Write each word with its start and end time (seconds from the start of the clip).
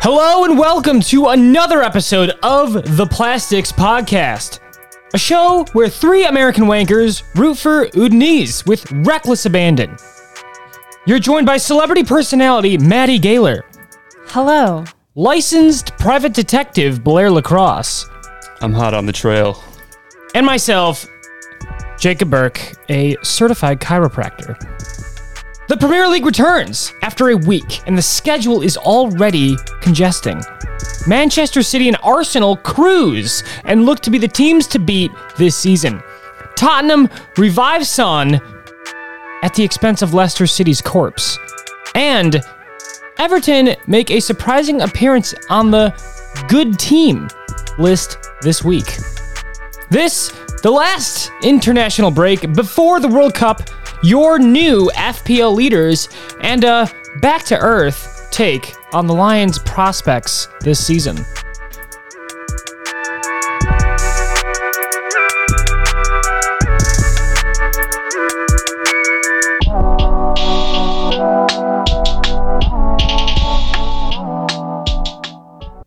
Hello 0.00 0.44
and 0.44 0.56
welcome 0.56 1.00
to 1.00 1.26
another 1.26 1.82
episode 1.82 2.30
of 2.44 2.96
the 2.96 3.06
Plastics 3.10 3.72
Podcast, 3.72 4.60
a 5.14 5.18
show 5.18 5.64
where 5.72 5.88
three 5.88 6.26
American 6.26 6.66
wankers 6.66 7.24
root 7.34 7.58
for 7.58 7.88
Udinese 7.88 8.64
with 8.68 8.88
reckless 9.04 9.46
abandon. 9.46 9.96
You're 11.06 11.18
joined 11.18 11.46
by 11.46 11.56
celebrity 11.56 12.04
personality 12.04 12.78
Maddie 12.78 13.18
Gaylor, 13.18 13.64
Hello. 14.34 14.82
licensed 15.14 15.94
private 15.98 16.32
detective 16.32 17.04
Blair 17.04 17.30
Lacrosse, 17.30 18.06
I'm 18.62 18.72
hot 18.72 18.94
on 18.94 19.04
the 19.04 19.12
trail. 19.12 19.62
and 20.34 20.46
myself, 20.46 21.06
Jacob 21.98 22.30
Burke, 22.30 22.72
a 22.88 23.14
certified 23.22 23.78
chiropractor. 23.78 24.58
The 25.68 25.76
Premier 25.76 26.08
League 26.08 26.24
returns 26.24 26.94
after 27.02 27.28
a 27.28 27.36
week, 27.36 27.86
and 27.86 27.98
the 27.98 28.00
schedule 28.00 28.62
is 28.62 28.78
already 28.78 29.54
congesting. 29.82 30.40
Manchester 31.06 31.62
City 31.62 31.88
and 31.88 31.98
Arsenal 32.02 32.56
cruise 32.56 33.44
and 33.64 33.84
look 33.84 34.00
to 34.00 34.10
be 34.10 34.16
the 34.16 34.26
teams 34.26 34.66
to 34.68 34.78
beat 34.78 35.10
this 35.36 35.56
season. 35.56 36.02
Tottenham 36.56 37.10
revives 37.36 37.90
Son 37.90 38.40
at 39.42 39.52
the 39.52 39.62
expense 39.62 40.00
of 40.00 40.14
Leicester 40.14 40.46
City's 40.46 40.80
corpse. 40.80 41.38
And 41.94 42.42
Everton 43.18 43.76
make 43.86 44.10
a 44.10 44.20
surprising 44.20 44.80
appearance 44.80 45.34
on 45.48 45.70
the 45.70 45.94
good 46.48 46.78
team 46.78 47.28
list 47.78 48.18
this 48.42 48.64
week. 48.64 48.96
This, 49.90 50.30
the 50.62 50.70
last 50.70 51.30
international 51.42 52.10
break 52.10 52.52
before 52.54 53.00
the 53.00 53.08
World 53.08 53.34
Cup, 53.34 53.62
your 54.02 54.38
new 54.38 54.90
FPL 54.94 55.54
leaders, 55.54 56.08
and 56.40 56.64
a 56.64 56.90
back 57.20 57.44
to 57.44 57.58
earth 57.58 58.28
take 58.30 58.74
on 58.92 59.06
the 59.06 59.14
Lions' 59.14 59.58
prospects 59.58 60.48
this 60.60 60.84
season. 60.84 61.24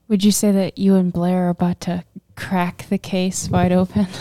Would 0.07 0.23
you 0.23 0.31
say 0.31 0.51
that 0.51 0.77
you 0.77 0.95
and 0.95 1.11
Blair 1.11 1.47
are 1.47 1.49
about 1.49 1.81
to 1.81 2.03
crack 2.35 2.85
the 2.89 2.97
case 2.97 3.49
wide 3.49 3.71
open? 3.71 4.07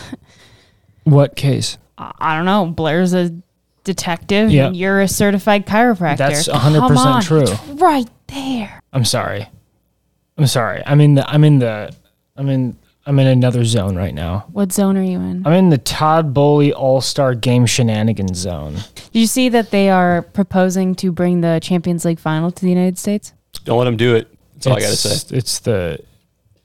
What 1.04 1.36
case? 1.36 1.76
I 1.98 2.12
I 2.18 2.36
don't 2.36 2.46
know. 2.46 2.64
Blair's 2.66 3.12
a 3.12 3.30
detective 3.84 4.50
Yeah. 4.50 4.68
and 4.68 4.76
you're 4.76 5.02
a 5.02 5.08
certified 5.08 5.66
chiropractor. 5.66 6.16
That's 6.16 6.48
100% 6.48 6.78
Come 6.88 6.96
on, 6.96 7.22
true. 7.22 7.42
it's 7.42 7.60
right 7.74 8.08
there. 8.28 8.80
I'm 8.92 9.04
sorry. 9.04 9.46
I'm 10.38 10.46
sorry. 10.46 10.82
I'm 10.86 11.00
in 11.02 11.16
the. 11.16 11.28
I'm 11.28 11.44
in 11.44 11.58
the. 11.58 11.94
I'm 12.36 12.48
in. 12.48 12.76
I'm 13.06 13.18
in 13.18 13.26
another 13.26 13.66
zone 13.66 13.96
right 13.96 14.14
now. 14.14 14.46
What 14.50 14.72
zone 14.72 14.96
are 14.96 15.02
you 15.02 15.18
in? 15.18 15.46
I'm 15.46 15.52
in 15.52 15.68
the 15.68 15.76
Todd 15.76 16.32
Boehly 16.32 16.72
All 16.72 17.02
Star 17.02 17.34
Game 17.34 17.66
shenanigans 17.66 18.38
zone. 18.38 18.76
Did 18.94 19.10
you 19.12 19.26
see 19.26 19.50
that 19.50 19.70
they 19.70 19.90
are 19.90 20.22
proposing 20.22 20.94
to 20.96 21.12
bring 21.12 21.42
the 21.42 21.58
Champions 21.62 22.06
League 22.06 22.18
final 22.18 22.50
to 22.50 22.62
the 22.62 22.70
United 22.70 22.96
States? 22.98 23.34
Don't 23.64 23.76
let 23.78 23.84
them 23.84 23.98
do 23.98 24.14
it. 24.16 24.33
That's 24.54 24.66
all 24.66 24.72
I 24.74 24.80
gotta 24.80 24.92
It's- 24.92 25.26
say. 25.28 25.36
It's 25.36 25.58
the 25.60 25.98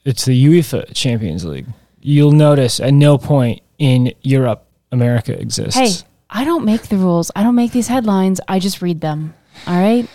it's 0.06 0.26
the 0.26 0.46
UEFA 0.46 0.94
Champions 0.94 1.46
League. 1.46 1.68
You'll 2.02 2.32
notice 2.32 2.80
at 2.80 2.94
no 2.94 3.18
point 3.18 3.62
in 3.78 4.14
Europe 4.22 4.66
America 4.92 5.40
exists. 5.40 5.76
Hey, 5.80 5.92
I 6.30 6.46
don't 6.46 6.64
make 6.66 6.84
the 6.88 6.98
rules. 6.98 7.32
I 7.36 7.44
don't 7.44 7.56
make 7.56 7.72
these 7.74 7.88
headlines. 7.88 8.40
I 8.48 8.60
just 8.60 8.82
read 8.82 9.02
them. 9.02 9.34
All 9.68 9.78
right? 9.80 10.08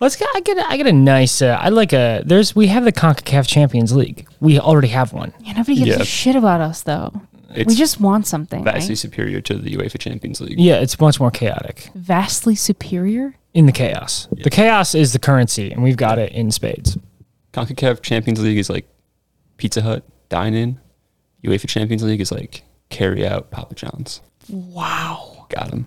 let's 0.00 0.16
get 0.16 0.28
I 0.34 0.40
get 0.40 0.58
a, 0.58 0.68
I 0.68 0.76
get 0.76 0.86
a 0.86 0.92
nice 0.92 1.40
uh, 1.40 1.56
I 1.58 1.68
like 1.70 1.92
a 1.94 2.22
there's 2.26 2.54
we 2.54 2.66
have 2.66 2.84
the 2.84 2.92
CONCACAF 2.92 3.46
Champions 3.46 3.94
League. 3.94 4.26
We 4.40 4.58
already 4.58 4.88
have 4.88 5.12
one. 5.14 5.32
Yeah, 5.40 5.52
nobody 5.52 5.76
gives 5.76 5.88
Yeah. 5.96 6.02
a 6.02 6.04
shit 6.04 6.36
about 6.36 6.60
us 6.60 6.82
though. 6.82 7.22
It's 7.54 7.68
we 7.68 7.74
just 7.76 8.00
want 8.00 8.26
something. 8.26 8.64
vastly 8.64 8.90
Right? 8.90 8.98
superior 8.98 9.40
to 9.42 9.54
the 9.56 9.76
UEFA 9.76 9.98
Champions 9.98 10.40
League. 10.40 10.58
Yeah, 10.58 10.76
it's 10.80 10.98
much 11.00 11.20
more 11.20 11.30
chaotic 11.30 11.90
Vastly 11.94 12.54
superior? 12.54 13.34
in 13.54 13.66
the 13.66 13.72
chaos. 13.72 14.26
The 14.32 14.50
chaos 14.50 14.94
is 14.96 15.12
the 15.12 15.18
currency 15.20 15.70
and 15.70 15.82
we've 15.82 15.96
got 15.96 16.18
it 16.18 16.32
in 16.32 16.50
spades. 16.50 16.98
CONCACAF 17.52 18.02
Champions 18.02 18.42
League 18.42 18.58
is 18.58 18.68
like 18.68 18.86
Pizza 19.58 19.80
Hut, 19.82 20.02
dine 20.28 20.54
in. 20.54 20.80
UEFA 21.44 21.68
Champions 21.68 22.02
League 22.02 22.20
is 22.20 22.32
like 22.32 22.64
carry 22.90 23.24
out 23.26 23.50
Papa 23.52 23.74
John's. 23.76 24.20
Wow. 24.48 25.46
Got 25.50 25.70
him. 25.70 25.86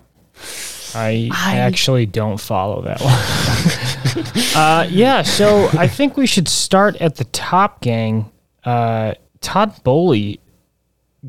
I, 0.96 1.30
I- 1.34 1.58
actually 1.58 2.06
don't 2.06 2.40
follow 2.40 2.82
that 2.84 3.02
one. 3.02 4.54
uh, 4.56 4.88
yeah, 4.90 5.22
so 5.24 5.68
I 5.78 5.88
think 5.88 6.16
we 6.16 6.26
should 6.26 6.48
start 6.48 6.96
at 6.98 7.16
the 7.18 7.26
top, 7.26 7.82
gang. 7.82 8.32
Uh, 8.64 9.14
Todd 9.42 9.74
Boehly 9.84 10.40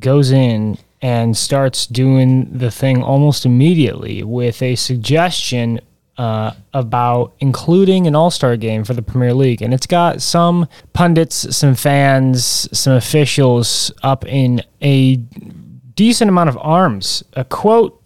goes 0.01 0.31
in 0.31 0.79
and 1.01 1.37
starts 1.37 1.87
doing 1.87 2.59
the 2.59 2.71
thing 2.71 3.03
almost 3.03 3.47
immediately 3.47 4.23
with 4.23 4.63
a 4.63 4.75
suggestion 4.75 5.81
uh, 6.17 6.53
about 6.75 7.33
including 7.39 8.07
an 8.09 8.17
All 8.17 8.31
Star 8.31 8.57
game 8.57 8.85
for 8.85 8.95
the 8.95 9.03
Premier 9.03 9.33
League. 9.33 9.63
And 9.63 9.73
it's 9.73 9.87
got 9.87 10.21
some 10.21 10.67
pundits, 10.93 11.57
some 11.57 11.77
fans, 11.77 12.69
some 12.77 12.95
officials 12.95 13.93
up 14.03 14.27
in 14.27 14.63
a 14.81 15.17
decent 15.17 16.29
amount 16.29 16.49
of 16.49 16.59
arms. 16.61 17.23
A 17.35 17.45
quote 17.45 18.03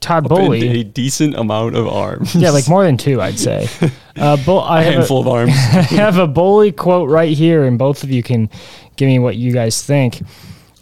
Todd 0.00 0.28
Boehly. 0.28 0.80
A 0.80 0.84
decent 0.84 1.34
amount 1.34 1.76
of 1.76 1.86
arms. 1.86 2.34
Yeah, 2.34 2.50
like 2.50 2.68
more 2.68 2.84
than 2.84 2.96
two, 2.96 3.20
I'd 3.20 3.38
say. 3.38 3.68
Uh, 4.14 4.36
Bo- 4.44 4.58
I, 4.58 4.82
a 4.82 4.84
have 4.84 4.92
a, 4.92 4.96
handful 4.98 5.20
of 5.22 5.26
arms. 5.26 5.52
I 5.54 5.80
have 5.94 6.18
a 6.18 6.26
Boehly 6.26 6.70
quote 6.70 7.08
right 7.08 7.34
here, 7.34 7.64
and 7.64 7.78
both 7.78 8.04
of 8.04 8.10
you 8.10 8.22
can 8.22 8.50
give 8.96 9.06
me 9.06 9.18
what 9.18 9.36
you 9.36 9.52
guys 9.52 9.82
think. 9.82 10.20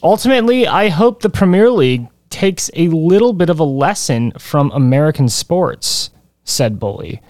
Ultimately, 0.03 0.67
I 0.67 0.89
hope 0.89 1.21
the 1.21 1.29
Premier 1.29 1.71
League 1.71 2.07
takes 2.31 2.71
a 2.75 2.89
little 2.89 3.35
bit 3.35 3.51
of 3.51 3.61
a 3.61 3.65
lesson 3.65 4.33
from 4.39 4.71
American 4.71 5.29
sports, 5.29 6.11
said 6.43 6.81
Boehly, 6.81 7.21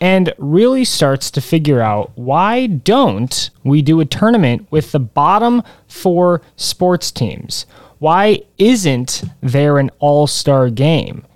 and 0.00 0.32
really 0.38 0.84
starts 0.84 1.30
to 1.32 1.40
figure 1.42 1.82
out 1.82 2.12
why 2.14 2.66
don't 2.66 3.50
we 3.64 3.82
do 3.82 4.00
a 4.00 4.06
tournament 4.06 4.66
with 4.70 4.92
the 4.92 5.00
bottom 5.00 5.62
four 5.88 6.40
sports 6.56 7.10
teams? 7.10 7.66
Why 7.98 8.40
isn't 8.56 9.22
there 9.42 9.78
an 9.78 9.90
all 9.98 10.26
star 10.26 10.70
game? 10.70 11.26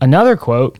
Another 0.00 0.36
quote 0.36 0.78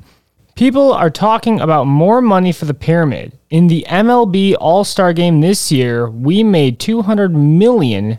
People 0.61 0.93
are 0.93 1.09
talking 1.09 1.59
about 1.59 1.87
more 1.87 2.21
money 2.21 2.53
for 2.53 2.67
the 2.67 2.75
pyramid. 2.75 3.33
In 3.49 3.69
the 3.69 3.87
MLB 3.89 4.55
All 4.61 4.85
Star 4.85 5.15
game 5.15 5.41
this 5.41 5.73
year, 5.73 6.11
we 6.11 6.45
made 6.45 6.79
$200 6.79 7.33
million 7.33 8.19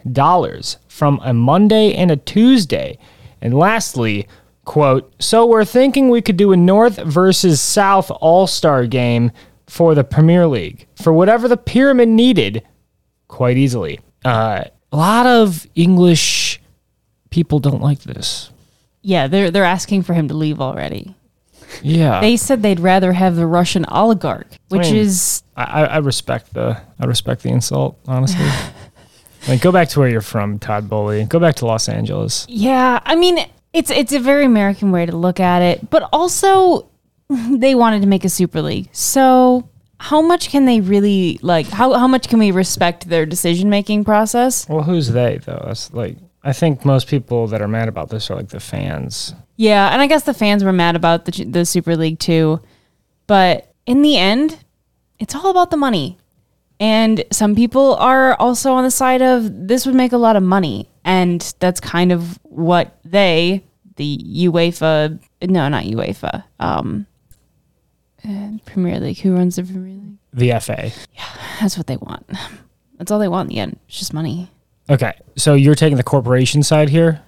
from 0.91 1.22
a 1.24 1.34
Monday 1.34 1.94
and 1.96 2.12
a 2.12 2.18
Tuesday. 2.18 2.97
And 3.41 3.57
lastly, 3.57 4.28
quote, 4.66 5.12
so 5.24 5.46
we're 5.46 5.63
thinking 5.63 6.09
we 6.09 6.22
could 6.22 6.35
do 6.35 6.52
a 6.52 6.57
North 6.57 6.97
versus 6.97 7.62
South 7.62 8.12
All 8.12 8.46
Star 8.46 8.85
game 8.85 9.31
for 9.68 9.96
the 9.96 10.03
Premier 10.03 10.46
League 10.47 10.85
for 10.96 11.13
whatever 11.13 11.47
the 11.47 11.56
pyramid 11.56 12.09
needed 12.09 12.62
quite 13.30 13.56
easily. 13.56 14.01
Uh, 14.25 14.66
a 14.91 14.97
lot 14.97 15.25
of 15.25 15.66
English 15.75 16.59
people 17.30 17.59
don't 17.59 17.81
like 17.81 18.01
this. 18.01 18.51
Yeah, 19.01 19.28
they're 19.28 19.50
they're 19.50 19.63
asking 19.63 20.03
for 20.03 20.13
him 20.13 20.28
to 20.28 20.34
leave 20.34 20.59
already. 20.59 21.16
Yeah. 21.81 22.19
They 22.19 22.35
said 22.35 22.62
they'd 22.62 22.81
rather 22.81 23.13
have 23.13 23.38
the 23.38 23.47
Russian 23.47 23.85
oligarch, 23.85 24.47
which 24.68 24.91
mean- 24.91 24.97
is 24.97 25.41
I, 25.56 25.63
I 25.63 25.84
I 25.85 25.97
respect 26.00 26.53
the 26.53 26.80
I 27.00 27.06
respect 27.06 27.44
the 27.44 27.50
insult, 27.50 27.98
honestly. 28.07 28.45
like 29.48 29.62
go 29.62 29.72
back 29.72 29.90
to 29.90 30.00
where 30.00 30.10
you're 30.10 30.22
from, 30.22 30.60
Todd 30.60 30.90
Boehly. 30.90 31.26
Go 31.26 31.40
back 31.40 31.56
to 31.56 31.66
Los 31.66 31.90
Angeles. 31.90 32.46
yeah. 32.50 33.00
I 33.06 33.16
mean, 33.16 33.40
it's 33.74 33.90
it's 33.90 34.14
a 34.14 34.20
very 34.20 34.46
American 34.46 34.92
way 34.92 35.06
to 35.06 35.16
look 35.16 35.40
at 35.40 35.62
it, 35.62 35.90
but 35.90 36.08
also 36.12 36.90
they 37.30 37.76
wanted 37.76 38.02
to 38.02 38.08
make 38.08 38.26
a 38.26 38.30
super 38.30 38.62
league. 38.62 38.90
So 38.92 39.70
how 40.00 40.22
much 40.22 40.50
can 40.50 40.66
they 40.66 40.82
really 40.82 41.40
like? 41.42 41.68
How 41.68 41.94
how 41.94 42.08
much 42.08 42.28
can 42.28 42.40
we 42.40 42.52
respect 42.52 43.08
their 43.08 43.26
decision 43.26 43.70
making 43.70 44.04
process? 44.04 44.68
Well, 44.68 44.84
who's 44.84 45.10
they 45.10 45.40
though? 45.46 45.64
That's 45.66 45.94
like 45.94 46.18
I 46.44 46.54
think 46.54 46.86
most 46.86 47.08
people 47.08 47.48
that 47.48 47.62
are 47.62 47.68
mad 47.68 47.88
about 47.88 48.10
this 48.10 48.30
are 48.32 48.36
like 48.36 48.50
the 48.50 48.60
fans. 48.60 49.34
Yeah, 49.58 49.90
and 49.94 50.02
I 50.02 50.08
guess 50.08 50.24
the 50.24 50.34
fans 50.34 50.64
were 50.64 50.74
mad 50.74 50.96
about 50.96 51.26
the 51.26 51.46
the 51.46 51.66
Super 51.66 51.96
League 51.96 52.20
too, 52.20 52.60
but 53.28 53.74
in 53.86 54.02
the 54.02 54.18
end, 54.18 54.58
it's 55.20 55.36
all 55.36 55.52
about 55.52 55.72
the 55.72 55.78
money. 55.78 56.18
And 56.81 57.24
some 57.31 57.56
people 57.56 57.95
are 57.95 58.33
also 58.36 58.74
on 58.74 58.83
the 58.83 58.92
side 58.92 59.22
of 59.22 59.68
this 59.68 59.86
would 59.86 59.95
make 59.95 60.12
a 60.12 60.18
lot 60.18 60.36
of 60.36 60.42
money, 60.42 60.89
and 61.06 61.42
that's 61.60 61.80
kind 61.80 62.12
of 62.12 62.39
what 62.42 62.98
they, 63.06 63.63
the 63.98 64.18
UEFA, 64.18 65.19
no, 65.44 65.69
not 65.69 65.86
UEFA, 65.86 66.44
um, 66.60 67.06
uh, 68.28 68.50
Premier 68.66 69.00
League. 69.00 69.19
Who 69.19 69.36
runs 69.36 69.57
the 69.57 69.63
Premier 69.63 69.83
League? 69.83 70.01
the 70.33 70.51
FA. 70.60 70.92
Yeah, 71.13 71.25
that's 71.60 71.78
what 71.78 71.88
they 71.88 71.98
want. 71.98 72.30
That's 72.98 73.12
all 73.12 73.19
they 73.19 73.28
want 73.28 73.50
in 73.50 73.56
the 73.56 73.62
end. 73.62 73.80
It's 73.88 73.98
just 73.98 74.13
money. 74.13 74.48
Okay, 74.89 75.13
so 75.36 75.56
you're 75.56 75.75
taking 75.75 75.98
the 75.98 76.04
corporation 76.04 76.62
side 76.62 76.89
here. 76.89 77.22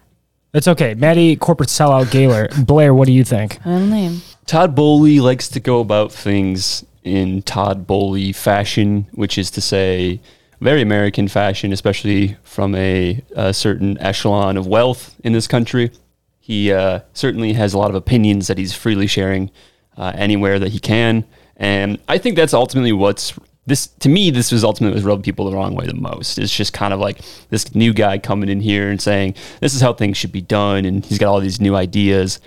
That's 0.52 0.68
okay. 0.68 0.94
Maddie, 0.94 1.36
corporate 1.36 1.70
sellout 1.70 2.12
Gaylor. 2.12 2.48
Blair, 2.64 2.94
what 2.94 3.08
do 3.08 3.12
you 3.12 3.24
think? 3.24 3.60
I 3.66 3.72
don't 3.72 3.90
name. 3.90 4.22
Todd 4.46 4.76
Boehly 4.76 5.20
likes 5.20 5.48
to 5.50 5.60
go 5.60 5.80
about 5.80 6.12
things 6.12 6.86
in 7.04 7.42
Todd 7.42 7.86
Boehly 7.86 8.32
fashion, 8.32 9.08
which 9.12 9.38
is 9.38 9.52
to 9.52 9.62
say, 9.62 10.20
very 10.62 10.82
American 10.82 11.28
fashion, 11.28 11.74
especially 11.74 12.38
from 12.44 12.74
a, 12.76 13.22
a 13.36 13.54
certain 13.54 13.98
echelon 14.00 14.56
of 14.56 14.66
wealth 14.66 15.16
in 15.24 15.34
this 15.34 15.48
country. 15.48 15.92
He 16.40 16.72
uh, 16.72 17.02
certainly 17.14 17.54
has 17.54 17.74
a 17.74 17.78
lot 17.78 17.90
of 17.90 17.96
opinions 17.96 18.48
that 18.48 18.58
he's 18.58 18.74
freely 18.74 19.08
sharing 19.08 19.52
uh, 19.98 20.14
anywhere 20.16 20.60
that 20.60 20.70
he 20.70 20.80
can, 20.80 21.26
and 21.58 22.00
I 22.08 22.18
think 22.18 22.36
that's 22.36 22.54
ultimately 22.54 22.94
what's 22.94 23.34
this 23.66 23.88
to 23.88 24.10
me. 24.10 24.32
This 24.32 24.52
was 24.52 24.64
ultimately 24.64 24.96
what's 24.96 25.06
rubbing 25.06 25.24
people 25.24 25.50
the 25.50 25.56
wrong 25.56 25.76
way 25.76 25.86
the 25.86 25.94
most. 25.94 26.38
It's 26.38 26.56
just 26.56 26.74
kind 26.74 26.94
of 26.94 27.00
like 27.00 27.22
this 27.50 27.74
new 27.76 27.94
guy 27.94 28.18
coming 28.18 28.50
in 28.50 28.60
here 28.60 28.90
and 28.90 29.02
saying 29.02 29.36
this 29.62 29.74
is 29.74 29.82
how 29.82 29.94
things 29.94 30.18
should 30.18 30.32
be 30.32 30.42
done, 30.42 30.86
and 30.86 31.06
he's 31.06 31.18
got 31.18 31.30
all 31.30 31.40
these 31.40 31.62
new 31.62 31.76
ideas. 31.76 32.40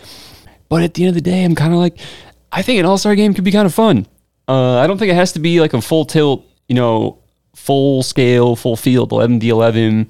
But 0.68 0.82
at 0.82 0.94
the 0.94 1.04
end 1.04 1.10
of 1.10 1.14
the 1.14 1.20
day, 1.20 1.44
I'm 1.44 1.54
kind 1.54 1.72
of 1.72 1.78
like, 1.78 1.98
I 2.50 2.62
think 2.62 2.80
an 2.80 2.86
All 2.86 2.98
Star 2.98 3.14
game 3.14 3.34
could 3.34 3.44
be 3.44 3.52
kind 3.52 3.66
of 3.66 3.74
fun. 3.74 4.06
Uh, 4.48 4.78
I 4.78 4.86
don't 4.86 4.98
think 4.98 5.10
it 5.10 5.16
has 5.16 5.32
to 5.32 5.38
be 5.40 5.60
like 5.60 5.74
a 5.74 5.80
full 5.80 6.04
tilt, 6.04 6.44
you 6.68 6.74
know, 6.74 7.18
full 7.54 8.02
scale, 8.02 8.54
full 8.54 8.76
field, 8.76 9.12
11 9.12 9.40
v 9.40 9.48
11 9.48 10.08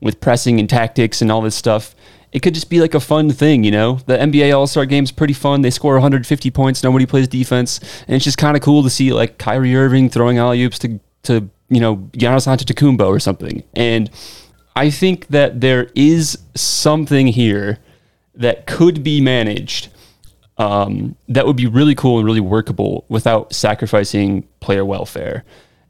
with 0.00 0.20
pressing 0.20 0.60
and 0.60 0.68
tactics 0.68 1.22
and 1.22 1.32
all 1.32 1.40
this 1.40 1.54
stuff. 1.54 1.94
It 2.30 2.40
could 2.40 2.52
just 2.52 2.68
be 2.68 2.80
like 2.80 2.94
a 2.94 3.00
fun 3.00 3.30
thing, 3.30 3.64
you 3.64 3.70
know. 3.70 4.00
The 4.06 4.18
NBA 4.18 4.54
All 4.54 4.66
Star 4.66 4.84
Game's 4.84 5.10
pretty 5.10 5.32
fun. 5.32 5.62
They 5.62 5.70
score 5.70 5.94
150 5.94 6.50
points. 6.50 6.82
Nobody 6.82 7.06
plays 7.06 7.26
defense, 7.26 7.80
and 8.06 8.14
it's 8.14 8.24
just 8.24 8.36
kind 8.36 8.54
of 8.56 8.62
cool 8.62 8.82
to 8.82 8.90
see 8.90 9.12
like 9.14 9.38
Kyrie 9.38 9.74
Irving 9.74 10.10
throwing 10.10 10.36
alley 10.36 10.62
oops 10.62 10.78
to 10.80 11.00
to 11.22 11.48
you 11.70 11.80
know 11.80 11.96
Giannis 12.12 12.46
Antetokounmpo 12.46 13.06
or 13.06 13.18
something. 13.18 13.62
And 13.74 14.10
I 14.76 14.90
think 14.90 15.28
that 15.28 15.62
there 15.62 15.90
is 15.94 16.38
something 16.54 17.28
here 17.28 17.78
that 18.34 18.66
could 18.66 19.02
be 19.02 19.20
managed 19.22 19.88
um, 20.58 21.14
that 21.28 21.46
would 21.46 21.56
be 21.56 21.66
really 21.66 21.94
cool 21.94 22.18
and 22.18 22.26
really 22.26 22.40
workable 22.40 23.04
without 23.08 23.52
sacrificing 23.52 24.46
player 24.60 24.84
welfare. 24.84 25.44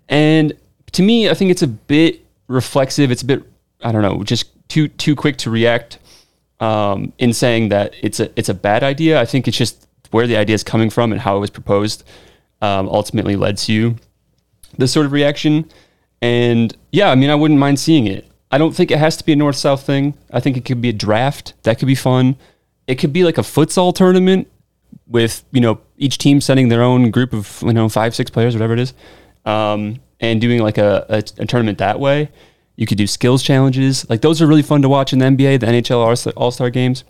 And 0.08 0.52
to 0.92 1.02
me, 1.02 1.28
I 1.28 1.34
think 1.34 1.50
it's 1.50 1.62
a 1.62 1.68
bit 1.68 2.24
reflexive. 2.48 3.10
It's 3.10 3.22
a 3.22 3.26
bit, 3.26 3.42
I 3.82 3.92
don't 3.92 4.02
know, 4.02 4.22
just 4.22 4.50
too 4.68 4.88
too 4.88 5.16
quick 5.16 5.38
to 5.38 5.50
react 5.50 5.98
um, 6.60 7.12
in 7.18 7.32
saying 7.32 7.70
that 7.70 7.94
it's 8.02 8.20
a 8.20 8.30
it's 8.38 8.48
a 8.48 8.54
bad 8.54 8.82
idea. 8.82 9.20
I 9.20 9.24
think 9.24 9.48
it's 9.48 9.56
just 9.56 9.88
where 10.10 10.26
the 10.26 10.36
idea 10.36 10.54
is 10.54 10.62
coming 10.62 10.90
from 10.90 11.12
and 11.12 11.20
how 11.20 11.36
it 11.36 11.40
was 11.40 11.50
proposed 11.50 12.04
um, 12.60 12.88
ultimately 12.88 13.36
led 13.36 13.56
to 13.58 13.96
this 14.76 14.92
sort 14.92 15.06
of 15.06 15.12
reaction. 15.12 15.70
And 16.20 16.76
yeah, 16.92 17.10
I 17.10 17.14
mean, 17.14 17.30
I 17.30 17.34
wouldn't 17.34 17.60
mind 17.60 17.78
seeing 17.78 18.06
it. 18.06 18.26
I 18.50 18.58
don't 18.58 18.74
think 18.74 18.90
it 18.90 18.98
has 18.98 19.16
to 19.18 19.24
be 19.24 19.32
a 19.32 19.36
north 19.36 19.56
south 19.56 19.82
thing. 19.82 20.14
I 20.32 20.40
think 20.40 20.56
it 20.56 20.64
could 20.64 20.80
be 20.80 20.88
a 20.88 20.94
draft. 20.94 21.52
That 21.62 21.78
could 21.78 21.86
be 21.86 21.94
fun. 21.94 22.36
It 22.86 22.96
could 22.96 23.12
be 23.12 23.24
like 23.24 23.36
a 23.36 23.42
futsal 23.42 23.94
tournament 23.94 24.48
with 25.08 25.44
you 25.52 25.60
know 25.60 25.80
each 25.96 26.18
team 26.18 26.40
sending 26.40 26.68
their 26.68 26.82
own 26.82 27.10
group 27.10 27.32
of 27.32 27.62
you 27.62 27.72
know 27.72 27.88
five 27.88 28.14
six 28.14 28.30
players 28.30 28.54
whatever 28.54 28.74
it 28.74 28.78
is 28.78 28.94
um, 29.44 30.00
and 30.20 30.40
doing 30.40 30.62
like 30.62 30.78
a, 30.78 31.06
a, 31.08 31.16
a, 31.42 31.46
tournament 31.46 31.78
that 31.78 31.98
way. 31.98 32.30
You 32.76 32.86
could 32.86 32.98
do 32.98 33.06
skills 33.06 33.42
challenges. 33.42 34.08
Like 34.08 34.20
those 34.20 34.42
are 34.42 34.46
really 34.46 34.62
fun 34.62 34.82
to 34.82 34.88
watch 34.88 35.12
in 35.12 35.18
the 35.18 35.24
nba 35.26 35.60
the 35.60 35.66
nhl 35.66 36.32
all-star 36.36 36.70
games. 36.70 37.04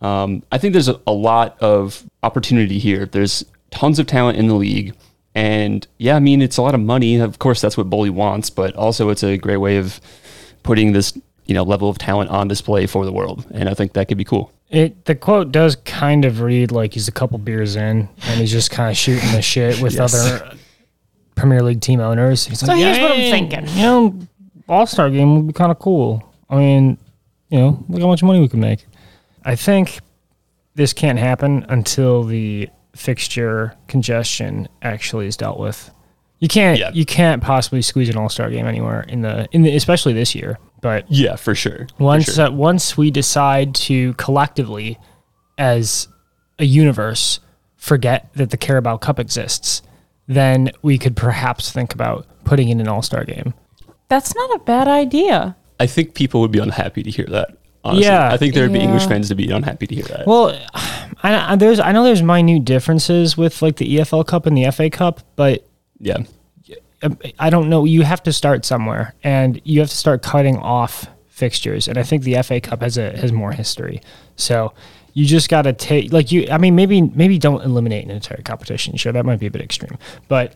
Um, 0.00 0.44
i 0.52 0.58
think 0.58 0.74
there's 0.74 0.88
a, 0.88 1.00
a, 1.06 1.12
lot 1.12 1.58
of 1.60 2.04
opportunity 2.22 2.78
here. 2.78 3.06
There's 3.06 3.44
tons 3.70 3.98
of 3.98 4.06
talent 4.06 4.38
in 4.38 4.46
the 4.46 4.54
league. 4.54 4.94
And 5.34 5.86
yeah 5.98 6.16
i 6.16 6.20
mean 6.20 6.42
it's 6.42 6.56
a 6.56 6.62
lot 6.62 6.74
of 6.74 6.80
money. 6.80 7.16
Of 7.16 7.38
course 7.38 7.60
that's 7.60 7.76
what 7.76 7.90
Boehly 7.90 8.10
wants 8.10 8.50
but 8.50 8.76
also 8.76 9.08
it's 9.08 9.24
a 9.24 9.36
great 9.36 9.58
way 9.58 9.76
of 9.78 10.00
putting 10.62 10.92
this 10.92 11.18
you 11.46 11.54
know 11.54 11.62
level 11.62 11.88
of 11.88 11.98
talent 11.98 12.30
on 12.30 12.46
display 12.48 12.86
for 12.86 13.04
the 13.04 13.12
world. 13.12 13.46
And 13.50 13.68
i 13.68 13.74
think 13.74 13.94
that 13.94 14.08
could 14.08 14.18
be 14.18 14.24
cool 14.24 14.52
it 14.70 15.04
the 15.06 15.14
quote 15.14 15.50
does 15.50 15.76
kind 15.76 16.24
of 16.24 16.40
read 16.40 16.70
like 16.70 16.94
he's 16.94 17.08
a 17.08 17.12
couple 17.12 17.38
beers 17.38 17.76
in 17.76 18.08
and 18.22 18.40
he's 18.40 18.52
just 18.52 18.70
kind 18.70 18.90
of 18.90 18.96
shooting 18.96 19.32
the 19.32 19.42
shit 19.42 19.80
with 19.80 19.94
yes. 19.94 20.14
other 20.14 20.56
Premier 21.34 21.62
League 21.62 21.80
team 21.80 22.00
owners. 22.00 22.46
He's 22.46 22.60
so 22.60 22.66
like, 22.66 22.78
here's 22.78 22.98
what 22.98 23.12
I'm 23.12 23.30
thinking. 23.30 23.66
You 23.68 23.82
know, 23.82 24.18
All 24.68 24.86
Star 24.86 25.08
game 25.08 25.36
would 25.36 25.46
be 25.46 25.52
kind 25.52 25.70
of 25.70 25.78
cool. 25.78 26.22
I 26.50 26.56
mean, 26.56 26.98
you 27.48 27.58
know, 27.58 27.84
look 27.88 28.02
how 28.02 28.08
much 28.08 28.22
money 28.22 28.40
we 28.40 28.48
could 28.48 28.58
make. 28.58 28.84
I 29.44 29.54
think 29.56 30.00
this 30.74 30.92
can't 30.92 31.18
happen 31.18 31.64
until 31.68 32.24
the 32.24 32.68
fixture 32.94 33.74
congestion 33.86 34.68
actually 34.82 35.26
is 35.26 35.36
dealt 35.36 35.58
with. 35.58 35.90
You 36.40 36.48
can't 36.48 36.78
yeah. 36.78 36.90
you 36.92 37.04
can't 37.04 37.42
possibly 37.42 37.82
squeeze 37.82 38.08
an 38.08 38.16
All 38.16 38.28
Star 38.28 38.50
game 38.50 38.66
anywhere 38.66 39.02
in 39.02 39.22
the 39.22 39.48
in 39.52 39.62
the 39.62 39.74
especially 39.74 40.12
this 40.12 40.34
year. 40.34 40.58
But 40.80 41.06
yeah, 41.08 41.36
for 41.36 41.54
sure. 41.54 41.86
Once 41.98 42.26
for 42.26 42.32
sure. 42.32 42.46
Uh, 42.46 42.50
once 42.50 42.96
we 42.96 43.10
decide 43.10 43.74
to 43.76 44.14
collectively, 44.14 44.98
as 45.56 46.08
a 46.58 46.64
universe, 46.64 47.40
forget 47.76 48.28
that 48.34 48.50
the 48.50 48.56
Carabao 48.56 48.98
Cup 48.98 49.18
exists, 49.18 49.82
then 50.26 50.70
we 50.82 50.98
could 50.98 51.16
perhaps 51.16 51.72
think 51.72 51.94
about 51.94 52.26
putting 52.44 52.68
in 52.68 52.80
an 52.80 52.88
All 52.88 53.02
Star 53.02 53.24
game. 53.24 53.54
That's 54.08 54.34
not 54.34 54.54
a 54.54 54.58
bad 54.60 54.88
idea. 54.88 55.56
I 55.80 55.86
think 55.86 56.14
people 56.14 56.40
would 56.40 56.50
be 56.50 56.58
unhappy 56.58 57.02
to 57.02 57.10
hear 57.10 57.26
that. 57.26 57.56
Honestly. 57.84 58.06
Yeah, 58.06 58.32
I 58.32 58.36
think 58.36 58.54
there 58.54 58.64
would 58.64 58.72
yeah. 58.72 58.78
be 58.78 58.84
English 58.84 59.06
fans 59.06 59.28
to 59.28 59.34
be 59.34 59.50
unhappy 59.50 59.86
to 59.86 59.94
hear 59.94 60.04
that. 60.04 60.26
Well, 60.26 60.58
I, 61.22 61.52
I, 61.52 61.56
there's 61.56 61.80
I 61.80 61.92
know 61.92 62.04
there's 62.04 62.22
minute 62.22 62.64
differences 62.64 63.36
with 63.36 63.62
like 63.62 63.76
the 63.76 63.96
EFL 63.96 64.26
Cup 64.26 64.46
and 64.46 64.56
the 64.56 64.70
FA 64.70 64.90
Cup, 64.90 65.20
but 65.36 65.66
yeah, 65.98 66.18
I 67.38 67.50
don't 67.50 67.68
know. 67.68 67.84
You 67.84 68.02
have 68.02 68.22
to 68.24 68.32
start 68.32 68.64
somewhere, 68.64 69.14
and 69.22 69.60
you 69.64 69.80
have 69.80 69.88
to 69.90 69.96
start 69.96 70.22
cutting 70.22 70.56
off 70.58 71.06
fixtures. 71.28 71.86
And 71.86 71.96
I 71.96 72.02
think 72.02 72.24
the 72.24 72.42
FA 72.42 72.60
Cup 72.60 72.82
has 72.82 72.98
a 72.98 73.16
has 73.16 73.32
more 73.32 73.52
history. 73.52 74.02
So 74.36 74.72
you 75.14 75.24
just 75.24 75.48
got 75.48 75.62
to 75.62 75.72
take 75.72 76.12
like 76.12 76.32
you. 76.32 76.48
I 76.50 76.58
mean, 76.58 76.74
maybe 76.74 77.02
maybe 77.02 77.38
don't 77.38 77.64
eliminate 77.64 78.04
an 78.04 78.10
entire 78.10 78.42
competition. 78.42 78.96
Sure, 78.96 79.12
that 79.12 79.24
might 79.24 79.38
be 79.38 79.46
a 79.46 79.50
bit 79.50 79.62
extreme, 79.62 79.98
but 80.26 80.54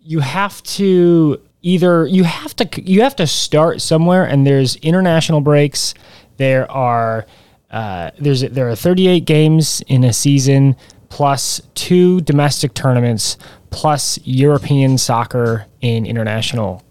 you 0.00 0.20
have 0.20 0.62
to 0.62 1.40
either 1.60 2.06
you 2.06 2.24
have 2.24 2.56
to 2.56 2.82
you 2.82 3.02
have 3.02 3.16
to 3.16 3.26
start 3.26 3.80
somewhere. 3.80 4.24
And 4.24 4.46
there's 4.46 4.76
international 4.76 5.40
breaks. 5.40 5.94
There 6.38 6.70
are 6.70 7.26
uh, 7.70 8.10
there's 8.18 8.40
there 8.42 8.68
are 8.68 8.76
38 8.76 9.24
games 9.24 9.82
in 9.86 10.04
a 10.04 10.12
season 10.12 10.76
plus 11.08 11.60
two 11.74 12.22
domestic 12.22 12.72
tournaments 12.72 13.36
plus 13.72 14.18
European 14.24 14.98
soccer 14.98 15.66
in 15.80 16.06
international 16.06 16.84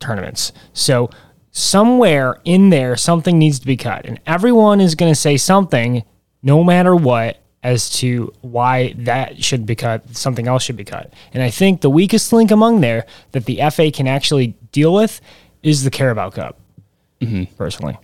tournaments. 0.00 0.52
So 0.74 1.08
somewhere 1.52 2.40
in 2.44 2.68
there, 2.68 2.96
something 2.96 3.38
needs 3.38 3.58
to 3.60 3.66
be 3.66 3.76
cut. 3.76 4.04
And 4.04 4.20
everyone 4.26 4.80
is 4.80 4.94
going 4.94 5.10
to 5.10 5.18
say 5.18 5.38
something, 5.38 6.04
no 6.42 6.62
matter 6.62 6.94
what, 6.94 7.38
as 7.62 7.90
to 7.90 8.32
why 8.42 8.94
that 8.98 9.42
should 9.42 9.66
be 9.66 9.74
cut, 9.74 10.16
something 10.16 10.46
else 10.46 10.62
should 10.62 10.76
be 10.76 10.84
cut. 10.84 11.12
And 11.32 11.42
I 11.42 11.50
think 11.50 11.80
the 11.80 11.90
weakest 11.90 12.32
link 12.32 12.50
among 12.50 12.80
there 12.80 13.06
that 13.32 13.46
the 13.46 13.60
FA 13.70 13.90
can 13.90 14.06
actually 14.06 14.54
deal 14.70 14.92
with 14.92 15.20
is 15.62 15.82
the 15.82 15.90
Carabao 15.90 16.30
Cup, 16.30 16.60
mm-hmm. 17.20 17.52
personally. 17.56 17.98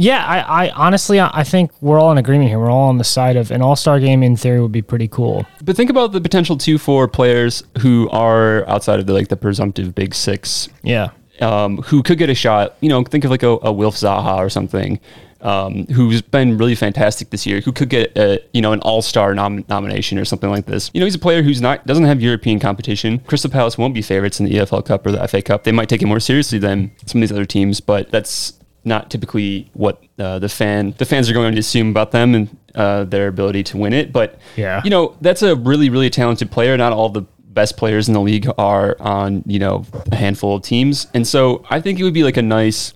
Yeah, 0.00 0.24
I, 0.24 0.66
I 0.66 0.70
honestly, 0.70 1.20
I 1.20 1.42
think 1.42 1.72
we're 1.80 1.98
all 1.98 2.12
in 2.12 2.18
agreement 2.18 2.50
here. 2.50 2.60
We're 2.60 2.70
all 2.70 2.88
on 2.88 2.98
the 2.98 3.04
side 3.04 3.34
of 3.34 3.50
an 3.50 3.62
All 3.62 3.74
Star 3.74 3.98
game. 3.98 4.22
In 4.22 4.36
theory, 4.36 4.60
would 4.60 4.70
be 4.70 4.80
pretty 4.80 5.08
cool. 5.08 5.44
But 5.64 5.74
think 5.74 5.90
about 5.90 6.12
the 6.12 6.20
potential 6.20 6.56
too 6.56 6.78
for 6.78 7.08
players 7.08 7.64
who 7.80 8.08
are 8.10 8.64
outside 8.68 9.00
of 9.00 9.06
the 9.06 9.12
like 9.12 9.26
the 9.26 9.36
presumptive 9.36 9.96
Big 9.96 10.14
Six. 10.14 10.68
Yeah, 10.84 11.10
um, 11.40 11.78
who 11.78 12.04
could 12.04 12.16
get 12.16 12.30
a 12.30 12.34
shot. 12.36 12.76
You 12.80 12.90
know, 12.90 13.02
think 13.02 13.24
of 13.24 13.32
like 13.32 13.42
a, 13.42 13.58
a 13.60 13.72
Wilf 13.72 13.96
Zaha 13.96 14.36
or 14.36 14.48
something. 14.48 15.00
Um, 15.40 15.86
who's 15.86 16.20
been 16.20 16.58
really 16.58 16.74
fantastic 16.74 17.30
this 17.30 17.46
year, 17.46 17.60
who 17.60 17.70
could 17.70 17.88
get 17.88 18.16
a, 18.16 18.40
you 18.52 18.60
know 18.62 18.72
an 18.72 18.80
All 18.82 19.02
Star 19.02 19.34
nom- 19.34 19.64
nomination 19.68 20.16
or 20.16 20.24
something 20.24 20.50
like 20.50 20.66
this. 20.66 20.92
You 20.94 21.00
know, 21.00 21.06
he's 21.06 21.16
a 21.16 21.18
player 21.18 21.42
who's 21.42 21.60
not 21.60 21.84
doesn't 21.86 22.04
have 22.04 22.22
European 22.22 22.60
competition. 22.60 23.18
Crystal 23.26 23.50
Palace 23.50 23.76
won't 23.76 23.94
be 23.94 24.02
favorites 24.02 24.38
in 24.38 24.46
the 24.46 24.52
EFL 24.52 24.84
Cup 24.86 25.04
or 25.04 25.10
the 25.10 25.26
FA 25.26 25.42
Cup. 25.42 25.64
They 25.64 25.72
might 25.72 25.88
take 25.88 26.02
it 26.02 26.06
more 26.06 26.20
seriously 26.20 26.60
than 26.60 26.92
some 27.06 27.20
of 27.20 27.28
these 27.28 27.32
other 27.32 27.44
teams, 27.44 27.80
but 27.80 28.12
that's 28.12 28.52
not 28.88 29.10
typically 29.10 29.70
what 29.74 30.02
uh, 30.18 30.38
the 30.38 30.48
fan 30.48 30.94
the 30.98 31.04
fans 31.04 31.30
are 31.30 31.32
going 31.32 31.52
to 31.52 31.58
assume 31.60 31.90
about 31.90 32.10
them 32.10 32.34
and 32.34 32.56
uh, 32.74 33.04
their 33.04 33.28
ability 33.28 33.62
to 33.64 33.76
win 33.76 33.92
it. 33.92 34.12
But 34.12 34.38
yeah, 34.56 34.80
you 34.82 34.90
know 34.90 35.16
that's 35.20 35.42
a 35.42 35.54
really 35.54 35.90
really 35.90 36.10
talented 36.10 36.50
player. 36.50 36.76
Not 36.76 36.92
all 36.92 37.08
the 37.08 37.22
best 37.44 37.76
players 37.76 38.08
in 38.08 38.14
the 38.14 38.20
league 38.20 38.48
are 38.58 38.96
on 39.00 39.42
you 39.46 39.58
know 39.58 39.84
a 40.10 40.16
handful 40.16 40.56
of 40.56 40.62
teams, 40.62 41.06
and 41.14 41.26
so 41.26 41.64
I 41.70 41.80
think 41.80 42.00
it 42.00 42.04
would 42.04 42.14
be 42.14 42.24
like 42.24 42.36
a 42.36 42.42
nice 42.42 42.92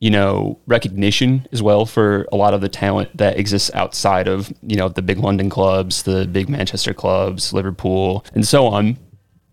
you 0.00 0.10
know 0.10 0.58
recognition 0.66 1.46
as 1.52 1.62
well 1.62 1.86
for 1.86 2.26
a 2.32 2.36
lot 2.36 2.54
of 2.54 2.60
the 2.60 2.68
talent 2.68 3.16
that 3.16 3.38
exists 3.38 3.70
outside 3.74 4.28
of 4.28 4.52
you 4.62 4.76
know 4.76 4.88
the 4.88 5.02
big 5.02 5.18
London 5.18 5.48
clubs, 5.48 6.02
the 6.02 6.26
big 6.26 6.48
Manchester 6.48 6.92
clubs, 6.92 7.52
Liverpool, 7.52 8.24
and 8.34 8.46
so 8.46 8.66
on. 8.66 8.98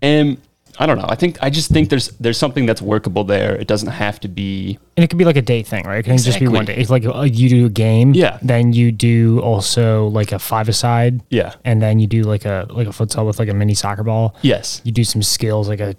And 0.02 0.42
I 0.82 0.86
don't 0.86 0.98
know. 0.98 1.06
I 1.10 1.16
think 1.16 1.38
I 1.42 1.50
just 1.50 1.70
think 1.70 1.90
there's 1.90 2.08
there's 2.20 2.38
something 2.38 2.66
that's 2.66 2.82
workable 2.82 3.26
there. 3.26 3.54
It 3.56 3.68
doesn't 3.68 3.90
have 3.90 4.18
to 4.22 4.30
be, 4.30 4.80
and 4.96 5.04
it 5.04 5.10
could 5.10 5.20
be 5.20 5.26
like 5.26 5.36
a 5.36 5.42
day 5.42 5.62
thing, 5.62 5.84
right? 5.86 6.00
It 6.00 6.04
can 6.04 6.14
exactly. 6.14 6.32
just 6.32 6.40
be 6.40 6.48
one 6.48 6.64
day. 6.64 6.78
It's 6.78 6.90
like 6.90 7.06
uh, 7.06 7.24
you 7.24 7.50
do 7.50 7.66
a 7.66 7.70
game, 7.70 8.14
yeah. 8.14 8.40
Then 8.42 8.72
you 8.72 8.94
do 8.94 9.42
also 9.42 10.08
like 10.08 10.32
a 10.32 10.40
five 10.40 10.70
aside, 10.70 11.22
yeah. 11.30 11.56
And 11.66 11.82
then 11.82 12.00
you 12.00 12.08
do 12.08 12.24
like 12.24 12.46
a 12.46 12.66
like 12.70 12.88
a 12.88 12.92
futsal 12.92 13.28
with 13.28 13.40
like 13.40 13.50
a 13.50 13.54
mini 13.54 13.74
soccer 13.74 14.04
ball. 14.04 14.36
Yes. 14.42 14.82
You 14.86 14.94
do 14.94 15.04
some 15.04 15.22
skills 15.22 15.68
like 15.68 15.82
a 15.82 15.96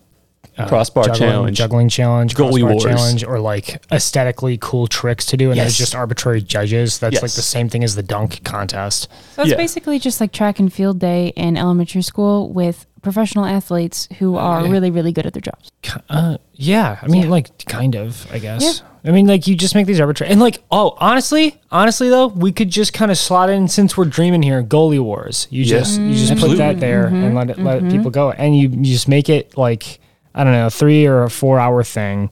uh, 0.57 0.69
Crossbar 0.69 1.05
juggling, 1.05 1.19
challenge. 1.31 1.57
juggling 1.57 1.89
challenge, 1.89 2.35
Goalie 2.35 2.63
wars. 2.63 2.83
challenge, 2.83 3.25
or 3.25 3.39
like 3.39 3.83
aesthetically 3.93 4.59
cool 4.61 4.87
tricks 4.87 5.27
to 5.27 5.37
do, 5.37 5.51
and 5.51 5.61
there's 5.61 5.77
just 5.77 5.95
arbitrary 5.95 6.43
judges. 6.43 6.99
That's 6.99 7.23
like 7.23 7.33
the 7.33 7.43
same 7.43 7.69
thing 7.69 7.85
as 7.85 7.95
the 7.95 8.03
dunk 8.03 8.43
contest. 8.45 9.09
So 9.35 9.43
it's 9.43 9.51
Yeah. 9.53 9.57
basically 9.57 9.99
just 9.99 10.21
like 10.21 10.33
track 10.33 10.59
and 10.59 10.73
field 10.73 10.99
day 10.99 11.29
in 11.37 11.57
elementary 11.57 12.03
school 12.03 12.53
with 12.53 12.87
professional 13.03 13.45
athletes 13.47 14.09
who 14.19 14.37
are 14.37 14.63
really, 14.69 14.91
really 14.91 15.13
good 15.13 15.27
at 15.27 15.33
their 15.33 15.41
jobs. 15.41 15.71
Uh, 16.09 16.37
yeah, 16.55 16.99
I 17.03 17.07
mean, 17.09 17.23
Yeah. 17.25 17.29
like, 17.29 17.65
kind 17.67 17.95
of, 17.95 18.27
I 18.33 18.39
guess. 18.39 18.83
I 19.05 19.11
mean, 19.13 19.27
like, 19.27 19.47
you 19.47 19.57
just 19.57 19.75
make 19.75 19.87
these 19.87 19.99
arbitrary, 20.01 20.31
and 20.31 20.41
like, 20.41 20.63
oh, 20.71 20.95
honestly, 20.99 21.59
honestly 21.71 22.11
though, 22.11 22.27
we 22.27 22.53
could 22.53 22.69
just 22.71 22.93
kind 22.93 23.11
of 23.11 23.17
slot 23.17 23.49
in 23.49 23.67
since 23.69 23.97
we're 23.97 24.05
dreaming 24.05 24.43
here, 24.43 24.63
goalie 24.63 25.01
wars. 25.03 25.47
You 25.51 25.63
Yeah. 25.65 25.79
just, 25.79 26.01
you 26.01 26.15
just 26.15 26.33
Absolutely. 26.33 26.57
put 26.59 26.63
that 26.75 26.81
there 26.81 27.07
and 27.07 27.35
let 27.35 27.49
it, 27.51 27.59
let 27.59 27.89
people 27.91 28.11
go, 28.11 28.31
and 28.33 28.55
you, 28.57 28.69
you 28.69 28.85
just 28.93 29.09
make 29.09 29.29
it 29.31 29.57
like, 29.57 29.99
I 30.35 30.45
don't 30.45 30.53
know, 30.53 30.67
a 30.67 30.71
three 30.71 31.07
or 31.07 31.23
a 31.23 31.31
four 31.31 31.59
hour 31.59 31.83
thing, 31.83 32.29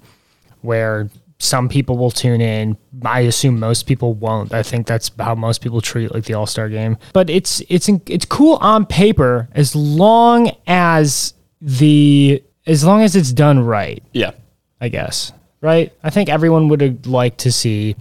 where 0.60 1.08
some 1.40 1.68
people 1.68 1.96
will 1.96 2.10
tune 2.10 2.40
in. 2.40 2.76
I 3.04 3.20
assume 3.20 3.60
most 3.60 3.86
people 3.86 4.14
won't. 4.14 4.52
I 4.52 4.62
think 4.62 4.86
that's 4.86 5.10
how 5.18 5.34
most 5.34 5.60
people 5.60 5.80
treat 5.80 6.12
like 6.12 6.24
the 6.24 6.34
All 6.34 6.46
Star 6.46 6.68
game. 6.68 6.98
But 7.12 7.30
it's 7.30 7.62
it's 7.68 7.88
it's 8.06 8.24
cool 8.24 8.56
on 8.56 8.86
paper 8.86 9.48
as 9.52 9.74
long 9.76 10.50
as 10.66 11.34
the 11.60 12.42
as 12.66 12.84
long 12.84 13.02
as 13.02 13.14
it's 13.14 13.32
done 13.32 13.60
right. 13.60 14.02
Yeah. 14.12 14.32
I 14.80 14.88
guess. 14.88 15.32
Right? 15.60 15.92
I 16.02 16.10
think 16.10 16.28
everyone 16.28 16.68
would 16.68 17.06
liked 17.06 17.38
to 17.38 17.52
see 17.52 17.96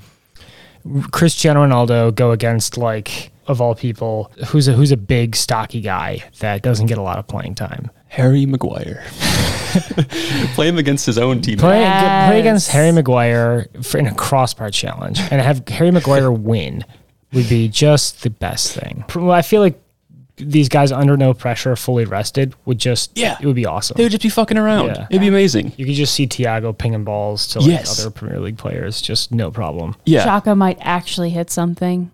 Cristiano 1.12 1.66
Ronaldo 1.66 2.14
go 2.14 2.32
against 2.32 2.78
like 2.78 3.32
of 3.48 3.62
all 3.62 3.76
people 3.76 4.32
who's 4.48 4.68
a 4.68 4.74
who's 4.74 4.92
a 4.92 4.98
big 4.98 5.36
stocky 5.36 5.82
guy 5.82 6.24
that 6.40 6.62
doesn't 6.62 6.88
get 6.88 6.98
a 6.98 7.02
lot 7.02 7.18
of 7.18 7.28
playing 7.28 7.56
time. 7.56 7.90
Harry 8.08 8.46
Maguire. 8.46 9.04
Play 10.56 10.68
him 10.70 10.78
against 10.78 11.06
his 11.06 11.18
own 11.18 11.42
team. 11.42 11.58
Play, 11.58 11.82
get- 11.82 12.28
play 12.30 12.40
against 12.40 12.70
Harry 12.72 12.92
Maguire 12.92 13.68
for, 13.84 13.98
in 13.98 14.08
a 14.08 14.14
crossbar 14.16 14.70
challenge 14.70 15.20
and 15.20 15.42
have 15.42 15.68
Harry 15.68 15.92
Maguire 15.92 16.32
win 16.52 16.84
would 17.34 17.50
be 17.50 17.68
just 17.68 18.24
the 18.24 18.30
best 18.30 18.74
thing. 18.74 19.04
Well, 19.16 19.32
I 19.32 19.42
feel 19.42 19.62
like 19.62 19.80
these 20.38 20.70
guys 20.70 20.92
under 20.92 21.18
no 21.18 21.34
pressure, 21.34 21.76
fully 21.76 22.06
rested, 22.06 22.54
would 22.66 22.78
just 22.80 23.12
Yeah. 23.18 23.38
it 23.42 23.46
would 23.46 23.56
be 23.56 23.66
awesome. 23.66 23.98
They 23.98 24.04
would 24.04 24.12
just 24.12 24.24
be 24.24 24.30
fucking 24.30 24.58
around. 24.58 24.88
Yeah. 24.88 25.08
It'd 25.10 25.22
be 25.22 25.28
amazing. 25.28 25.74
You 25.78 25.86
could 25.86 25.96
just 25.96 26.14
see 26.14 26.28
Thiago 26.28 26.76
pinging 26.78 27.04
balls 27.04 27.48
to 27.50 27.60
like 27.60 27.70
Yes. 27.70 28.00
other 28.00 28.12
Premier 28.12 28.40
League 28.40 28.58
players, 28.58 29.02
just 29.02 29.32
no 29.32 29.52
problem. 29.52 29.96
Yeah. 30.06 30.26
Xhaka 30.26 30.56
might 30.56 30.78
actually 30.82 31.32
hit 31.32 31.50
something. 31.50 32.12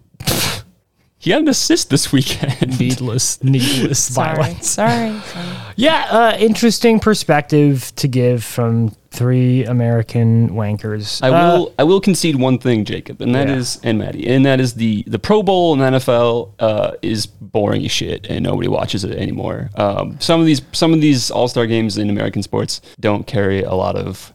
He 1.24 1.32
had 1.32 1.42
an 1.44 1.48
assist 1.48 1.89
this 1.89 2.12
weekend. 2.12 2.77
Needless, 2.80 3.42
needless 3.42 4.13
Sorry. 4.13 4.36
violence. 4.36 4.70
Sorry. 4.70 5.18
Sorry. 5.22 5.46
Yeah, 5.75 6.06
uh, 6.12 6.38
interesting 6.38 7.00
perspective 7.00 7.92
to 7.96 8.08
give 8.08 8.44
from 8.44 8.89
three 9.10 9.63
American 9.65 10.50
wankers. 10.51 11.20
I 11.24 11.30
Uh, 11.30 11.58
will 11.58 11.74
I 11.80 11.84
will 11.84 12.00
concede 12.01 12.36
one 12.36 12.58
thing, 12.60 12.84
Jacob, 12.86 13.22
and 13.22 13.34
that 13.34 13.48
Yeah. 13.48 13.56
is 13.56 13.80
and 13.84 13.98
Maddie, 14.00 14.27
and 14.27 14.46
that 14.46 14.60
is 14.60 14.74
the 14.74 15.03
the 15.08 15.18
Pro 15.18 15.42
Bowl 15.44 15.74
in 15.74 15.80
the 15.80 15.86
NFL 15.98 16.50
uh, 16.60 16.92
is 17.01 17.25
boring 17.25 17.84
as 17.86 17.92
shit, 17.92 18.27
and 18.30 18.44
nobody 18.44 18.68
watches 18.68 19.03
it 19.03 19.15
anymore. 19.18 19.70
Um, 19.75 20.18
some 20.20 20.39
of 20.42 20.46
these 20.46 20.62
some 20.74 20.94
of 20.94 21.00
these 21.01 21.32
All 21.32 21.48
Star 21.48 21.65
games 21.65 21.98
in 21.98 22.10
American 22.10 22.44
sports 22.44 22.82
don't 23.00 23.25
carry 23.25 23.63
a 23.63 23.74
lot 23.74 23.96
of 23.96 24.33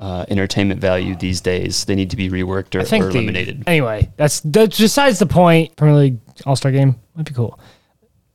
uh, 0.00 0.24
entertainment 0.28 0.80
value 0.80 1.14
these 1.14 1.40
days. 1.40 1.84
They 1.84 1.94
need 1.94 2.10
to 2.10 2.16
be 2.16 2.28
reworked 2.30 2.74
or, 2.74 2.80
or 2.80 2.84
the- 2.84 2.96
eliminated. 2.96 3.64
anyway, 3.66 4.10
that's 4.16 4.40
that's 4.40 4.78
besides 4.80 5.18
the 5.18 5.26
point. 5.26 5.76
Premier 5.76 5.94
League 5.96 6.18
All 6.46 6.56
Star 6.56 6.72
Game 6.72 6.96
might 7.14 7.26
be 7.26 7.34
cool. 7.34 7.58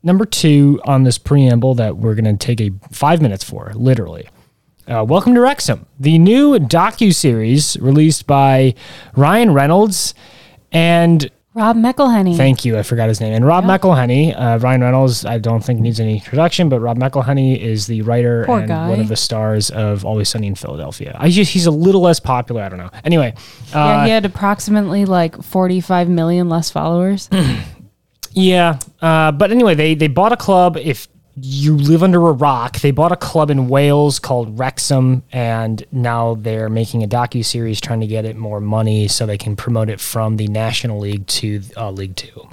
Number 0.03 0.25
two 0.25 0.79
on 0.86 1.03
this 1.03 1.17
preamble 1.17 1.74
that 1.75 1.98
we're 1.98 2.13
going 2.15 2.38
to 2.38 2.45
take 2.45 2.62
a 2.62 2.72
five 2.91 3.22
minutes 3.22 3.43
for, 3.43 3.72
literally. 3.74 4.29
Uh, 4.88 5.03
Welcome 5.03 5.34
to 5.34 5.41
Wrexham, 5.41 5.88
the 6.00 6.19
new 6.19 6.60
docu 6.60 7.12
series 7.12 7.75
released 7.81 8.27
by 8.27 8.75
Ryan 9.15 9.51
Reynolds 9.51 10.13
and 10.72 11.27
Rob 11.55 11.77
McElhenney. 11.77 12.35
Thank 12.35 12.65
you. 12.65 12.77
I 12.77 12.83
forgot 12.83 13.07
his 13.07 13.21
name. 13.21 13.33
And 13.33 13.47
Rob 13.47 13.63
McElhenney, 13.63 14.38
uh, 14.38 14.59
Ryan 14.59 14.81
Reynolds, 14.81 15.24
I 15.25 15.38
don't 15.38 15.63
think 15.63 15.79
needs 15.79 16.01
any 16.01 16.15
introduction, 16.15 16.67
but 16.67 16.81
Rob 16.81 16.97
McElhenney 16.97 17.57
is 17.57 17.88
the 17.88 18.01
writer 18.01 18.43
Poor 18.45 18.59
and 18.59 18.67
guy. 18.67 18.89
one 18.89 19.00
of 19.00 19.07
the 19.07 19.15
stars 19.15 19.69
of 19.69 20.03
Always 20.03 20.27
Sunny 20.27 20.47
in 20.47 20.55
Philadelphia. 20.55 21.15
I 21.17 21.29
just, 21.29 21.53
he's 21.53 21.65
a 21.65 21.71
little 21.71 22.01
less 22.01 22.19
popular. 22.19 22.62
I 22.62 22.67
don't 22.67 22.79
know. 22.79 22.89
Anyway, 23.05 23.33
yeah, 23.69 23.85
uh, 23.85 24.03
he 24.03 24.12
had 24.12 24.25
approximately 24.25 25.05
like 25.05 25.41
45 25.41 26.09
million 26.09 26.50
less 26.50 26.69
followers. 26.71 27.29
yeah. 28.33 28.77
Uh, 29.01 29.31
but 29.31 29.51
anyway, 29.51 29.75
they, 29.75 29.95
they 29.95 30.09
bought 30.09 30.33
a 30.33 30.38
club. 30.38 30.75
If 30.75 31.07
you 31.35 31.75
live 31.75 32.01
under 32.01 32.27
a 32.27 32.31
rock, 32.31 32.79
they 32.79 32.91
bought 32.91 33.11
a 33.11 33.17
club 33.17 33.51
in 33.51 33.67
Wales 33.67 34.19
called 34.19 34.57
Wrexham, 34.57 35.23
and 35.31 35.83
now 35.91 36.35
they're 36.35 36.69
making 36.69 37.03
a 37.03 37.07
docu 37.07 37.43
series 37.43 37.81
trying 37.81 37.99
to 37.99 38.07
get 38.07 38.25
it 38.25 38.35
more 38.35 38.61
money 38.61 39.07
so 39.07 39.25
they 39.25 39.37
can 39.37 39.55
promote 39.55 39.89
it 39.89 39.99
from 39.99 40.37
the 40.37 40.47
National 40.47 40.99
League 40.99 41.27
to 41.27 41.61
uh, 41.75 41.91
League 41.91 42.15
Two. 42.15 42.47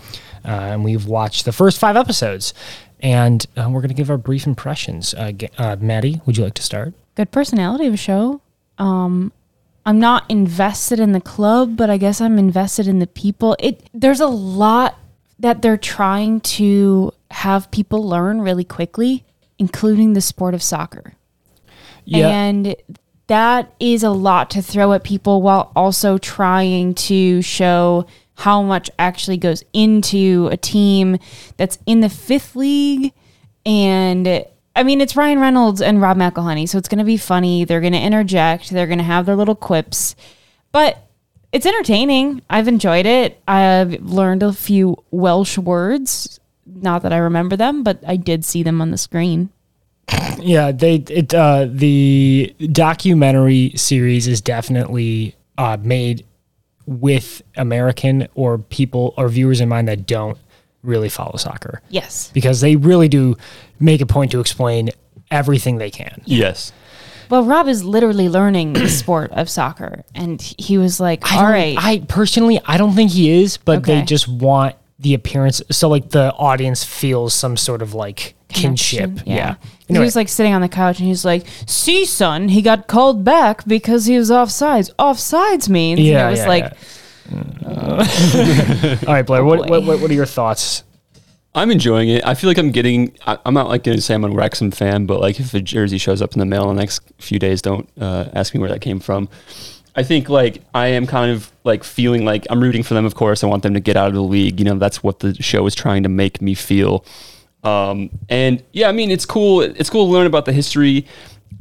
Uh, 0.45 0.49
and 0.49 0.85
we've 0.85 1.07
watched 1.07 1.45
the 1.45 1.53
first 1.53 1.79
five 1.79 1.97
episodes, 1.97 2.53
and 3.01 3.47
uh, 3.57 3.69
we're 3.71 3.81
going 3.81 3.89
to 3.89 3.95
give 3.95 4.11
our 4.11 4.19
brief 4.19 4.47
impressions. 4.47 5.15
Uh, 5.15 5.33
uh, 5.59 5.77
Maddie, 5.79 6.21
would 6.27 6.37
you 6.37 6.43
like 6.43 6.55
to 6.55 6.63
start? 6.63 6.93
Good 7.15 7.31
personality 7.31 7.87
of 7.87 7.95
a 7.95 7.99
show. 7.99 8.41
Um, 8.79 9.33
I'm 9.87 10.01
not 10.01 10.25
invested 10.29 10.99
in 10.99 11.13
the 11.13 11.21
club, 11.21 11.77
but 11.77 11.91
I 11.91 11.99
guess 11.99 12.21
I'm 12.21 12.39
invested 12.39 12.89
in 12.89 12.99
the 12.99 13.07
people. 13.07 13.57
It 13.61 13.89
there's 13.93 14.21
a 14.21 14.27
lot 14.27 14.99
that 15.39 15.61
they're 15.61 15.77
trying 15.77 16.41
to 16.41 17.13
have 17.33 17.71
people 17.71 18.07
learn 18.07 18.41
really 18.41 18.65
quickly, 18.65 19.25
including 19.59 20.13
the 20.13 20.21
sport 20.21 20.55
of 20.55 20.63
soccer. 20.63 21.15
And 22.31 22.77
that 23.29 23.73
is 23.81 24.03
a 24.03 24.11
lot 24.11 24.51
to 24.51 24.63
throw 24.63 24.93
at 24.93 25.05
people 25.05 25.43
while 25.43 25.73
also 25.75 26.19
trying 26.19 26.95
to 26.95 27.41
show 27.43 28.07
how 28.35 28.63
much 28.63 28.91
actually 28.99 29.37
goes 29.37 29.63
into 29.73 30.49
a 30.51 30.57
team 30.57 31.19
that's 31.57 31.79
in 31.87 32.01
the 32.01 32.09
fifth 32.09 32.57
league. 32.57 33.13
And 33.65 34.45
I 34.75 34.83
mean, 34.83 35.01
it's 35.01 35.17
Ryan 35.17 35.39
Reynolds 35.39 35.81
and 35.81 36.01
Rob 36.01 36.17
McElhenney, 36.17 36.69
so 36.69 36.79
it's 36.79 36.89
going 36.89 36.99
to 36.99 37.05
be 37.05 37.17
funny. 37.17 37.65
They're 37.65 37.81
going 37.81 37.93
to 37.93 38.01
interject, 38.01 38.71
they're 38.71 38.87
going 38.87 38.99
to 38.99 39.05
have 39.05 39.27
their 39.27 39.37
little 39.37 39.55
quips, 39.55 40.17
but 40.73 41.09
it's 41.53 41.67
entertaining. 41.67 42.43
I've 42.49 42.67
enjoyed 42.67 43.07
it. 43.07 43.41
I've 43.47 44.03
learned 44.03 44.43
a 44.43 44.53
few 44.53 44.97
Welsh 45.11 45.59
words. 45.59 46.41
Not 46.67 47.03
that 47.03 47.13
I 47.13 47.17
remember 47.19 47.57
them, 47.57 47.83
but 47.83 48.03
I 48.07 48.17
did 48.17 48.45
see 48.45 48.63
them 48.63 48.81
on 48.81 48.91
the 48.91 48.99
screen. 48.99 49.51
Yeah, 50.39 50.73
they 50.73 50.97
it 50.97 51.33
uh 51.35 51.67
the 51.71 52.55
documentary 52.73 53.73
series 53.77 54.27
is 54.29 54.41
definitely 54.41 55.35
uh 55.59 55.77
made 55.81 56.25
with 56.87 57.43
American 57.57 58.29
or 58.35 58.59
people 58.59 59.15
or 59.17 59.29
viewers 59.29 59.61
in 59.61 59.69
mind 59.69 59.89
that 59.89 60.07
don't 60.07 60.37
really 60.83 61.09
follow 61.09 61.37
soccer 61.37 61.81
Yes. 61.91 62.31
because 62.35 62.61
they 62.61 62.75
really 62.77 63.09
do 63.09 63.37
make 63.79 64.01
a 64.01 64.07
point 64.07 64.33
to 64.33 64.41
explain 64.41 64.91
everything 65.31 65.79
they 65.79 65.91
can. 65.93 66.23
Yes. 66.25 66.73
Well, 67.31 67.45
Rob 67.45 67.69
is 67.69 67.85
literally 67.85 68.29
learning 68.29 68.73
the 68.75 68.89
sport 69.01 69.31
of 69.31 69.49
soccer, 69.49 70.03
and 70.15 70.43
he 70.59 70.77
was 70.77 70.99
like, 71.01 71.25
I 71.33 71.37
"All 71.37 71.43
don't- 71.45 71.53
right, 71.53 71.77
I 71.79 71.99
personally 72.09 72.61
I 72.67 72.77
don't 72.77 72.95
think 72.95 73.13
he 73.13 73.31
is, 73.31 73.57
but 73.57 73.85
they 73.85 74.03
just 74.03 74.27
want 74.29 74.75
the 75.03 75.15
appearance 75.15 75.61
so 75.71 75.89
like 75.89 76.11
the 76.11 76.33
audience 76.35 76.85
feels 76.85 77.35
some 77.35 77.57
sort 77.57 77.83
of 77.83 77.93
like 77.95 78.35
kinship. 78.49 79.01
connection." 79.03 79.27
Yeah. 79.33 79.55
He 79.87 79.95
Anyway, 79.95 80.07
was 80.07 80.17
like 80.17 80.29
sitting 80.29 80.55
on 80.55 80.63
the 80.63 80.69
couch, 80.69 80.99
and 80.99 81.07
he's 81.09 81.25
like, 81.25 81.45
"See, 81.67 82.05
son, 82.07 82.49
he 82.49 82.63
got 82.63 82.87
called 82.87 83.25
back 83.25 83.65
because 83.67 84.07
he 84.07 84.17
was 84.17 84.31
offsides. 84.31 84.91
Offsides 84.99 85.69
means." 85.69 85.99
And 85.99 86.07
Yeah, 86.09 86.29
it 86.29 86.31
was 86.31 86.39
yeah, 86.41 86.49
like, 86.49 86.73
yeah. 87.31 88.99
all 89.07 89.15
right, 89.15 89.27
Blair, 89.27 89.45
what, 89.45 89.69
what, 89.69 89.85
what 89.85 90.01
what 90.01 90.11
are 90.11 90.15
your 90.15 90.27
thoughts? 90.27 90.85
I'm 91.55 91.71
enjoying 91.71 92.09
it. 92.09 92.25
I 92.27 92.33
feel 92.35 92.49
like 92.49 92.57
I'm 92.59 92.71
getting. 92.71 93.15
I, 93.27 93.37
I'm 93.45 93.53
not 93.55 93.69
like 93.69 93.85
going 93.85 93.97
to 93.97 94.03
say 94.03 94.15
I'm 94.15 94.25
a 94.25 94.31
Wrexham 94.31 94.71
fan, 94.71 95.05
but 95.05 95.21
like 95.21 95.39
if 95.39 95.53
a 95.53 95.61
jersey 95.61 95.99
shows 95.99 96.23
up 96.23 96.33
in 96.33 96.39
the 96.39 96.47
mail 96.47 96.71
in 96.71 96.77
the 96.77 96.81
next 96.83 97.03
few 97.19 97.39
days, 97.39 97.61
don't 97.61 97.89
uh, 98.01 98.31
ask 98.33 98.55
me 98.55 98.61
where 98.61 98.71
that 98.71 98.81
came 98.81 99.01
from. 99.01 99.29
I 99.95 100.03
think 100.03 100.29
like 100.29 100.63
I 100.75 100.89
am 100.89 101.07
kind 101.07 101.31
of 101.31 101.53
like 101.65 101.85
feeling 101.85 102.25
like 102.25 102.47
I'm 102.51 102.61
rooting 102.61 102.83
for 102.83 102.95
them. 102.95 103.05
Of 103.05 103.15
course, 103.15 103.45
I 103.45 103.47
want 103.47 103.63
them 103.63 103.75
to 103.75 103.81
get 103.81 103.97
out 103.97 104.09
of 104.09 104.15
the 104.15 104.23
league. 104.23 104.59
You 104.59 104.65
know, 104.65 104.79
that's 104.79 105.03
what 105.03 105.21
the 105.21 105.35
show 105.43 105.67
is 105.67 105.75
trying 105.75 106.03
to 106.05 106.09
make 106.09 106.41
me 106.41 106.55
feel. 106.55 107.05
Um, 107.63 108.11
and 108.29 108.63
yeah, 108.73 108.89
I 108.89 108.93
mean, 108.93 109.11
it's 109.11 109.27
cool. 109.27 109.61
It's 109.61 109.91
cool 109.91 110.07
to 110.07 110.13
learn 110.13 110.27
about 110.27 110.47
the 110.47 110.53
history. 110.53 111.07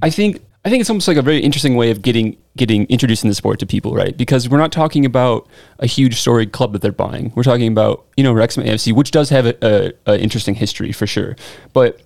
I 0.02 0.10
think 0.10 0.42
I 0.64 0.70
think 0.70 0.82
it's 0.82 0.90
almost 0.90 1.08
like 1.08 1.18
a 1.18 1.22
very 1.22 1.40
interesting 1.40 1.76
way 1.76 1.92
of 1.92 2.02
getting 2.02 2.38
getting 2.56 2.86
introducing 2.86 3.30
the 3.30 3.36
sport 3.36 3.60
to 3.60 3.66
people, 3.66 3.94
right? 3.94 4.16
Because 4.16 4.48
we're 4.48 4.60
not 4.60 4.72
talking 4.72 5.06
about 5.06 5.48
a 5.80 5.88
huge 5.88 6.16
storied 6.20 6.52
club 6.52 6.74
that 6.74 6.82
they're 6.82 6.92
buying. 6.92 7.32
We're 7.36 7.44
talking 7.44 7.68
about 7.68 8.06
you 8.16 8.24
know 8.24 8.32
Wrexham 8.32 8.64
AFC, 8.64 8.94
which 8.94 9.12
does 9.12 9.30
have 9.30 9.46
a, 9.46 9.56
a, 9.62 10.14
a 10.14 10.20
interesting 10.20 10.56
history 10.56 10.92
for 10.92 11.08
sure. 11.08 11.36
But 11.74 12.00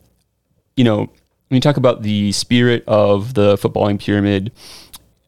you 0.77 0.83
know, 0.83 0.97
when 0.99 1.09
you 1.51 1.59
talk 1.59 1.77
about 1.77 2.01
the 2.01 2.31
spirit 2.31 2.83
of 2.87 3.33
the 3.33 3.55
footballing 3.57 3.99
pyramid 3.99 4.51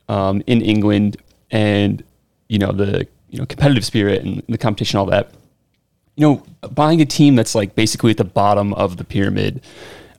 um, 0.09 0.41
in 0.47 0.61
England, 0.61 1.17
and 1.51 2.03
you 2.47 2.59
know 2.59 2.71
the 2.71 3.07
you 3.29 3.39
know 3.39 3.45
competitive 3.45 3.85
spirit 3.85 4.23
and 4.23 4.43
the 4.47 4.57
competition, 4.57 4.99
all 4.99 5.05
that. 5.07 5.31
You 6.15 6.27
know, 6.27 6.69
buying 6.69 7.01
a 7.01 7.05
team 7.05 7.35
that's 7.35 7.53
like 7.53 7.75
basically 7.75 8.11
at 8.11 8.17
the 8.17 8.23
bottom 8.23 8.73
of 8.73 8.97
the 8.97 9.03
pyramid, 9.03 9.61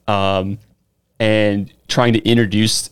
um, 0.06 0.58
and 1.18 1.72
trying 1.88 2.12
to 2.12 2.24
introduce 2.24 2.90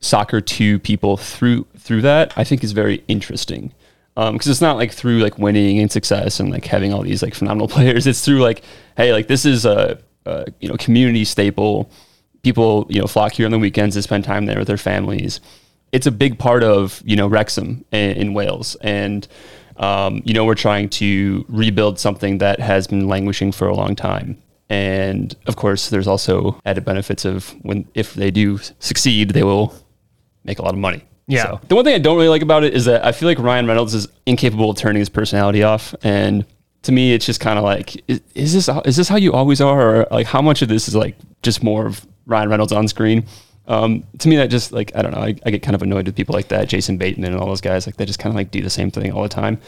soccer 0.00 0.40
to 0.40 0.78
people 0.78 1.16
through 1.16 1.66
through 1.76 2.02
that, 2.02 2.32
I 2.36 2.44
think 2.44 2.64
is 2.64 2.72
very 2.72 3.04
interesting. 3.08 3.72
Because 4.14 4.48
it's 4.48 4.60
not 4.60 4.76
like 4.76 4.92
through 4.92 5.20
like 5.20 5.38
winning 5.38 5.78
and 5.78 5.90
success 5.90 6.40
and 6.40 6.50
like 6.50 6.66
having 6.66 6.92
all 6.92 7.02
these 7.02 7.22
like 7.22 7.34
phenomenal 7.34 7.68
players. 7.76 8.06
It's 8.06 8.22
through 8.22 8.40
like, 8.40 8.62
hey, 8.96 9.12
like 9.12 9.28
this 9.28 9.46
is 9.46 9.64
a, 9.64 9.98
a 10.26 10.46
you 10.60 10.68
know 10.68 10.76
community 10.76 11.24
staple. 11.24 11.90
People 12.42 12.86
you 12.88 13.00
know 13.00 13.06
flock 13.06 13.32
here 13.32 13.46
on 13.46 13.52
the 13.52 13.58
weekends 13.58 13.96
to 13.96 14.02
spend 14.02 14.24
time 14.24 14.46
there 14.46 14.58
with 14.58 14.68
their 14.68 14.76
families. 14.76 15.40
It's 15.92 16.06
a 16.06 16.12
big 16.12 16.38
part 16.38 16.62
of 16.62 17.02
you 17.04 17.16
know 17.16 17.26
Wrexham 17.26 17.84
in, 17.92 18.10
in 18.12 18.34
Wales, 18.34 18.76
and 18.80 19.26
um, 19.76 20.22
you 20.24 20.34
know 20.34 20.44
we're 20.44 20.54
trying 20.54 20.88
to 20.90 21.44
rebuild 21.48 21.98
something 21.98 22.38
that 22.38 22.60
has 22.60 22.86
been 22.86 23.08
languishing 23.08 23.52
for 23.52 23.68
a 23.68 23.74
long 23.74 23.96
time. 23.96 24.40
And 24.68 25.34
of 25.46 25.56
course, 25.56 25.90
there's 25.90 26.06
also 26.06 26.60
added 26.64 26.84
benefits 26.84 27.24
of 27.24 27.50
when 27.62 27.88
if 27.94 28.14
they 28.14 28.30
do 28.30 28.58
succeed, 28.78 29.30
they 29.30 29.42
will 29.42 29.74
make 30.44 30.60
a 30.60 30.62
lot 30.62 30.74
of 30.74 30.78
money. 30.78 31.04
Yeah. 31.26 31.44
So, 31.44 31.60
the 31.68 31.74
one 31.74 31.84
thing 31.84 31.94
I 31.94 31.98
don't 31.98 32.16
really 32.16 32.28
like 32.28 32.42
about 32.42 32.64
it 32.64 32.74
is 32.74 32.84
that 32.86 33.04
I 33.04 33.12
feel 33.12 33.28
like 33.28 33.38
Ryan 33.38 33.66
Reynolds 33.66 33.94
is 33.94 34.08
incapable 34.26 34.70
of 34.70 34.76
turning 34.76 35.00
his 35.00 35.08
personality 35.08 35.62
off, 35.62 35.94
and 36.02 36.44
to 36.82 36.92
me, 36.92 37.12
it's 37.12 37.26
just 37.26 37.40
kind 37.40 37.58
of 37.58 37.64
like, 37.64 38.02
is, 38.08 38.20
is 38.34 38.52
this 38.52 38.68
is 38.84 38.96
this 38.96 39.08
how 39.08 39.16
you 39.16 39.32
always 39.32 39.60
are, 39.60 39.96
or 39.96 40.06
like 40.10 40.26
how 40.26 40.40
much 40.40 40.62
of 40.62 40.68
this 40.68 40.88
is 40.88 40.94
like 40.94 41.16
just 41.42 41.62
more 41.62 41.86
of 41.86 42.06
Ryan 42.26 42.48
Reynolds 42.48 42.72
on 42.72 42.88
screen? 42.88 43.26
Um, 43.70 44.02
to 44.18 44.28
me, 44.28 44.34
that 44.36 44.48
just 44.50 44.72
like 44.72 44.90
I 44.96 45.02
don't 45.02 45.12
know, 45.12 45.20
I, 45.20 45.36
I 45.46 45.50
get 45.50 45.62
kind 45.62 45.76
of 45.76 45.82
annoyed 45.82 46.04
with 46.06 46.16
people 46.16 46.34
like 46.34 46.48
that, 46.48 46.68
Jason 46.68 46.96
Bateman 46.98 47.32
and 47.32 47.40
all 47.40 47.46
those 47.46 47.60
guys, 47.60 47.86
like 47.86 47.96
they 47.96 48.04
just 48.04 48.18
kind 48.18 48.32
of 48.32 48.36
like 48.36 48.50
do 48.50 48.60
the 48.60 48.70
same 48.70 48.90
thing 48.90 49.12
all 49.12 49.22
the 49.22 49.28
time. 49.28 49.60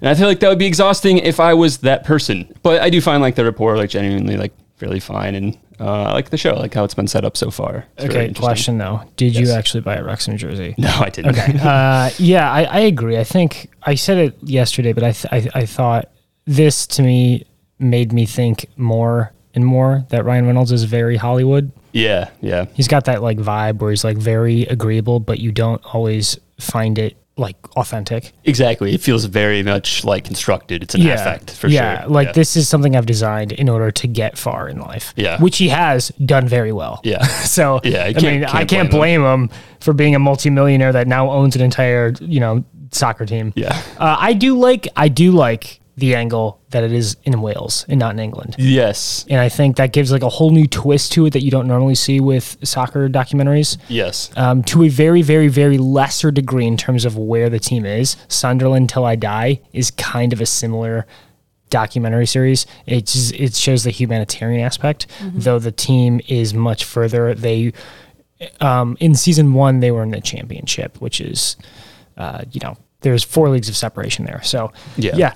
And 0.00 0.10
I 0.10 0.14
feel 0.14 0.26
like 0.26 0.40
that 0.40 0.48
would 0.48 0.58
be 0.58 0.66
exhausting 0.66 1.18
if 1.18 1.38
I 1.38 1.54
was 1.54 1.78
that 1.78 2.04
person. 2.04 2.52
But 2.64 2.82
I 2.82 2.90
do 2.90 3.00
find 3.00 3.22
like 3.22 3.36
the 3.36 3.44
rapport 3.44 3.76
like 3.76 3.90
genuinely 3.90 4.36
like 4.36 4.52
really 4.80 4.98
fine, 4.98 5.36
and 5.36 5.56
uh, 5.78 6.02
I 6.02 6.12
like 6.12 6.30
the 6.30 6.36
show, 6.36 6.54
like 6.54 6.74
how 6.74 6.82
it's 6.82 6.94
been 6.94 7.06
set 7.06 7.24
up 7.24 7.36
so 7.36 7.48
far. 7.50 7.86
It's 7.96 8.06
Okay, 8.06 8.32
question 8.32 8.78
though. 8.78 9.02
Did 9.16 9.36
you 9.36 9.52
actually 9.52 9.82
buy 9.82 9.96
a 9.96 10.04
Wrexham 10.04 10.36
jersey? 10.36 10.74
No, 10.78 10.90
I 10.98 11.10
didn't. 11.10 11.38
Okay. 11.38 11.56
uh, 11.62 12.10
yeah, 12.18 12.50
I, 12.50 12.64
I 12.64 12.78
agree. 12.80 13.18
I 13.18 13.24
think 13.24 13.70
I 13.84 13.94
said 13.94 14.18
it 14.18 14.36
yesterday, 14.42 14.92
but 14.92 15.04
I, 15.04 15.12
th- 15.12 15.32
I 15.54 15.60
I 15.60 15.66
thought 15.66 16.10
this 16.44 16.88
to 16.88 17.02
me 17.02 17.44
made 17.78 18.12
me 18.12 18.26
think 18.26 18.66
more 18.76 19.32
and 19.54 19.64
more 19.64 20.04
that 20.08 20.24
Ryan 20.24 20.46
Reynolds 20.46 20.72
is 20.72 20.82
very 20.84 21.16
Hollywood. 21.16 21.70
Yeah, 21.94 22.30
yeah. 22.40 22.66
He's 22.74 22.88
got 22.88 23.06
that 23.06 23.22
like 23.22 23.38
vibe 23.38 23.78
where 23.78 23.90
he's 23.90 24.04
like 24.04 24.18
very 24.18 24.62
agreeable, 24.62 25.20
but 25.20 25.38
you 25.38 25.52
don't 25.52 25.82
always 25.94 26.38
find 26.60 26.98
it 26.98 27.16
like 27.36 27.56
authentic. 27.76 28.32
Exactly. 28.44 28.94
It 28.94 29.00
feels 29.00 29.24
very 29.24 29.62
much 29.64 30.04
like 30.04 30.24
constructed. 30.24 30.82
It's 30.84 30.94
an 30.94 31.00
affect 31.08 31.50
for 31.50 31.68
sure. 31.68 31.70
yeah, 31.70 32.02
sure. 32.02 32.10
like 32.10 32.26
yeah. 32.28 32.32
this 32.32 32.56
is 32.56 32.68
something 32.68 32.94
I've 32.94 33.06
designed 33.06 33.50
in 33.52 33.68
order 33.68 33.90
to 33.90 34.06
get 34.06 34.38
far 34.38 34.68
in 34.68 34.78
life. 34.78 35.12
Yeah. 35.16 35.40
which 35.42 35.58
he 35.58 35.68
has 35.70 36.10
done 36.24 36.46
very 36.46 36.70
well. 36.72 37.00
Yeah. 37.02 37.24
So 37.44 37.80
Yeah, 37.82 38.04
I 38.04 38.12
can't- 38.12 38.24
mean, 38.24 38.44
I 38.44 38.48
can't 38.50 38.68
can't 38.70 38.90
blame 38.90 39.22
blame 39.22 39.40
him 39.48 39.50
for 39.80 39.92
being 39.92 40.14
a 40.14 40.18
multimillionaire 40.20 40.92
that 40.92 41.08
now 41.08 41.30
owns 41.30 41.56
an 41.56 41.62
entire 41.62 42.12
you 42.20 42.38
know 42.40 42.64
soccer 42.92 43.26
team. 43.26 43.52
Yeah. 43.56 43.80
uh, 43.98 44.16
I 44.18 44.32
do 44.34 44.56
like 44.56 44.86
I 44.94 45.08
do 45.08 45.32
like 45.32 45.80
the 45.96 46.14
angle 46.16 46.60
that 46.70 46.82
it 46.82 46.92
is 46.92 47.16
in 47.22 47.40
Wales 47.40 47.84
and 47.88 48.00
not 48.00 48.14
in 48.14 48.18
England. 48.18 48.56
Yes. 48.58 49.24
And 49.30 49.40
I 49.40 49.48
think 49.48 49.76
that 49.76 49.92
gives 49.92 50.10
like 50.10 50.22
a 50.22 50.28
whole 50.28 50.50
new 50.50 50.66
twist 50.66 51.12
to 51.12 51.26
it 51.26 51.32
that 51.34 51.42
you 51.42 51.50
don't 51.52 51.68
normally 51.68 51.94
see 51.94 52.18
with 52.18 52.56
soccer 52.64 53.08
documentaries. 53.08 53.78
Yes. 53.88 54.30
Um, 54.36 54.64
to 54.64 54.82
a 54.82 54.88
very, 54.88 55.22
very, 55.22 55.46
very 55.48 55.78
lesser 55.78 56.32
degree 56.32 56.66
in 56.66 56.76
terms 56.76 57.04
of 57.04 57.16
where 57.16 57.48
the 57.48 57.60
team 57.60 57.84
is. 57.86 58.16
Sunderland 58.28 58.88
Till 58.90 59.04
I 59.04 59.14
Die 59.14 59.60
is 59.72 59.92
kind 59.92 60.32
of 60.32 60.40
a 60.40 60.46
similar 60.46 61.06
documentary 61.70 62.26
series. 62.26 62.66
It 62.86 63.06
just, 63.06 63.32
it 63.34 63.54
shows 63.54 63.84
the 63.84 63.90
humanitarian 63.90 64.60
aspect, 64.64 65.06
though 65.20 65.58
the 65.58 65.72
team 65.72 66.20
is 66.28 66.54
much 66.54 66.84
further. 66.84 67.34
They 67.34 67.72
um, 68.60 68.96
in 69.00 69.14
season 69.14 69.54
one 69.54 69.80
they 69.80 69.90
were 69.90 70.02
in 70.02 70.10
the 70.10 70.20
championship, 70.20 71.00
which 71.00 71.20
is 71.20 71.56
uh, 72.16 72.42
you 72.52 72.60
know 72.62 72.76
there's 73.00 73.22
four 73.22 73.48
leagues 73.48 73.68
of 73.68 73.76
separation 73.76 74.24
there. 74.24 74.42
So 74.42 74.72
Yeah. 74.96 75.16
yeah. 75.16 75.34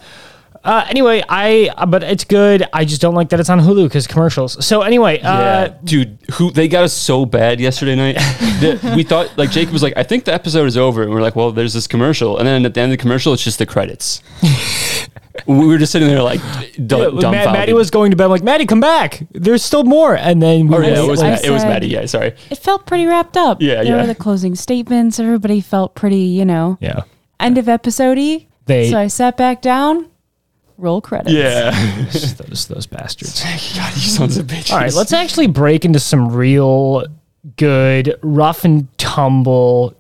Uh, 0.65 0.85
anyway, 0.89 1.23
I 1.29 1.71
uh, 1.77 1.87
but 1.87 2.03
it's 2.03 2.25
good. 2.25 2.65
I 2.73 2.85
just 2.85 3.01
don't 3.01 3.15
like 3.15 3.29
that 3.31 3.41
it's 3.41 3.49
on 3.51 3.61
Hulu 3.61 3.85
because 3.85 4.07
commercials. 4.07 4.65
So 4.65 4.83
anyway, 4.83 5.21
uh, 5.23 5.69
dude, 5.85 6.19
who 6.33 6.51
they 6.51 6.69
got 6.69 6.85
us 6.85 6.93
so 6.93 7.25
bad 7.25 7.61
yesterday 7.61 7.95
night. 7.95 8.15
that 8.61 8.95
we 8.97 9.03
thought 9.05 9.37
like 9.39 9.51
Jacob 9.51 9.73
was 9.73 9.83
like, 9.83 9.95
I 9.97 10.03
think 10.03 10.25
the 10.25 10.35
episode 10.35 10.67
is 10.67 10.77
over, 10.77 11.03
and 11.03 11.13
we're 11.13 11.23
like, 11.23 11.37
well, 11.37 11.53
there's 11.53 11.73
this 11.75 11.87
commercial, 11.87 12.39
and 12.39 12.47
then 12.47 12.67
at 12.67 12.75
the 12.75 12.81
end 12.81 12.93
of 12.93 12.99
the 12.99 13.03
commercial, 13.03 13.33
it's 13.33 13.45
just 13.45 13.59
the 13.59 13.67
credits. 13.67 14.23
we 15.47 15.67
were 15.67 15.79
just 15.79 15.93
sitting 15.93 16.09
there 16.09 16.23
like, 16.23 16.41
d- 16.41 16.69
Yeah, 16.79 16.87
dumbfounded. 16.87 17.23
Matt, 17.23 17.53
Maddie 17.53 17.73
was 17.73 17.91
going 17.91 18.11
to 18.11 18.17
bed. 18.17 18.25
I'm 18.25 18.31
like, 18.31 18.43
Maddie, 18.43 18.67
come 18.67 18.81
back. 18.81 19.23
There's 19.33 19.63
still 19.63 19.85
more. 19.85 20.17
And 20.17 20.43
then 20.43 20.67
we 20.67 20.77
Or, 20.77 20.83
yeah, 20.83 21.03
it 21.03 21.09
was 21.09 21.23
I 21.23 21.31
Matt, 21.31 21.45
it 21.45 21.51
was 21.51 21.63
Maddie. 21.65 21.89
Yeah, 21.89 22.07
sorry. 22.07 22.35
It 22.51 22.59
felt 22.59 22.87
pretty 22.87 23.07
wrapped 23.07 23.37
up. 23.37 23.63
Yeah, 23.63 23.77
there 23.77 23.85
yeah. 23.85 24.01
were 24.01 24.07
the 24.07 24.15
closing 24.15 24.55
statements. 24.55 25.19
Everybody 25.21 25.61
felt 25.61 25.95
pretty, 25.95 26.17
you 26.17 26.45
know, 26.45 26.77
yeah. 26.81 27.03
end 27.41 27.57
of 27.59 27.69
episode 27.69 28.19
y. 28.19 28.47
They- 28.67 28.91
So 28.91 28.99
I 28.99 29.07
sat 29.07 29.37
back 29.37 29.63
down, 29.63 30.07
roll 30.79 31.01
credits. 31.01 31.33
Yeah. 31.33 31.71
those 32.39 32.69
those 32.69 32.87
bastards. 32.87 33.43
God, 33.77 33.95
you 33.95 34.01
sons 34.01 34.39
of 34.39 34.47
bitches. 34.47 34.73
All 34.73 34.79
right, 34.79 34.95
let's 34.95 35.13
actually 35.13 35.49
break 35.49 35.85
into 35.85 36.01
some 36.01 36.33
real 36.33 37.05
good 37.57 38.19
rough 38.23 38.65
and 38.65 38.87
tumble 38.99 39.95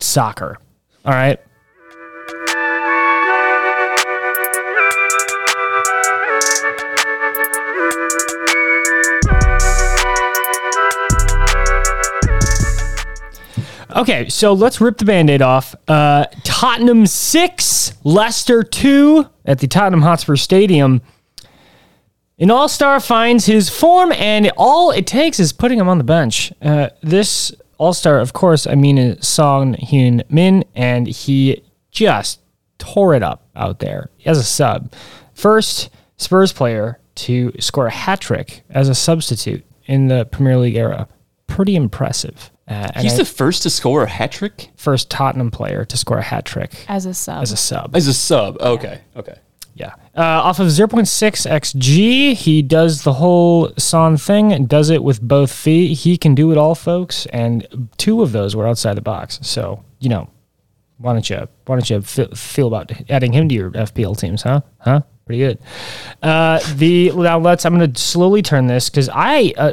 soccer. 0.00 0.58
All 1.04 1.12
right. 1.12 1.38
Okay, 13.94 14.28
so 14.28 14.52
let's 14.54 14.80
rip 14.80 14.98
the 14.98 15.04
band 15.04 15.28
aid 15.28 15.42
off. 15.42 15.74
Uh, 15.86 16.24
Tottenham 16.44 17.06
6, 17.06 17.92
Leicester 18.04 18.62
2 18.62 19.26
at 19.44 19.58
the 19.58 19.66
Tottenham 19.66 20.02
Hotspur 20.02 20.36
Stadium. 20.36 21.02
An 22.38 22.50
all 22.50 22.68
star 22.68 23.00
finds 23.00 23.46
his 23.46 23.68
form, 23.68 24.12
and 24.12 24.50
all 24.56 24.90
it 24.90 25.06
takes 25.06 25.38
is 25.38 25.52
putting 25.52 25.78
him 25.78 25.88
on 25.88 25.98
the 25.98 26.04
bench. 26.04 26.52
Uh, 26.62 26.88
this 27.02 27.52
all 27.76 27.92
star, 27.92 28.18
of 28.20 28.32
course, 28.32 28.66
I 28.66 28.76
mean, 28.76 28.96
is 28.96 29.26
Son 29.26 29.74
Heung-min, 29.74 30.64
and 30.74 31.06
he 31.06 31.62
just 31.90 32.40
tore 32.78 33.14
it 33.14 33.22
up 33.22 33.48
out 33.54 33.80
there 33.80 34.08
as 34.24 34.38
a 34.38 34.44
sub. 34.44 34.92
First 35.34 35.90
Spurs 36.16 36.52
player 36.52 36.98
to 37.16 37.52
score 37.60 37.88
a 37.88 37.90
hat 37.90 38.20
trick 38.20 38.62
as 38.70 38.88
a 38.88 38.94
substitute 38.94 39.64
in 39.86 40.08
the 40.08 40.24
Premier 40.26 40.56
League 40.56 40.76
era. 40.76 41.08
Pretty 41.46 41.76
impressive. 41.76 42.51
Uh, 42.72 42.90
and 42.94 43.02
He's 43.04 43.14
I- 43.14 43.18
the 43.18 43.24
first 43.24 43.62
to 43.64 43.70
score 43.70 44.02
a 44.04 44.08
hat 44.08 44.32
trick 44.32 44.70
first 44.76 45.10
Tottenham 45.10 45.50
player 45.50 45.84
to 45.84 45.96
score 45.96 46.18
a 46.18 46.22
hat 46.22 46.44
trick 46.44 46.70
As 46.88 47.06
a 47.06 47.14
sub. 47.14 47.42
as 47.42 47.52
a 47.52 47.56
sub. 47.56 47.94
as 47.96 48.06
a 48.08 48.14
sub. 48.14 48.60
Okay, 48.60 49.00
okay. 49.16 49.36
Yeah. 49.74 49.94
Uh, 50.14 50.20
off 50.44 50.58
of 50.60 50.66
0.6 50.68 51.46
XG, 51.46 52.34
he 52.34 52.60
does 52.60 53.02
the 53.04 53.14
whole 53.14 53.72
Son 53.78 54.18
thing, 54.18 54.52
and 54.52 54.68
does 54.68 54.90
it 54.90 55.02
with 55.02 55.22
both 55.22 55.50
feet. 55.50 55.94
He 56.00 56.18
can 56.18 56.34
do 56.34 56.52
it 56.52 56.58
all, 56.58 56.74
folks. 56.74 57.24
And 57.26 57.88
two 57.96 58.20
of 58.20 58.32
those 58.32 58.54
were 58.54 58.68
outside 58.68 58.98
the 58.98 59.00
box. 59.02 59.38
So, 59.42 59.82
you 59.98 60.10
know, 60.10 60.28
why 60.98 61.14
don't 61.14 61.28
you 61.28 61.48
why 61.66 61.76
don't 61.76 61.88
you 61.88 62.02
feel, 62.02 62.28
feel 62.34 62.66
about 62.68 62.92
adding 63.10 63.32
him 63.32 63.48
to 63.48 63.54
your 63.54 63.70
FPL 63.70 64.14
teams, 64.18 64.42
huh? 64.42 64.60
Huh? 64.78 65.00
Pretty 65.24 65.38
good. 65.40 65.58
Uh, 66.22 66.60
the 66.74 67.10
now 67.12 67.38
let's. 67.38 67.64
I'm 67.64 67.76
going 67.78 67.92
to 67.92 68.00
slowly 68.00 68.42
turn 68.42 68.66
this 68.66 68.90
because 68.90 69.08
I, 69.08 69.54
uh, 69.56 69.72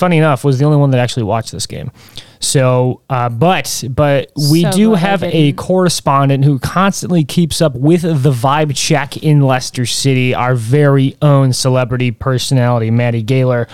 funny 0.00 0.16
enough, 0.16 0.42
was 0.42 0.58
the 0.58 0.64
only 0.64 0.78
one 0.78 0.90
that 0.90 0.98
actually 0.98 1.22
watched 1.22 1.52
this 1.52 1.66
game. 1.66 1.92
So, 2.40 3.02
uh, 3.10 3.28
but 3.28 3.84
but 3.90 4.32
we 4.50 4.62
So 4.62 4.72
do 4.72 4.94
have 4.94 5.22
a 5.22 5.52
correspondent 5.52 6.44
who 6.44 6.58
constantly 6.58 7.22
keeps 7.22 7.60
up 7.60 7.74
with 7.74 8.00
the 8.00 8.32
vibe 8.32 8.74
check 8.74 9.18
in 9.18 9.42
Leicester 9.42 9.84
City. 9.84 10.34
Our 10.34 10.54
very 10.54 11.16
own 11.20 11.52
celebrity 11.52 12.10
personality, 12.10 12.90
Maddie 12.90 13.22
Gaylor. 13.22 13.68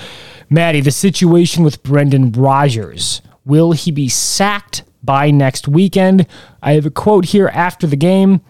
Maddie, 0.51 0.81
the 0.81 0.91
situation 0.91 1.62
with 1.62 1.83
Brendan 1.83 2.33
Rodgers. 2.33 3.23
Will 3.45 3.71
he 3.71 3.93
be 3.93 4.09
sacked 4.09 4.83
by 5.05 5.31
next 5.31 5.69
weekend? 5.69 6.27
I 6.61 6.73
have 6.73 6.87
a 6.87 6.91
quote 6.91 7.27
here 7.27 7.49
after 7.49 7.87
the 7.87 7.97
game. 7.97 8.41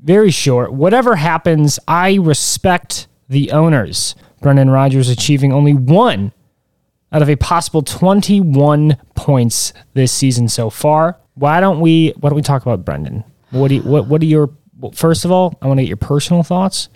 Very 0.00 0.30
short. 0.30 0.72
Whatever 0.72 1.16
happens, 1.16 1.80
I 1.88 2.14
respect 2.14 3.08
the 3.28 3.50
owners. 3.50 4.14
Brendan 4.40 4.70
Rodgers 4.70 5.08
achieving 5.08 5.52
only 5.52 5.74
one 5.74 6.32
out 7.14 7.22
of 7.22 7.30
a 7.30 7.36
possible 7.36 7.80
21 7.80 8.98
points 9.14 9.72
this 9.94 10.12
season 10.12 10.48
so 10.48 10.68
far. 10.68 11.18
Why 11.34 11.60
don't 11.60 11.80
we 11.80 12.12
why 12.18 12.28
don't 12.28 12.36
we 12.36 12.42
talk 12.42 12.62
about 12.62 12.84
Brendan? 12.84 13.24
What 13.50 13.68
do 13.68 13.76
you, 13.76 13.82
what 13.82 14.08
what 14.08 14.20
are 14.20 14.26
your 14.26 14.50
first 14.92 15.24
of 15.24 15.30
all, 15.30 15.56
I 15.62 15.68
want 15.68 15.78
to 15.78 15.84
get 15.84 15.88
your 15.88 15.96
personal 15.96 16.42
thoughts. 16.42 16.88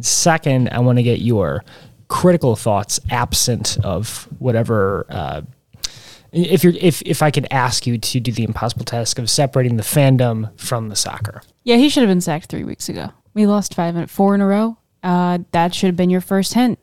Second, 0.00 0.70
I 0.70 0.78
want 0.78 0.98
to 0.98 1.02
get 1.02 1.20
your 1.20 1.64
critical 2.08 2.54
thoughts 2.54 3.00
absent 3.10 3.78
of 3.82 4.28
whatever 4.38 5.04
uh, 5.10 5.42
if 6.32 6.62
you're 6.62 6.74
if 6.80 7.02
if 7.02 7.22
I 7.22 7.30
could 7.30 7.46
ask 7.50 7.86
you 7.86 7.98
to 7.98 8.20
do 8.20 8.30
the 8.30 8.44
impossible 8.44 8.84
task 8.84 9.18
of 9.18 9.28
separating 9.28 9.76
the 9.76 9.82
fandom 9.82 10.58
from 10.58 10.88
the 10.88 10.96
soccer. 10.96 11.42
yeah, 11.64 11.76
he 11.76 11.88
should 11.88 12.02
have 12.02 12.10
been 12.10 12.20
sacked 12.20 12.46
three 12.46 12.64
weeks 12.64 12.88
ago. 12.88 13.10
We 13.34 13.46
lost 13.46 13.74
five 13.74 13.96
in 13.96 14.06
four 14.06 14.34
in 14.34 14.40
a 14.40 14.46
row. 14.46 14.78
Uh, 15.02 15.38
that 15.52 15.74
should 15.74 15.88
have 15.88 15.96
been 15.96 16.10
your 16.10 16.20
first 16.20 16.54
hint. 16.54 16.78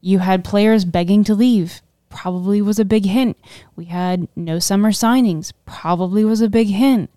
You 0.00 0.20
had 0.20 0.44
players 0.44 0.84
begging 0.84 1.24
to 1.24 1.34
leave 1.34 1.82
probably 2.18 2.60
was 2.60 2.80
a 2.80 2.84
big 2.84 3.04
hint. 3.04 3.38
We 3.76 3.84
had 3.84 4.26
no 4.34 4.58
summer 4.58 4.90
signings, 4.90 5.52
probably 5.66 6.24
was 6.24 6.40
a 6.40 6.48
big 6.48 6.66
hint. 6.66 7.10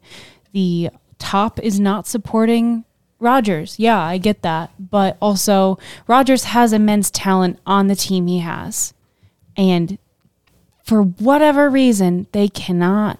The 0.54 0.92
top 1.18 1.60
is 1.60 1.80
not 1.80 2.06
supporting 2.06 2.86
Rodgers. 3.20 3.80
Yeah, 3.80 4.00
I 4.00 4.20
get 4.20 4.44
that. 4.44 4.70
But 4.80 5.18
also, 5.20 5.80
Rodgers 6.06 6.44
has 6.44 6.72
immense 6.72 7.10
talent 7.10 7.58
on 7.66 7.88
the 7.88 7.96
team 7.96 8.28
he 8.28 8.40
has. 8.40 8.94
And 9.58 9.98
for 10.84 11.02
whatever 11.02 11.68
reason, 11.68 12.28
they 12.32 12.48
cannot 12.48 13.20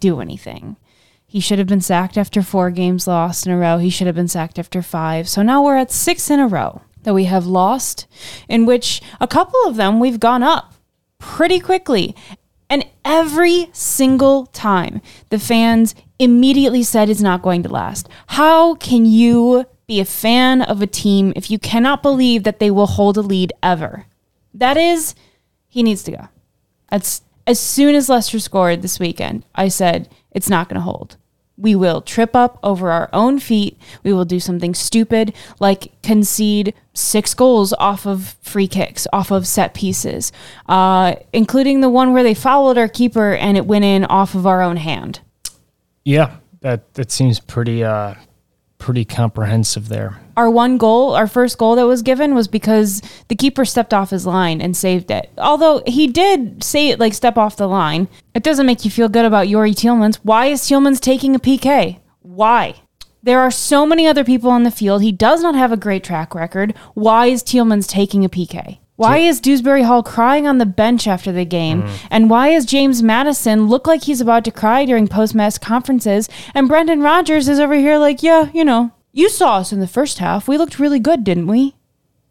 do 0.00 0.22
anything. 0.22 0.76
He 1.26 1.38
should 1.38 1.58
have 1.58 1.68
been 1.68 1.82
sacked 1.82 2.16
after 2.16 2.42
four 2.42 2.70
games 2.70 3.06
lost 3.06 3.46
in 3.46 3.52
a 3.52 3.58
row. 3.58 3.76
He 3.76 3.90
should 3.90 4.06
have 4.06 4.16
been 4.16 4.26
sacked 4.26 4.58
after 4.58 4.80
five. 4.80 5.28
So 5.28 5.42
now 5.42 5.62
we're 5.62 5.76
at 5.76 5.92
six 5.92 6.30
in 6.30 6.40
a 6.40 6.48
row 6.48 6.80
that 7.02 7.12
we 7.12 7.24
have 7.24 7.46
lost, 7.46 8.06
in 8.48 8.64
which 8.64 9.02
a 9.20 9.28
couple 9.28 9.60
of 9.66 9.76
them 9.76 10.00
we've 10.00 10.18
gone 10.18 10.42
up 10.42 10.74
pretty 11.20 11.60
quickly. 11.60 12.16
And 12.68 12.84
every 13.04 13.68
single 13.72 14.46
time 14.46 15.00
the 15.28 15.38
fans 15.38 15.94
immediately 16.18 16.82
said 16.82 17.08
it's 17.08 17.20
not 17.20 17.42
going 17.42 17.62
to 17.62 17.68
last. 17.68 18.08
How 18.26 18.74
can 18.74 19.06
you 19.06 19.66
be 19.86 20.00
a 20.00 20.04
fan 20.04 20.62
of 20.62 20.82
a 20.82 20.86
team 20.86 21.32
if 21.36 21.50
you 21.50 21.58
cannot 21.58 22.02
believe 22.02 22.42
that 22.42 22.58
they 22.58 22.70
will 22.70 22.86
hold 22.86 23.16
a 23.16 23.22
lead 23.22 23.52
ever? 23.62 24.06
That 24.54 24.76
is, 24.76 25.14
he 25.68 25.82
needs 25.82 26.02
to 26.04 26.12
go. 26.12 26.28
That's 26.90 27.22
as 27.46 27.58
soon 27.58 27.94
as 27.94 28.08
Leicester 28.08 28.38
scored 28.38 28.82
this 28.82 29.00
weekend, 29.00 29.44
I 29.54 29.68
said 29.68 30.08
it's 30.30 30.48
not 30.48 30.68
going 30.68 30.76
to 30.76 30.82
hold. 30.82 31.16
We 31.60 31.74
will 31.74 32.00
trip 32.00 32.34
up 32.34 32.58
over 32.62 32.90
our 32.90 33.10
own 33.12 33.38
feet. 33.38 33.78
We 34.02 34.12
will 34.12 34.24
do 34.24 34.40
something 34.40 34.74
stupid 34.74 35.34
like 35.60 35.92
concede 36.02 36.74
six 36.94 37.34
goals 37.34 37.72
off 37.74 38.06
of 38.06 38.36
free 38.42 38.66
kicks, 38.66 39.06
off 39.12 39.30
of 39.30 39.46
set 39.46 39.74
pieces, 39.74 40.32
uh, 40.68 41.16
including 41.32 41.80
the 41.80 41.90
one 41.90 42.12
where 42.12 42.22
they 42.22 42.34
fouled 42.34 42.78
our 42.78 42.88
keeper 42.88 43.34
and 43.34 43.56
it 43.56 43.66
went 43.66 43.84
in 43.84 44.04
off 44.06 44.34
of 44.34 44.46
our 44.46 44.62
own 44.62 44.76
hand. 44.76 45.20
Yeah, 46.04 46.36
that 46.60 46.94
that 46.94 47.10
seems 47.10 47.40
pretty 47.40 47.84
uh 47.84 48.14
pretty 48.78 49.04
comprehensive 49.04 49.88
there. 49.88 50.18
Our 50.40 50.48
one 50.48 50.78
goal, 50.78 51.14
our 51.14 51.26
first 51.26 51.58
goal 51.58 51.76
that 51.76 51.84
was 51.86 52.00
given 52.00 52.34
was 52.34 52.48
because 52.48 53.02
the 53.28 53.36
keeper 53.36 53.66
stepped 53.66 53.92
off 53.92 54.08
his 54.08 54.24
line 54.24 54.62
and 54.62 54.74
saved 54.74 55.10
it. 55.10 55.28
Although 55.36 55.82
he 55.86 56.06
did 56.06 56.64
say 56.64 56.88
it 56.88 56.98
like 56.98 57.12
step 57.12 57.36
off 57.36 57.56
the 57.56 57.68
line. 57.68 58.08
It 58.32 58.42
doesn't 58.42 58.64
make 58.64 58.82
you 58.82 58.90
feel 58.90 59.10
good 59.10 59.26
about 59.26 59.48
Youri 59.48 59.74
Tielemans. 59.74 60.16
Why 60.22 60.46
is 60.46 60.62
Tielemans 60.62 60.98
taking 60.98 61.34
a 61.34 61.38
PK? 61.38 61.98
Why? 62.22 62.76
There 63.22 63.38
are 63.38 63.50
so 63.50 63.84
many 63.84 64.06
other 64.06 64.24
people 64.24 64.50
on 64.50 64.62
the 64.62 64.70
field. 64.70 65.02
He 65.02 65.12
does 65.12 65.42
not 65.42 65.54
have 65.54 65.72
a 65.72 65.76
great 65.76 66.02
track 66.04 66.34
record. 66.34 66.74
Why 66.94 67.26
is 67.26 67.42
Tielemans 67.42 67.86
taking 67.86 68.24
a 68.24 68.30
PK? 68.30 68.78
Why 68.96 69.18
is 69.18 69.42
Dewsbury 69.42 69.82
Hall 69.82 70.02
crying 70.02 70.46
on 70.46 70.56
the 70.56 70.64
bench 70.64 71.06
after 71.06 71.32
the 71.32 71.44
game? 71.44 71.82
Mm. 71.82 72.06
And 72.10 72.30
why 72.30 72.48
is 72.48 72.64
James 72.64 73.02
Maddison 73.02 73.66
look 73.66 73.86
like 73.86 74.04
he's 74.04 74.22
about 74.22 74.44
to 74.46 74.50
cry 74.50 74.86
during 74.86 75.06
post 75.06 75.34
match 75.34 75.60
conferences? 75.60 76.30
And 76.54 76.66
Brendan 76.66 77.02
Rodgers 77.02 77.46
is 77.46 77.60
over 77.60 77.74
here 77.74 77.98
like, 77.98 78.22
yeah, 78.22 78.50
you 78.54 78.64
know, 78.64 78.92
you 79.12 79.28
saw 79.28 79.56
us 79.56 79.72
in 79.72 79.80
the 79.80 79.86
first 79.86 80.18
half. 80.18 80.48
We 80.48 80.58
looked 80.58 80.78
really 80.78 81.00
good, 81.00 81.24
didn't 81.24 81.46
we? 81.46 81.74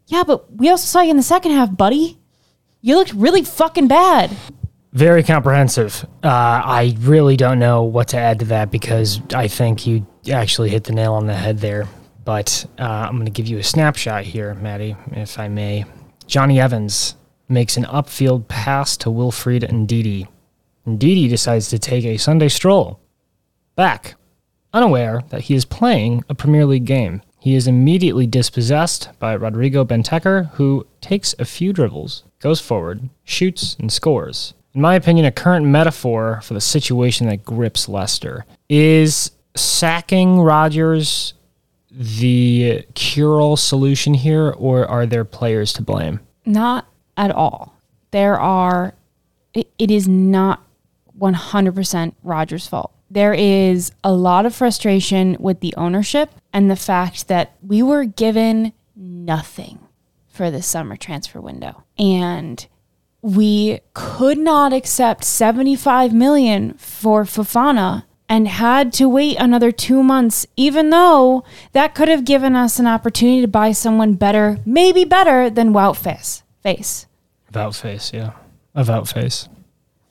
Yeah, 0.08 0.24
but 0.24 0.52
we 0.54 0.70
also 0.70 0.86
saw 0.86 1.02
you 1.02 1.12
in 1.12 1.18
the 1.18 1.24
second 1.24 1.52
half, 1.52 1.76
buddy. 1.76 2.18
You 2.82 2.96
looked 2.96 3.14
really 3.14 3.44
fucking 3.44 3.88
bad. 3.88 4.32
Very 4.94 5.22
comprehensive. 5.22 6.06
Uh, 6.24 6.28
I 6.28 6.96
really 7.00 7.38
don't 7.38 7.60
know 7.60 7.84
what 7.84 8.08
to 8.10 8.18
add 8.18 8.40
to 8.40 8.46
that 8.46 8.72
because 8.72 9.22
I 9.34 9.48
think 9.48 9.86
you 9.86 10.08
actually 10.32 10.70
hit 10.70 10.86
the 10.86 10.94
nail 10.94 11.14
on 11.14 11.28
the 11.28 11.36
head 11.36 11.60
there. 11.60 11.88
But 12.26 12.66
uh, 12.80 12.84
I'm 12.84 13.14
going 13.14 13.26
to 13.26 13.32
give 13.32 13.48
you 13.48 13.58
a 13.60 13.64
snapshot 13.64 14.24
here, 14.24 14.54
Maddie, 14.56 14.96
if 15.12 15.38
I 15.40 15.48
may. 15.48 15.86
Jonny 16.26 16.60
Evans 16.60 17.16
makes 17.48 17.78
an 17.78 17.86
upfield 17.86 18.48
pass 18.48 18.98
to 18.98 19.12
Wilfred 19.12 19.64
Ndidi. 19.64 20.28
Ndidi 20.88 21.30
decides 21.30 21.70
to 21.70 21.80
take 21.80 22.06
a 22.06 22.18
Sunday 22.18 22.48
stroll 22.48 23.00
back, 23.76 24.16
unaware 24.74 25.22
that 25.30 25.42
he 25.42 25.56
is 25.56 25.66
playing 25.66 26.24
a 26.30 26.36
Premier 26.36 26.66
League 26.66 26.86
game. 26.86 27.22
He 27.40 27.56
is 27.56 27.68
immediately 27.68 28.28
dispossessed 28.28 29.10
by 29.20 29.34
Rodrigo 29.34 29.86
Bentancur, 29.86 30.52
who 30.54 30.86
takes 31.02 31.34
a 31.40 31.46
few 31.46 31.72
dribbles, 31.72 32.24
goes 32.40 32.60
forward, 32.60 33.10
shoots, 33.24 33.78
and 33.80 33.92
scores. 33.92 34.54
In 34.74 34.82
my 34.82 34.96
opinion, 34.96 35.26
a 35.26 35.32
current 35.32 35.66
metaphor 35.66 36.42
for 36.44 36.54
the 36.54 36.62
situation 36.62 37.28
that 37.28 37.46
grips 37.46 37.90
Leicester 37.90 38.46
is 38.68 39.32
sacking 39.56 40.40
Rodgers 40.40 41.34
the 41.92 42.86
cure-all 42.94 43.58
solution 43.58 44.14
here, 44.14 44.50
or 44.52 44.86
are 44.86 45.06
there 45.06 45.26
players 45.26 45.74
to 45.74 45.82
blame? 45.82 46.20
Not 46.46 46.88
at 47.18 47.32
all. 47.32 47.76
There 48.12 48.40
are, 48.40 48.94
it, 49.54 49.68
is 49.80 50.08
not 50.08 50.62
100% 51.20 52.14
Rodgers' 52.24 52.68
fault. 52.68 52.92
There 53.10 53.34
is 53.34 53.92
a 54.04 54.14
lot 54.14 54.46
of 54.46 54.56
frustration 54.56 55.36
with 55.40 55.62
the 55.62 55.74
ownership 55.76 56.30
and 56.54 56.70
the 56.70 56.76
fact 56.76 57.28
that 57.28 57.56
we 57.62 57.82
were 57.82 58.06
given 58.06 58.74
nothing 58.96 59.80
for 60.28 60.52
the 60.52 60.62
summer 60.62 60.96
transfer 60.96 61.42
window. 61.42 61.84
And 61.98 62.66
we 63.22 63.80
could 63.94 64.38
not 64.38 64.74
accept 64.74 65.24
75 65.24 66.14
million 66.14 66.74
for 66.76 67.24
Fofana 67.24 68.06
and 68.30 68.48
had 68.48 68.94
to 68.94 69.10
wait 69.10 69.38
another 69.40 69.72
two 69.72 70.04
months, 70.04 70.46
even 70.56 70.92
though 70.92 71.44
that 71.72 71.96
could 71.96 72.08
have 72.08 72.24
given 72.24 72.56
us 72.56 72.78
an 72.80 72.86
opportunity 72.86 73.42
to 73.42 73.48
buy 73.48 73.72
someone 73.72 74.14
better, 74.14 74.60
maybe 74.66 75.04
better 75.04 75.50
than 75.50 75.74
Wout 75.74 75.98
Faes, 77.76 78.14
yeah. 78.14 78.34
About 78.76 79.08
face. 79.08 79.50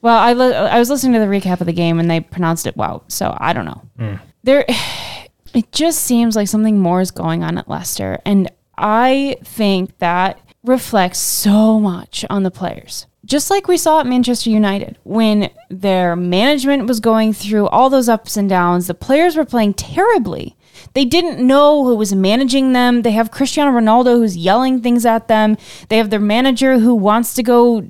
Well, 0.00 0.16
I, 0.18 0.32
li- 0.32 0.54
I 0.54 0.78
was 0.78 0.90
listening 0.90 1.14
to 1.14 1.18
the 1.18 1.26
recap 1.26 1.60
of 1.60 1.66
the 1.66 1.72
game 1.72 1.98
and 1.98 2.10
they 2.10 2.20
pronounced 2.20 2.66
it 2.66 2.76
Wout, 2.76 3.02
so 3.08 3.36
I 3.38 3.52
don't 3.52 3.64
know. 3.64 3.82
Hmm. 3.98 4.14
There, 4.44 4.64
it 5.54 5.72
just 5.72 6.00
seems 6.00 6.36
like 6.36 6.48
something 6.48 6.78
more 6.78 7.00
is 7.00 7.10
going 7.10 7.42
on 7.42 7.58
at 7.58 7.68
Leicester, 7.68 8.18
and 8.24 8.50
I 8.76 9.36
think 9.44 9.98
that 9.98 10.40
reflects 10.64 11.18
so 11.18 11.80
much 11.80 12.24
on 12.30 12.42
the 12.42 12.50
players. 12.50 13.06
Just 13.24 13.50
like 13.50 13.68
we 13.68 13.76
saw 13.76 14.00
at 14.00 14.06
Manchester 14.06 14.48
United, 14.50 14.96
when 15.04 15.50
their 15.68 16.16
management 16.16 16.86
was 16.86 17.00
going 17.00 17.32
through 17.32 17.68
all 17.68 17.90
those 17.90 18.08
ups 18.08 18.36
and 18.36 18.48
downs, 18.48 18.86
the 18.86 18.94
players 18.94 19.36
were 19.36 19.44
playing 19.44 19.74
terribly. 19.74 20.56
They 20.94 21.04
didn't 21.04 21.44
know 21.46 21.84
who 21.84 21.94
was 21.96 22.14
managing 22.14 22.72
them. 22.72 23.02
They 23.02 23.12
have 23.12 23.30
Cristiano 23.30 23.70
Ronaldo 23.70 24.16
who's 24.16 24.36
yelling 24.36 24.80
things 24.80 25.04
at 25.06 25.28
them. 25.28 25.56
They 25.88 25.96
have 25.98 26.10
their 26.10 26.20
manager 26.20 26.78
who 26.78 26.94
wants 26.94 27.34
to 27.34 27.42
go 27.42 27.80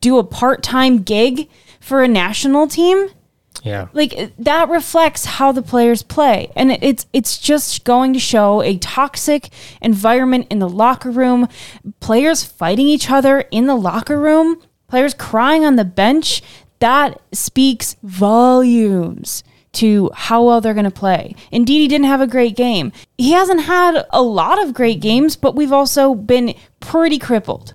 do 0.00 0.18
a 0.18 0.24
part 0.24 0.62
time 0.62 1.02
gig 1.02 1.48
for 1.80 2.02
a 2.02 2.08
national 2.08 2.66
team 2.66 3.08
Yeah. 3.62 3.86
like 3.92 4.32
that 4.38 4.68
reflects 4.68 5.24
how 5.24 5.52
the 5.52 5.62
players 5.62 6.02
play 6.02 6.50
and 6.56 6.72
it's 6.82 7.06
it's 7.12 7.38
just 7.38 7.84
going 7.84 8.12
to 8.12 8.18
show 8.18 8.60
a 8.62 8.76
toxic 8.78 9.50
environment 9.80 10.46
in 10.50 10.58
the 10.58 10.68
locker 10.68 11.10
room 11.12 11.48
players 12.00 12.42
fighting 12.42 12.88
each 12.88 13.08
other 13.08 13.40
in 13.52 13.66
the 13.66 13.76
locker 13.76 14.18
room 14.18 14.60
players 14.88 15.14
crying 15.14 15.64
on 15.64 15.76
the 15.76 15.84
bench 15.84 16.42
that 16.80 17.20
speaks 17.32 17.94
volumes 18.02 19.44
to 19.76 20.10
how 20.14 20.44
well 20.44 20.60
they're 20.60 20.74
going 20.74 20.84
to 20.84 20.90
play. 20.90 21.34
Indeed, 21.50 21.80
he 21.80 21.88
didn't 21.88 22.06
have 22.06 22.20
a 22.20 22.26
great 22.26 22.56
game. 22.56 22.92
He 23.16 23.32
hasn't 23.32 23.62
had 23.62 24.04
a 24.10 24.22
lot 24.22 24.62
of 24.62 24.74
great 24.74 25.00
games, 25.00 25.36
but 25.36 25.54
we've 25.54 25.72
also 25.72 26.14
been 26.14 26.54
pretty 26.80 27.18
crippled 27.18 27.74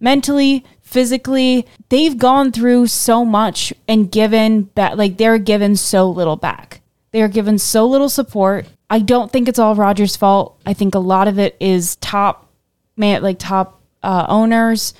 mentally, 0.00 0.64
physically. 0.80 1.66
They've 1.88 2.16
gone 2.16 2.52
through 2.52 2.86
so 2.88 3.24
much 3.24 3.72
and 3.86 4.10
given 4.10 4.62
back, 4.62 4.96
like 4.96 5.16
they're 5.16 5.38
given 5.38 5.76
so 5.76 6.08
little 6.10 6.36
back. 6.36 6.80
They 7.10 7.22
are 7.22 7.28
given 7.28 7.58
so 7.58 7.86
little 7.86 8.08
support. 8.08 8.66
I 8.90 9.00
don't 9.00 9.30
think 9.30 9.48
it's 9.48 9.58
all 9.58 9.74
Rodgers' 9.74 10.16
fault. 10.16 10.60
I 10.64 10.74
think 10.74 10.94
a 10.94 10.98
lot 10.98 11.28
of 11.28 11.38
it 11.38 11.56
is 11.60 11.96
top 11.96 12.50
man, 12.96 13.22
like 13.22 13.38
top 13.38 13.80
uh, 14.02 14.26
owners, 14.28 14.94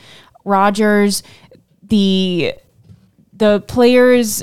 Rodgers, 0.45 1.23
the 1.83 2.55
the 3.33 3.61
players 3.61 4.43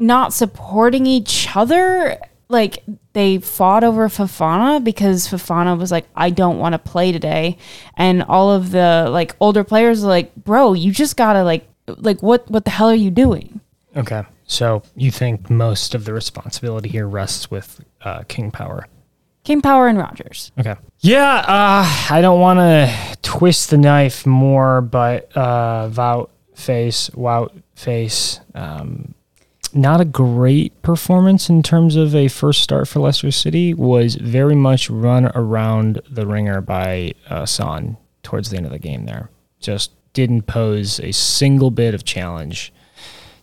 not 0.00 0.32
supporting 0.32 1.06
each 1.06 1.48
other. 1.54 2.18
Like 2.48 2.82
they 3.12 3.38
fought 3.38 3.84
over 3.84 4.08
Fofana 4.08 4.82
because 4.82 5.28
Fofana 5.28 5.78
was 5.78 5.92
like, 5.92 6.08
I 6.16 6.30
don't 6.30 6.58
want 6.58 6.72
to 6.72 6.78
play 6.78 7.12
today. 7.12 7.58
And 7.96 8.24
all 8.24 8.50
of 8.50 8.72
the 8.72 9.08
like 9.10 9.36
older 9.38 9.62
players 9.62 10.02
are 10.02 10.08
like, 10.08 10.34
bro, 10.34 10.72
you 10.72 10.90
just 10.90 11.16
gotta 11.16 11.44
like 11.44 11.68
like 11.86 12.22
what 12.22 12.50
what 12.50 12.64
the 12.64 12.70
hell 12.70 12.88
are 12.88 12.94
you 12.94 13.10
doing? 13.10 13.60
Okay. 13.96 14.24
So 14.46 14.82
you 14.96 15.12
think 15.12 15.48
most 15.48 15.94
of 15.94 16.04
the 16.04 16.12
responsibility 16.12 16.88
here 16.88 17.06
rests 17.06 17.50
with 17.52 17.84
uh, 18.02 18.24
King 18.26 18.50
Power? 18.50 18.86
King 19.44 19.62
Power 19.62 19.88
and 19.88 19.96
Rodgers. 19.96 20.52
Okay. 20.58 20.74
Yeah, 20.98 21.36
uh, 21.36 21.86
I 22.10 22.18
don't 22.20 22.40
want 22.40 22.58
to 22.58 23.16
twist 23.22 23.70
the 23.70 23.78
knife 23.78 24.26
more, 24.26 24.80
but 24.80 25.34
uh, 25.36 25.88
Vout 25.88 26.30
Faes, 26.54 27.10
Wout 27.12 27.62
Faes, 27.74 28.40
um, 28.54 29.14
not 29.74 30.00
a 30.00 30.04
great 30.04 30.80
performance 30.82 31.48
in 31.48 31.62
terms 31.62 31.96
of 31.96 32.14
a 32.14 32.28
first 32.28 32.62
start 32.62 32.88
for 32.88 33.00
Leicester 33.00 33.30
City. 33.30 33.74
Was 33.74 34.14
very 34.16 34.54
much 34.54 34.90
run 34.90 35.30
around 35.34 36.00
the 36.10 36.26
ringer 36.26 36.60
by 36.60 37.12
uh, 37.28 37.46
Son 37.46 37.96
towards 38.22 38.50
the 38.50 38.56
end 38.56 38.66
of 38.66 38.72
the 38.72 38.78
game. 38.78 39.06
There, 39.06 39.30
just 39.60 39.92
didn't 40.12 40.42
pose 40.42 41.00
a 41.00 41.12
single 41.12 41.70
bit 41.70 41.94
of 41.94 42.04
challenge 42.04 42.72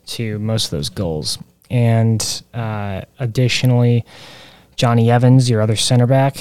to 0.07 0.39
most 0.39 0.65
of 0.65 0.71
those 0.71 0.89
goals. 0.89 1.37
And 1.69 2.43
uh, 2.53 3.01
additionally, 3.19 4.05
Jonny 4.75 5.11
Evans, 5.11 5.49
your 5.49 5.61
other 5.61 5.75
center 5.75 6.07
back, 6.07 6.37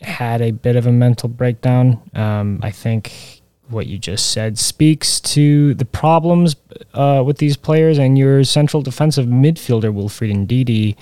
had 0.00 0.42
a 0.42 0.50
bit 0.50 0.76
of 0.76 0.86
a 0.86 0.92
mental 0.92 1.28
breakdown. 1.28 2.00
Um, 2.14 2.60
I 2.62 2.70
think 2.70 3.33
what 3.68 3.86
you 3.86 3.98
just 3.98 4.30
said 4.30 4.58
speaks 4.58 5.20
to 5.20 5.74
the 5.74 5.84
problems 5.84 6.56
uh, 6.92 7.22
with 7.24 7.38
these 7.38 7.56
players, 7.56 7.98
and 7.98 8.18
your 8.18 8.44
central 8.44 8.82
defensive 8.82 9.26
midfielder, 9.26 9.92
Wilfred 9.92 10.30
Ndidi, 10.30 10.96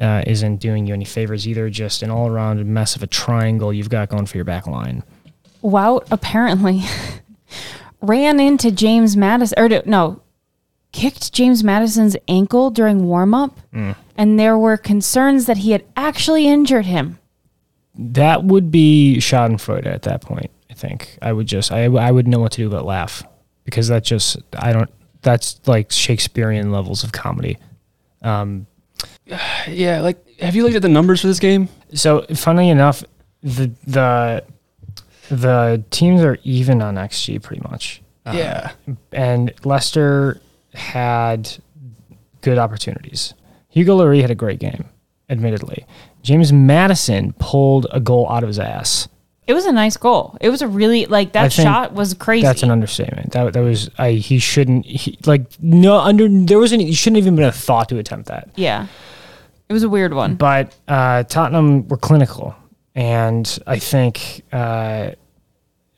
uh, 0.00 0.22
isn't 0.26 0.56
doing 0.56 0.86
you 0.86 0.94
any 0.94 1.04
favors 1.04 1.46
either. 1.46 1.70
Just 1.70 2.02
an 2.02 2.10
all 2.10 2.28
around 2.28 2.64
mess 2.66 2.96
of 2.96 3.02
a 3.02 3.06
triangle 3.06 3.72
you've 3.72 3.90
got 3.90 4.08
going 4.08 4.26
for 4.26 4.36
your 4.36 4.44
back 4.44 4.66
line. 4.66 5.02
Wout 5.62 6.06
apparently 6.10 6.82
ran 8.02 8.38
into 8.40 8.70
James 8.70 9.16
Maddison, 9.16 9.58
or 9.58 9.82
no, 9.86 10.20
kicked 10.92 11.32
James 11.32 11.64
Maddison's 11.64 12.16
ankle 12.28 12.70
during 12.70 13.04
warm 13.06 13.34
up, 13.34 13.58
and 14.16 14.38
there 14.38 14.58
were 14.58 14.76
concerns 14.76 15.46
that 15.46 15.58
he 15.58 15.72
had 15.72 15.84
actually 15.96 16.46
injured 16.46 16.86
him. 16.86 17.18
That 17.96 18.44
would 18.44 18.70
be 18.70 19.16
Schadenfreude 19.18 19.86
at 19.86 20.02
that 20.02 20.20
point. 20.20 20.50
I 20.74 20.76
think 20.76 21.18
I 21.22 21.32
would 21.32 21.46
just 21.46 21.70
I 21.70 21.84
I 21.84 22.10
would 22.10 22.26
know 22.26 22.40
what 22.40 22.50
to 22.52 22.56
do 22.62 22.68
but 22.68 22.84
laugh 22.84 23.22
because 23.64 23.86
that 23.88 24.02
just 24.02 24.38
I 24.58 24.72
don't 24.72 24.90
that's 25.22 25.60
like 25.66 25.92
Shakespearean 25.92 26.72
levels 26.72 27.04
of 27.04 27.12
comedy. 27.12 27.58
Um, 28.22 28.66
Yeah, 29.68 30.00
like 30.00 30.18
have 30.40 30.56
you 30.56 30.64
looked 30.64 30.74
at 30.74 30.82
the 30.82 30.88
numbers 30.88 31.20
for 31.20 31.28
this 31.28 31.38
game? 31.38 31.68
so 31.94 32.22
funnily 32.34 32.70
enough, 32.70 33.04
the 33.42 33.70
the 33.86 34.42
the 35.30 35.84
teams 35.90 36.22
are 36.22 36.38
even 36.42 36.82
on 36.82 36.96
XG 36.96 37.40
pretty 37.40 37.62
much. 37.70 38.02
Yeah. 38.26 38.72
and 39.12 39.52
Leicester 39.64 40.40
had 40.74 41.56
good 42.40 42.58
opportunities. 42.58 43.34
Hugo 43.68 43.96
Lloris 43.98 44.22
had 44.22 44.30
a 44.32 44.34
great 44.34 44.58
game, 44.58 44.86
admittedly. 45.30 45.86
James 46.22 46.52
Maddison 46.52 47.32
pulled 47.38 47.86
a 47.92 48.00
goal 48.00 48.28
out 48.28 48.42
of 48.42 48.48
his 48.48 48.58
ass. 48.58 49.08
It 49.46 49.52
was 49.52 49.66
a 49.66 49.72
nice 49.72 49.96
goal. 49.96 50.38
It 50.40 50.48
was 50.48 50.62
a 50.62 50.68
really 50.68 51.06
like 51.06 51.32
that 51.32 51.52
shot 51.52 51.92
was 51.92 52.14
crazy. 52.14 52.42
That's 52.42 52.62
an 52.62 52.70
understatement. 52.70 53.32
That 53.32 53.52
that 53.52 53.60
was 53.60 53.90
I. 53.98 54.12
He 54.12 54.38
shouldn't. 54.38 54.86
He, 54.86 55.18
like 55.26 55.46
no 55.60 55.98
under. 55.98 56.28
There 56.28 56.58
wasn't. 56.58 56.82
He 56.82 56.94
shouldn't 56.94 57.18
even 57.18 57.36
been 57.36 57.44
a 57.44 57.52
thought 57.52 57.88
to 57.90 57.98
attempt 57.98 58.28
that. 58.28 58.48
yeah, 58.56 58.86
it 59.68 59.72
was 59.72 59.82
a 59.82 59.88
weird 59.88 60.14
one. 60.14 60.36
But 60.36 60.74
uh, 60.88 61.24
Tottenham 61.24 61.86
were 61.88 61.98
clinical, 61.98 62.54
and 62.94 63.58
I 63.66 63.78
think 63.78 64.42
uh, 64.50 65.10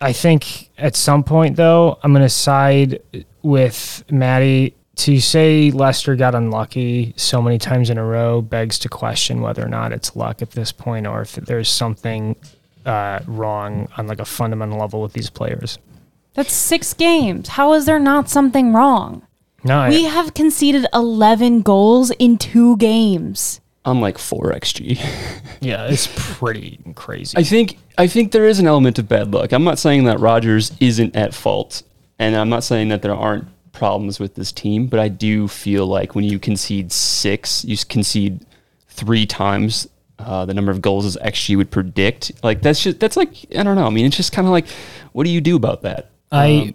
I 0.01 0.13
think 0.13 0.71
at 0.77 0.97
some 0.97 1.23
point 1.25 1.57
though 1.57 1.99
I'm 2.03 2.13
going 2.13 2.23
to 2.23 2.29
side 2.29 3.01
with 3.43 4.05
Maddie 4.11 4.75
to 4.97 5.21
say 5.21 5.71
Leicester 5.71 6.17
got 6.17 6.35
unlucky 6.35 7.13
so 7.17 7.41
many 7.41 7.59
times 7.59 7.91
in 7.91 7.99
a 7.99 8.05
row 8.05 8.41
begs 8.41 8.79
to 8.81 8.89
question 8.89 9.41
whether 9.41 9.65
or 9.65 9.69
not 9.69 9.93
it's 9.93 10.17
luck 10.17 10.43
at 10.43 10.53
this 10.53 10.73
point 10.73 11.07
or 11.07 11.23
if 11.23 11.35
there's 11.35 11.69
something 11.69 12.35
uh, 12.87 13.21
wrong 13.27 13.89
on 13.97 14.07
like 14.07 14.21
a 14.21 14.25
fundamental 14.25 14.79
level 14.79 15.03
with 15.03 15.13
these 15.13 15.29
players. 15.31 15.79
That's 16.35 16.53
six 16.53 16.95
games. 16.95 17.49
How 17.49 17.73
is 17.75 17.87
there 17.87 17.99
not 17.99 18.29
something 18.29 18.73
wrong? 18.73 19.27
No, 19.65 19.79
I- 19.81 19.89
We 19.89 20.05
have 20.05 20.35
conceded 20.35 20.87
11 20.95 21.63
goals 21.63 22.11
in 22.13 22.39
two 22.39 22.77
games. 22.77 23.61
I'm 23.85 24.01
like 24.01 24.19
four 24.19 24.53
xg. 24.53 24.99
yeah, 25.61 25.87
it's 25.87 26.09
pretty 26.17 26.81
crazy. 26.97 27.37
I 27.39 27.45
think 27.45 27.79
I 27.97 28.09
think 28.09 28.33
there 28.33 28.47
is 28.49 28.59
an 28.59 28.67
element 28.67 28.99
of 28.99 29.09
bad 29.09 29.33
luck. 29.33 29.53
I'm 29.53 29.63
not 29.65 29.79
saying 29.79 30.05
that 30.05 30.19
Rodgers 30.19 30.73
isn't 30.81 31.15
at 31.15 31.33
fault, 31.35 31.85
and 32.19 32.35
I'm 32.35 32.49
not 32.49 32.65
saying 32.65 32.89
that 32.89 33.03
there 33.03 33.15
aren't 33.15 33.47
problems 33.73 34.19
with 34.19 34.35
this 34.35 34.51
team, 34.51 34.87
but 34.89 34.99
I 34.99 35.07
do 35.09 35.47
feel 35.47 35.87
like 35.87 36.15
when 36.17 36.25
you 36.25 36.39
concede 36.41 36.91
six, 36.91 37.65
you 37.65 37.77
concede 37.89 38.45
three 38.89 39.25
times 39.25 39.87
uh, 40.19 40.45
the 40.45 40.55
number 40.55 40.73
of 40.73 40.81
goals 40.81 41.05
as 41.05 41.17
XG 41.17 41.57
would 41.57 41.71
predict. 41.71 42.33
Like 42.43 42.63
that's 42.63 42.83
just 42.83 43.01
that's 43.01 43.17
like 43.17 43.35
I 43.57 43.63
don't 43.63 43.77
know. 43.77 43.87
I 43.87 43.91
mean, 43.91 44.07
it's 44.07 44.17
just 44.17 44.33
kind 44.33 44.47
of 44.47 44.53
like, 44.53 44.67
what 45.13 45.25
do 45.25 45.31
you 45.31 45.41
do 45.41 45.57
about 45.57 45.83
that? 45.83 46.11
I 46.33 46.75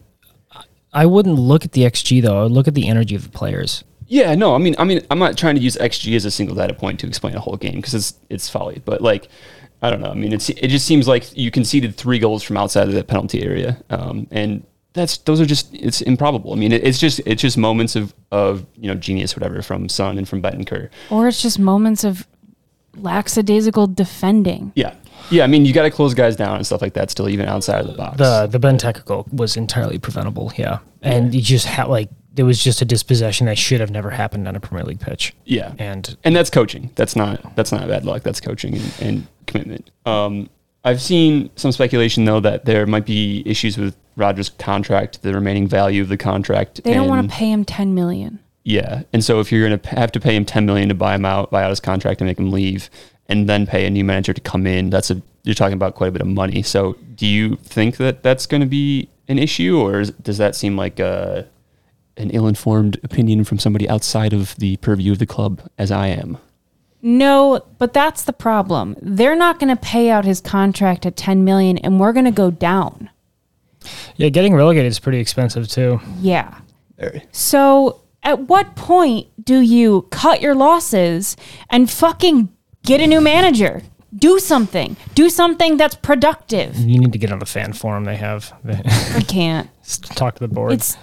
I 0.94 1.06
wouldn't 1.06 1.40
look 1.40 1.66
at 1.66 1.72
the 1.72 1.82
XG 1.82 2.22
though. 2.22 2.40
I 2.40 2.44
would 2.44 2.52
look 2.52 2.68
at 2.68 2.74
the 2.74 2.88
energy 2.88 3.16
of 3.16 3.24
the 3.24 3.30
players. 3.30 3.84
Yeah, 4.08 4.36
no, 4.36 4.54
I 4.54 4.58
mean, 4.58 4.76
I 4.78 4.84
mean, 4.84 5.06
I'm 5.10 5.20
not 5.20 5.38
trying 5.38 5.56
to 5.56 5.62
use 5.62 5.78
XG 5.78 6.18
as 6.18 6.26
a 6.26 6.32
single 6.32 6.54
data 6.54 6.74
point 6.74 7.00
to 7.00 7.08
explain 7.08 7.34
a 7.34 7.40
whole 7.40 7.56
game 7.56 7.76
because 7.76 7.94
it's 7.94 8.16
it's 8.30 8.50
folly. 8.50 8.82
But 8.84 9.02
like, 9.02 9.30
I 9.82 9.90
don't 9.90 10.02
know. 10.02 10.12
I 10.12 10.16
mean, 10.16 10.34
it's 10.34 10.50
it 10.50 10.68
just 10.68 10.86
seems 10.86 11.08
like 11.08 11.36
you 11.36 11.50
conceded 11.50 11.96
three 11.96 12.20
goals 12.20 12.44
from 12.44 12.58
outside 12.58 12.90
of 12.90 12.94
the 12.94 13.04
penalty 13.06 13.42
area, 13.42 13.82
um, 13.90 14.28
and 14.30 14.66
that's 14.94 15.18
those 15.20 15.40
are 15.40 15.46
just 15.46 15.74
it's 15.74 16.02
improbable. 16.02 16.52
I 16.52 16.56
mean, 16.58 16.74
it, 16.74 16.84
it's 16.84 17.00
just 17.00 17.22
it's 17.26 17.42
just 17.42 17.58
moments 17.58 17.96
of 17.96 18.14
of 18.32 18.66
you 18.76 18.90
know 18.90 18.96
genius, 18.96 19.36
whatever, 19.36 19.62
from 19.62 19.88
Son 19.88 20.18
and 20.18 20.28
from 20.28 20.42
Bentancur. 20.42 20.90
Or 21.10 21.30
it's 21.30 21.42
just 21.42 21.58
moments 21.58 22.04
of 22.04 22.28
lackadaisical 22.96 23.88
defending. 23.88 24.72
Yeah, 24.76 24.96
yeah. 25.30 25.44
I 25.44 25.48
mean, 25.48 25.66
you 25.66 25.74
got 25.74 25.84
to 25.84 25.92
close 25.92 26.14
guys 26.14 26.36
down 26.36 26.58
and 26.58 26.66
stuff 26.66 26.82
like 26.82 26.94
that. 26.94 27.10
Still, 27.12 27.30
even 27.30 27.48
outside 27.48 27.82
of 27.82 27.88
the 27.88 27.94
box. 27.94 28.18
The 28.18 28.48
the 28.48 28.60
Bentancur 28.60 29.06
goal 29.06 29.28
was 29.32 29.58
entirely 29.58 29.98
preventable. 30.00 30.52
Yeah, 30.58 30.80
and 31.02 31.34
you 31.34 31.42
just 31.42 31.66
had 31.66 31.88
like 31.88 32.10
there 32.34 32.46
was 32.46 32.64
just 32.64 32.82
a 32.82 32.86
dispossession 32.86 33.48
that 33.48 33.58
should 33.58 33.80
have 33.82 33.92
never 33.92 34.10
happened 34.10 34.48
on 34.48 34.56
a 34.56 34.60
Premier 34.60 34.86
League 34.86 35.00
pitch. 35.02 35.34
yeah, 35.46 35.74
And 35.78 36.16
and 36.24 36.36
that's 36.36 36.50
coaching. 36.50 36.92
That's 36.96 37.16
not 37.16 37.56
that's 37.56 37.72
not 37.72 37.88
bad 37.88 38.06
luck. 38.06 38.24
That's 38.24 38.40
coaching 38.40 38.76
and, 38.76 38.94
and 39.02 39.28
commitment. 39.48 39.92
Um, 40.06 40.50
I've 40.84 41.02
seen 41.02 41.50
some 41.58 41.72
speculation 41.72 42.26
though 42.26 42.40
that 42.40 42.66
there 42.66 42.88
might 42.88 43.06
be 43.06 43.44
issues 43.46 43.78
with 43.78 43.96
Rodgers' 44.16 44.50
contract, 44.50 45.22
the 45.22 45.34
remaining 45.34 45.68
value 45.68 46.02
of 46.02 46.10
the 46.10 46.18
contract. 46.18 46.84
They 46.84 46.94
don't 46.94 47.08
want 47.08 47.30
to 47.30 47.36
pay 47.36 47.52
him 47.52 47.64
10 47.66 47.94
million. 47.94 48.40
Yeah, 48.63 49.04
and 49.12 49.24
so 49.24 49.39
if 49.39 49.52
you're 49.52 49.67
going 49.67 49.80
to 49.80 49.89
have 49.89 50.12
to 50.12 50.19
pay 50.19 50.36
him 50.36 50.45
10 50.45 50.65
million 50.65 50.89
to 50.89 50.95
buy 50.95 51.15
him 51.15 51.26
out, 51.26 51.50
buy 51.50 51.63
out 51.63 51.69
his 51.69 51.80
contract 51.80 52.21
and 52.21 52.28
make 52.28 52.38
him 52.38 52.52
leave, 52.52 52.89
and 53.28 53.50
then 53.50 53.65
pay 53.65 53.86
a 53.86 53.89
new 53.89 54.04
manager 54.04 54.34
to 54.34 54.41
come 54.41 54.67
in, 54.67 54.89
that's 54.89 55.10
a 55.10 55.21
you're 55.43 55.56
talking 55.56 55.74
about 55.74 55.95
quite 55.95 56.08
a 56.08 56.12
bit 56.12 56.21
of 56.21 56.28
money. 56.28 56.62
So 56.62 56.93
do 57.15 57.26
you 57.26 57.56
think 57.58 57.97
that 57.97 58.21
that's 58.21 58.45
going 58.45 58.62
to 58.62 58.67
be 58.67 59.10
an 59.28 59.39
issue, 59.39 59.80
or 59.80 60.02
is, 60.02 60.12
does 60.12 60.38
that 60.38 60.56
seem 60.56 60.78
like 60.78 61.00
a 61.00 61.47
an 62.17 62.30
ill-informed 62.32 63.00
opinion 63.04 63.43
from 63.43 63.58
somebody 63.58 63.89
outside 63.89 64.34
of 64.34 64.56
the 64.58 64.78
purview 64.78 65.12
of 65.13 65.19
the 65.19 65.26
club, 65.26 65.62
as 65.78 65.91
I 65.91 66.08
am? 66.08 66.38
No, 67.02 67.65
but 67.80 67.93
that's 67.93 68.24
the 68.24 68.34
problem. 68.34 68.95
They're 69.02 69.36
not 69.36 69.60
going 69.60 69.76
to 69.76 69.82
pay 69.82 70.12
out 70.12 70.26
his 70.26 70.39
contract 70.39 71.06
at 71.06 71.15
10 71.15 71.43
million 71.43 71.78
and 71.80 72.00
we're 72.00 72.13
going 72.13 72.26
to 72.26 72.32
go 72.32 72.52
down. 72.52 73.10
yeah, 74.17 74.30
getting 74.30 74.54
relegated 74.54 74.89
is 74.89 75.00
pretty 75.00 75.19
expensive 75.19 75.67
too. 75.67 76.00
Yeah. 76.19 76.60
Very. 76.97 77.24
So, 77.32 78.01
at 78.24 78.42
what 78.42 78.76
point 78.76 79.28
do 79.44 79.60
you 79.60 80.08
cut 80.12 80.42
your 80.42 80.56
losses 80.56 81.36
and 81.70 81.90
fucking 81.90 82.50
get 82.84 83.02
a 83.02 83.08
new 83.08 83.22
manager? 83.22 83.82
Do 84.14 84.40
something. 84.40 84.98
Do 85.16 85.30
something 85.30 85.78
that's 85.78 85.96
productive. 85.96 86.78
You 86.78 87.00
need 87.00 87.14
to 87.14 87.18
get 87.18 87.32
on 87.32 87.40
the 87.40 87.46
fan 87.46 87.74
forum 87.74 88.04
they 88.04 88.18
have. 88.18 88.54
I 89.16 89.22
can't. 89.22 89.70
Talk 90.16 90.36
to 90.36 90.40
the 90.40 90.54
board. 90.54 90.74
It's 90.74 90.98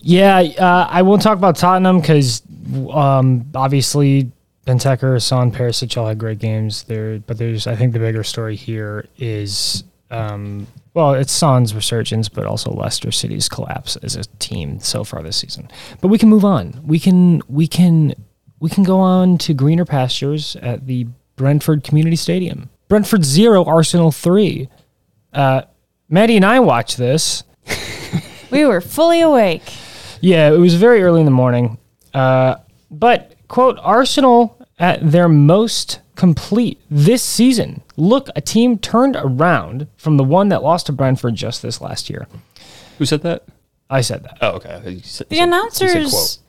Yeah, 0.00 0.38
uh, 0.38 0.88
I 0.90 1.02
won't 1.02 1.22
talk 1.22 1.36
about 1.36 1.56
Tottenham 1.56 2.00
because 2.00 2.42
um, 2.90 3.46
obviously 3.54 4.32
Bentancur, 4.66 5.20
Son, 5.20 5.52
Perisic 5.52 5.96
all 5.96 6.06
had 6.06 6.18
great 6.18 6.38
games 6.38 6.84
there. 6.84 7.18
But 7.18 7.38
there's, 7.38 7.66
I 7.66 7.76
think, 7.76 7.92
the 7.92 7.98
bigger 7.98 8.24
story 8.24 8.56
here 8.56 9.06
is, 9.18 9.84
um, 10.10 10.66
well, 10.94 11.14
it's 11.14 11.32
Son's 11.32 11.74
resurgence, 11.74 12.28
but 12.28 12.46
also 12.46 12.70
Leicester 12.70 13.10
City's 13.10 13.48
collapse 13.48 13.96
as 13.96 14.14
a 14.14 14.24
team 14.38 14.78
so 14.78 15.02
far 15.02 15.22
this 15.22 15.36
season. 15.36 15.68
But 16.00 16.08
we 16.08 16.18
can 16.18 16.28
move 16.28 16.44
on. 16.44 16.80
We 16.84 17.00
can, 17.00 17.42
we 17.48 17.66
can, 17.66 18.14
we 18.60 18.70
can 18.70 18.84
go 18.84 19.00
on 19.00 19.36
to 19.38 19.54
greener 19.54 19.84
pastures 19.84 20.54
at 20.56 20.86
the 20.86 21.08
Brentford 21.34 21.82
Community 21.82 22.14
Stadium. 22.16 22.70
Brentford 22.88 23.24
zero, 23.24 23.64
Arsenal 23.64 24.12
three. 24.12 24.68
Uh, 25.32 25.62
Maddie 26.08 26.36
and 26.36 26.44
I 26.44 26.60
watched 26.60 26.96
this. 26.96 27.42
we 28.52 28.64
were 28.64 28.80
fully 28.80 29.20
awake. 29.20 29.64
Yeah, 30.20 30.52
it 30.52 30.58
was 30.58 30.74
very 30.74 31.02
early 31.02 31.20
in 31.20 31.24
the 31.24 31.32
morning. 31.32 31.76
Uh, 32.12 32.56
but, 32.88 33.34
quote, 33.48 33.78
Arsenal 33.82 34.64
at 34.78 35.10
their 35.10 35.28
most 35.28 36.00
complete 36.14 36.80
this 36.88 37.22
season. 37.22 37.82
Look, 37.96 38.28
a 38.34 38.40
team 38.40 38.78
turned 38.78 39.16
around 39.16 39.86
from 39.96 40.16
the 40.16 40.24
one 40.24 40.48
that 40.48 40.62
lost 40.62 40.86
to 40.86 40.92
Brentford 40.92 41.34
just 41.34 41.62
this 41.62 41.80
last 41.80 42.10
year. 42.10 42.26
Who 42.98 43.04
said 43.06 43.22
that? 43.22 43.44
I 43.90 44.00
said 44.00 44.22
that. 44.24 44.38
Oh, 44.40 44.50
okay. 44.56 44.80
You 44.90 45.00
said- 45.02 45.28
The 45.28 45.36
you 45.36 45.40
said- 45.40 45.48
announcers 45.48 46.30
said 46.30 46.40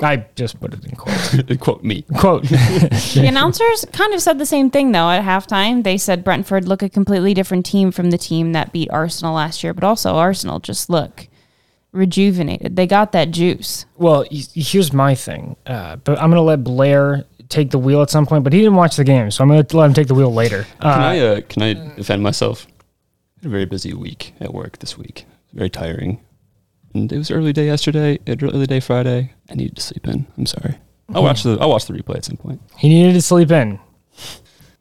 I 0.00 0.26
just 0.34 0.58
put 0.60 0.74
it 0.74 0.84
in 0.84 0.96
quotes. 0.96 1.30
quote. 1.30 1.58
quote 1.60 1.84
me. 1.84 2.02
quote. 2.16 2.42
The 2.44 3.24
announcers 3.28 3.84
kind 3.92 4.12
of 4.14 4.20
said 4.20 4.38
the 4.38 4.46
same 4.46 4.68
thing 4.70 4.90
though 4.92 5.08
at 5.10 5.22
halftime. 5.22 5.84
They 5.84 5.96
said 5.96 6.24
Brentford 6.24 6.66
look 6.66 6.82
a 6.82 6.88
completely 6.88 7.34
different 7.34 7.64
team 7.66 7.92
from 7.92 8.10
the 8.10 8.18
team 8.18 8.52
that 8.52 8.72
beat 8.72 8.90
Arsenal 8.90 9.34
last 9.34 9.62
year, 9.62 9.72
but 9.72 9.84
also 9.84 10.14
Arsenal 10.16 10.58
just 10.58 10.90
look 10.90 11.28
rejuvenated. 11.92 12.74
They 12.74 12.86
got 12.86 13.12
that 13.12 13.30
juice. 13.30 13.84
well, 13.96 14.24
here's 14.30 14.92
my 14.92 15.14
thing. 15.14 15.56
Uh, 15.66 15.96
but 15.96 16.18
I'm 16.18 16.30
going 16.30 16.36
to 16.38 16.40
let 16.42 16.64
Blair 16.64 17.24
take 17.52 17.70
the 17.70 17.78
wheel 17.78 18.02
at 18.02 18.10
some 18.10 18.26
point, 18.26 18.42
but 18.44 18.52
he 18.52 18.58
didn't 18.60 18.74
watch 18.76 18.96
the 18.96 19.04
game, 19.04 19.30
so 19.30 19.42
I'm 19.44 19.48
going 19.48 19.64
to 19.64 19.76
let 19.76 19.86
him 19.86 19.94
take 19.94 20.08
the 20.08 20.14
wheel 20.14 20.32
later. 20.32 20.66
Can 20.80 20.90
Uh, 20.90 20.94
I 21.12 21.18
uh, 21.20 21.40
can 21.48 21.62
I 21.62 21.74
defend 21.96 22.22
myself? 22.22 22.66
I 22.66 23.42
had 23.42 23.46
a 23.46 23.48
very 23.50 23.64
busy 23.66 23.92
week 23.94 24.34
at 24.40 24.52
work 24.54 24.78
this 24.78 24.96
week. 24.98 25.26
very 25.52 25.70
tiring. 25.70 26.20
And 26.94 27.10
it 27.12 27.18
was 27.18 27.30
early 27.30 27.52
day 27.52 27.66
yesterday, 27.66 28.18
early 28.26 28.66
day 28.66 28.80
Friday. 28.80 29.32
I 29.50 29.54
needed 29.54 29.76
to 29.76 29.82
sleep 29.82 30.06
in. 30.08 30.26
I'm 30.36 30.46
sorry. 30.46 30.74
I'll 31.14 31.22
watch 31.22 31.42
the 31.42 31.56
I'll 31.60 31.70
watch 31.70 31.86
the 31.86 31.94
replay 31.94 32.16
at 32.16 32.24
some 32.24 32.36
point. 32.36 32.60
He 32.78 32.88
needed 32.88 33.14
to 33.14 33.22
sleep 33.22 33.50
in. 33.50 33.78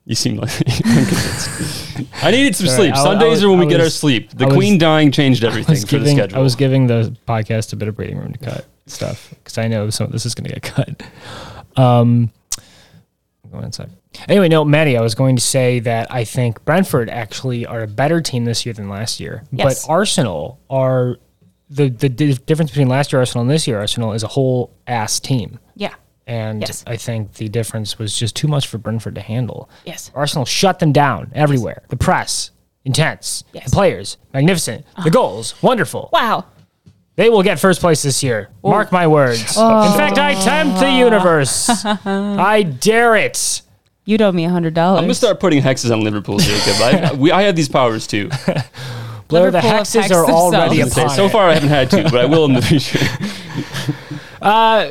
You 0.06 0.16
seem 0.16 0.38
like. 0.38 0.50
I 2.24 2.32
needed 2.32 2.56
some 2.56 2.68
sleep. 2.68 2.94
I- 2.96 3.00
I 3.00 3.04
Sundays 3.04 3.30
was- 3.32 3.44
are 3.44 3.50
when 3.50 3.60
I 3.60 3.66
we 3.66 3.70
get 3.70 3.80
our 3.82 3.90
sleep. 3.90 4.32
The 4.32 4.48
queen 4.48 4.78
dying 4.78 5.12
changed 5.12 5.44
everything 5.50 5.76
for 5.86 6.00
the 6.00 6.10
schedule. 6.12 6.38
I 6.38 6.42
was 6.42 6.56
giving 6.56 6.88
the 6.88 7.16
podcast 7.28 7.74
a 7.74 7.76
bit 7.76 7.88
of 7.88 7.96
breathing 7.96 8.18
room 8.18 8.34
to 8.34 8.40
cut 8.40 8.66
stuff 8.88 9.30
because 9.30 9.58
I 9.58 9.68
know 9.68 9.90
some 9.90 10.08
of 10.08 10.12
this 10.12 10.26
is 10.26 10.34
going 10.36 10.50
to 10.50 10.54
get 10.60 10.64
cut. 10.64 11.04
Um, 11.82 12.32
inside. 13.60 13.90
Anyway, 14.28 14.50
no, 14.50 14.64
Maddie, 14.66 14.98
I 14.98 15.02
was 15.02 15.16
going 15.16 15.36
to 15.36 15.42
say 15.42 15.80
that 15.82 16.12
I 16.12 16.24
think 16.24 16.64
Brentford 16.66 17.10
actually 17.10 17.66
are 17.66 17.82
a 17.82 17.88
better 17.88 18.22
team 18.22 18.46
this 18.46 18.66
year 18.66 18.74
than 18.74 18.90
last 18.90 19.20
year, 19.20 19.44
Yes. 19.52 19.86
but 19.86 19.92
Arsenal 19.92 20.60
are 20.70 21.18
the 21.70 21.90
the 21.90 22.10
di- 22.10 22.34
difference 22.34 22.72
between 22.72 22.90
last 22.90 23.12
year 23.14 23.20
Arsenal 23.20 23.42
and 23.44 23.50
this 23.52 23.68
year 23.68 23.80
Arsenal 23.80 24.14
is 24.14 24.24
a 24.24 24.28
whole 24.28 24.74
ass 24.88 25.20
team. 25.20 25.60
Yeah. 25.76 25.94
And 26.28 26.62
Yes. 26.62 26.84
I 26.86 26.98
think 26.98 27.34
the 27.36 27.48
difference 27.50 27.98
was 27.98 28.18
just 28.18 28.36
too 28.36 28.48
much 28.48 28.68
for 28.68 28.78
Brentford 28.78 29.16
to 29.16 29.22
handle. 29.22 29.70
Yes. 29.86 30.12
Arsenal 30.14 30.46
shut 30.46 30.80
them 30.80 30.92
down 30.92 31.32
everywhere. 31.34 31.84
The 31.90 31.98
press, 31.98 32.52
intense. 32.86 33.44
Yes. 33.54 33.66
The 33.66 33.72
players, 33.76 34.18
magnificent. 34.34 34.86
The 34.98 35.04
ah. 35.08 35.10
goals, 35.10 35.62
wonderful. 35.62 36.10
Wow. 36.12 36.46
They 37.22 37.30
will 37.30 37.44
get 37.44 37.60
first 37.60 37.82
place 37.82 38.02
this 38.02 38.24
year. 38.24 38.50
Mark 38.64 38.92
my 38.92 39.06
words. 39.06 39.54
Oh. 39.56 39.92
In 39.92 39.96
fact, 39.96 40.18
I 40.18 40.34
tempt 40.34 40.80
the 40.80 40.90
universe. 40.90 41.70
I 41.86 42.64
dare 42.64 43.16
it. 43.16 43.62
You'd 44.06 44.24
owe 44.24 44.32
me 44.32 44.46
a 44.46 44.50
hundred 44.50 44.74
dollars. 44.74 44.98
I'm 44.98 45.04
gonna 45.04 45.14
start 45.14 45.40
putting 45.40 45.62
hexes 45.62 45.92
on 45.92 46.04
Liverpool, 46.04 46.40
Jacob. 46.40 46.82
I, 46.82 47.14
we, 47.20 47.32
I 47.32 47.44
have 47.44 47.56
these 47.56 47.70
powers 47.70 48.08
too. 48.08 48.30
Blair, 49.28 49.52
the 49.52 49.62
Liverpool 49.62 49.70
hexes 49.70 50.02
hexed 50.02 50.16
are 50.16 50.32
already 50.32 50.80
themselves. 50.80 50.96
Say, 50.96 51.04
upon 51.04 51.16
so 51.16 51.30
far, 51.30 51.48
I 51.48 51.54
haven't 51.54 51.70
had 51.70 51.92
to, 51.92 52.04
but 52.06 52.16
I 52.16 52.26
will 52.26 52.46
in 52.46 52.54
the 52.54 52.62
future. 52.64 52.98
Uh, 54.42 54.90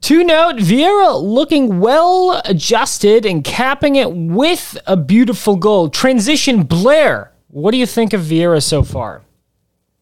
to 0.00 0.24
note, 0.24 0.56
Vieira 0.56 1.22
looking 1.22 1.78
well 1.78 2.42
adjusted 2.46 3.24
and 3.24 3.44
capping 3.44 3.94
it 3.94 4.10
with 4.12 4.76
a 4.88 4.96
beautiful 4.96 5.54
goal. 5.54 5.88
Transition, 5.88 6.64
Blair. 6.64 7.30
What 7.46 7.70
do 7.70 7.76
you 7.76 7.86
think 7.86 8.12
of 8.12 8.22
Vieira 8.22 8.60
so 8.60 8.82
far? 8.82 9.22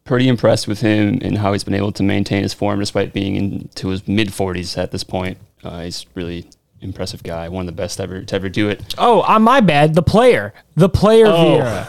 Pretty 0.09 0.27
impressed 0.29 0.67
with 0.67 0.81
him 0.81 1.19
and 1.23 1.37
how 1.37 1.53
he's 1.53 1.65
been 1.65 1.75
able 1.75 1.93
to 1.93 2.03
maintain 2.03 2.43
his 2.43 2.55
form 2.55 2.81
despite 2.81 3.13
being 3.13 3.37
into 3.37 3.89
his 3.89 4.09
mid 4.09 4.29
40s 4.29 4.79
at 4.79 4.91
this 4.91 5.05
point. 5.05 5.37
Uh, 5.63 5.83
he's 5.83 6.07
really 6.15 6.47
impressive 6.81 7.23
guy, 7.23 7.49
one 7.51 7.63
of 7.63 7.67
the 7.67 7.73
best 7.81 8.01
ever 8.01 8.23
to 8.23 8.35
ever 8.35 8.49
do 8.49 8.69
it. 8.71 8.95
Oh, 8.97 9.21
on 9.23 9.43
my 9.43 9.61
bad, 9.61 9.95
the 9.95 10.03
player. 10.03 10.55
The 10.77 10.89
player 10.89 11.27
Vieira. 11.27 11.89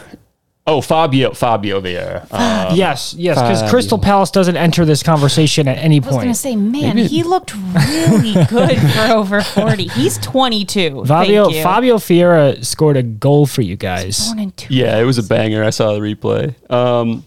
Oh, 0.66 0.80
Fabio, 0.80 1.32
Fabio 1.32 1.80
Vieira. 1.80 2.26
Uh, 2.30 2.72
Yes, 2.74 3.14
yes, 3.14 3.36
because 3.40 3.68
Crystal 3.70 3.98
Palace 3.98 4.30
doesn't 4.30 4.56
enter 4.56 4.84
this 4.84 5.02
conversation 5.02 5.66
at 5.66 5.78
any 5.78 6.00
point. 6.00 6.12
I 6.12 6.16
was 6.16 6.24
gonna 6.24 6.34
say, 6.34 6.54
man, 6.56 6.96
he 6.96 7.22
looked 7.24 7.54
really 7.74 8.34
good 8.48 8.78
for 8.78 9.12
over 9.12 9.40
forty. 9.40 9.88
He's 9.88 10.18
twenty-two. 10.18 11.04
Fabio 11.06 11.44
Thank 11.46 11.56
you. 11.56 11.62
Fabio 11.62 11.96
Vieira 11.96 12.64
scored 12.64 12.96
a 12.96 13.02
goal 13.02 13.46
for 13.46 13.62
you 13.62 13.76
guys. 13.76 14.26
Born 14.28 14.38
in 14.38 14.52
two 14.52 14.72
yeah, 14.72 14.98
it 14.98 15.04
was 15.04 15.18
a 15.18 15.24
banger. 15.24 15.64
I 15.64 15.70
saw 15.70 15.94
the 15.94 16.00
replay. 16.00 16.54
Um, 16.70 17.24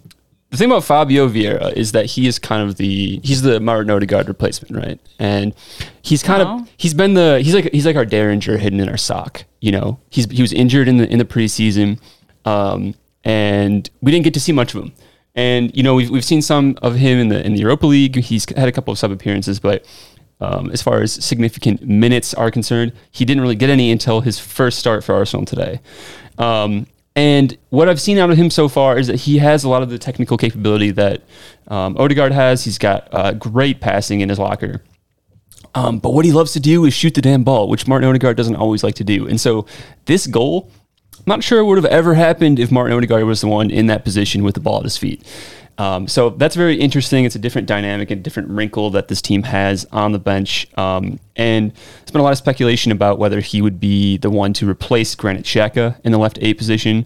the 0.53 0.57
thing 0.59 0.69
about 0.69 0.83
Fabio 0.83 1.27
Vieira 1.27 1.73
is 1.73 1.93
that 1.93 2.05
he 2.05 2.27
is 2.27 2.37
kind 2.37 2.61
of 2.61 2.75
the 2.75 3.19
he's 3.23 3.41
the 3.41 3.59
Martin 3.59 3.89
Odegaard 3.89 4.27
replacement, 4.27 4.75
right? 4.75 4.99
And 5.17 5.55
he's 6.03 6.21
kind 6.21 6.43
Oh. 6.43 6.59
of 6.61 6.69
he's 6.77 6.93
been 6.93 7.15
the 7.15 7.41
he's 7.43 7.55
like 7.55 7.71
he's 7.71 7.87
like 7.87 7.95
our 7.95 8.05
Derringer 8.05 8.57
hidden 8.57 8.79
in 8.79 8.87
our 8.87 8.97
sock. 8.97 9.45
You 9.61 9.71
know, 9.71 9.99
he's 10.11 10.29
he 10.29 10.43
was 10.43 10.53
injured 10.53 10.87
in 10.87 10.97
the 10.97 11.11
in 11.11 11.17
the 11.17 11.25
preseason, 11.25 11.99
um, 12.45 12.93
and 13.23 13.89
we 14.01 14.11
didn't 14.11 14.25
get 14.25 14.35
to 14.35 14.39
see 14.39 14.51
much 14.51 14.75
of 14.75 14.83
him. 14.83 14.93
And 15.33 15.75
you 15.75 15.81
know, 15.81 15.95
we've 15.95 16.11
we've 16.11 16.23
seen 16.23 16.43
some 16.43 16.77
of 16.83 16.93
him 16.97 17.17
in 17.17 17.29
the 17.29 17.43
in 17.43 17.53
the 17.53 17.59
Europa 17.61 17.87
League. 17.87 18.17
He's 18.17 18.45
had 18.55 18.67
a 18.67 18.71
couple 18.71 18.91
of 18.91 18.99
sub 18.99 19.09
appearances, 19.09 19.59
but 19.59 19.83
um, 20.39 20.69
as 20.69 20.83
far 20.83 21.01
as 21.01 21.13
significant 21.13 21.81
minutes 21.81 22.35
are 22.35 22.51
concerned, 22.51 22.93
he 23.11 23.25
didn't 23.25 23.41
really 23.41 23.55
get 23.55 23.71
any 23.71 23.91
until 23.91 24.21
his 24.21 24.37
first 24.37 24.77
start 24.77 25.03
for 25.03 25.15
Arsenal 25.15 25.45
today. 25.45 25.79
Um, 26.37 26.85
and 27.15 27.57
what 27.69 27.89
I've 27.89 28.01
seen 28.01 28.17
out 28.17 28.31
of 28.31 28.37
him 28.37 28.49
so 28.49 28.67
far 28.67 28.97
is 28.97 29.07
that 29.07 29.21
he 29.21 29.37
has 29.37 29.63
a 29.63 29.69
lot 29.69 29.83
of 29.83 29.89
the 29.89 29.99
technical 29.99 30.37
capability 30.37 30.91
that 30.91 31.21
um, 31.67 31.95
Odegaard 31.97 32.31
has. 32.31 32.63
He's 32.63 32.77
got 32.77 33.07
uh, 33.11 33.33
great 33.33 33.79
passing 33.79 34.21
in 34.21 34.29
his 34.29 34.39
locker. 34.39 34.83
Um, 35.75 35.99
but 35.99 36.13
what 36.13 36.25
he 36.25 36.31
loves 36.31 36.53
to 36.53 36.59
do 36.59 36.85
is 36.85 36.93
shoot 36.93 37.13
the 37.13 37.21
damn 37.21 37.43
ball, 37.43 37.67
which 37.67 37.87
Martin 37.87 38.09
Odegaard 38.09 38.37
doesn't 38.37 38.55
always 38.55 38.83
like 38.83 38.95
to 38.95 39.03
do. 39.03 39.27
And 39.27 39.39
so 39.39 39.65
this 40.05 40.27
goal, 40.27 40.71
I'm 41.17 41.23
not 41.27 41.43
sure 41.43 41.59
it 41.59 41.65
would 41.65 41.77
have 41.77 41.85
ever 41.85 42.15
happened 42.15 42.59
if 42.59 42.71
Martin 42.71 42.95
Odegaard 42.97 43.23
was 43.25 43.41
the 43.41 43.47
one 43.47 43.69
in 43.71 43.87
that 43.87 44.03
position 44.03 44.43
with 44.43 44.55
the 44.55 44.59
ball 44.59 44.79
at 44.79 44.83
his 44.83 44.97
feet. 44.97 45.23
Um, 45.77 46.07
so 46.07 46.29
that's 46.29 46.55
very 46.55 46.75
interesting. 46.75 47.25
It's 47.25 47.35
a 47.35 47.39
different 47.39 47.67
dynamic 47.67 48.11
and 48.11 48.23
different 48.23 48.49
wrinkle 48.49 48.89
that 48.91 49.07
this 49.07 49.21
team 49.21 49.43
has 49.43 49.85
on 49.91 50.11
the 50.11 50.19
bench. 50.19 50.67
Um, 50.77 51.19
and 51.35 51.73
there's 51.73 52.11
been 52.11 52.21
a 52.21 52.23
lot 52.23 52.31
of 52.31 52.37
speculation 52.37 52.91
about 52.91 53.19
whether 53.19 53.39
he 53.39 53.61
would 53.61 53.79
be 53.79 54.17
the 54.17 54.29
one 54.29 54.53
to 54.53 54.69
replace 54.69 55.15
Granit 55.15 55.45
Xhaka 55.45 55.99
in 56.03 56.11
the 56.11 56.17
left 56.17 56.37
A 56.41 56.53
position. 56.53 57.05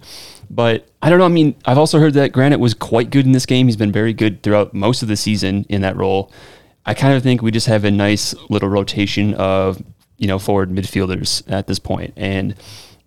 But 0.49 0.87
I 1.01 1.09
don't 1.09 1.19
know. 1.19 1.25
I 1.25 1.29
mean, 1.29 1.55
I've 1.65 1.77
also 1.77 1.99
heard 1.99 2.13
that 2.15 2.31
Granit 2.31 2.59
was 2.59 2.73
quite 2.73 3.09
good 3.09 3.25
in 3.25 3.31
this 3.31 3.45
game. 3.45 3.67
He's 3.67 3.75
been 3.75 3.91
very 3.91 4.13
good 4.13 4.43
throughout 4.43 4.73
most 4.73 5.01
of 5.01 5.07
the 5.07 5.17
season 5.17 5.65
in 5.69 5.81
that 5.81 5.95
role. 5.95 6.31
I 6.85 6.93
kind 6.93 7.13
of 7.15 7.23
think 7.23 7.41
we 7.41 7.51
just 7.51 7.67
have 7.67 7.83
a 7.83 7.91
nice 7.91 8.33
little 8.49 8.69
rotation 8.69 9.33
of 9.33 9.81
you 10.17 10.27
know 10.27 10.39
forward 10.39 10.71
midfielders 10.71 11.43
at 11.51 11.67
this 11.67 11.79
point. 11.79 12.13
and 12.15 12.55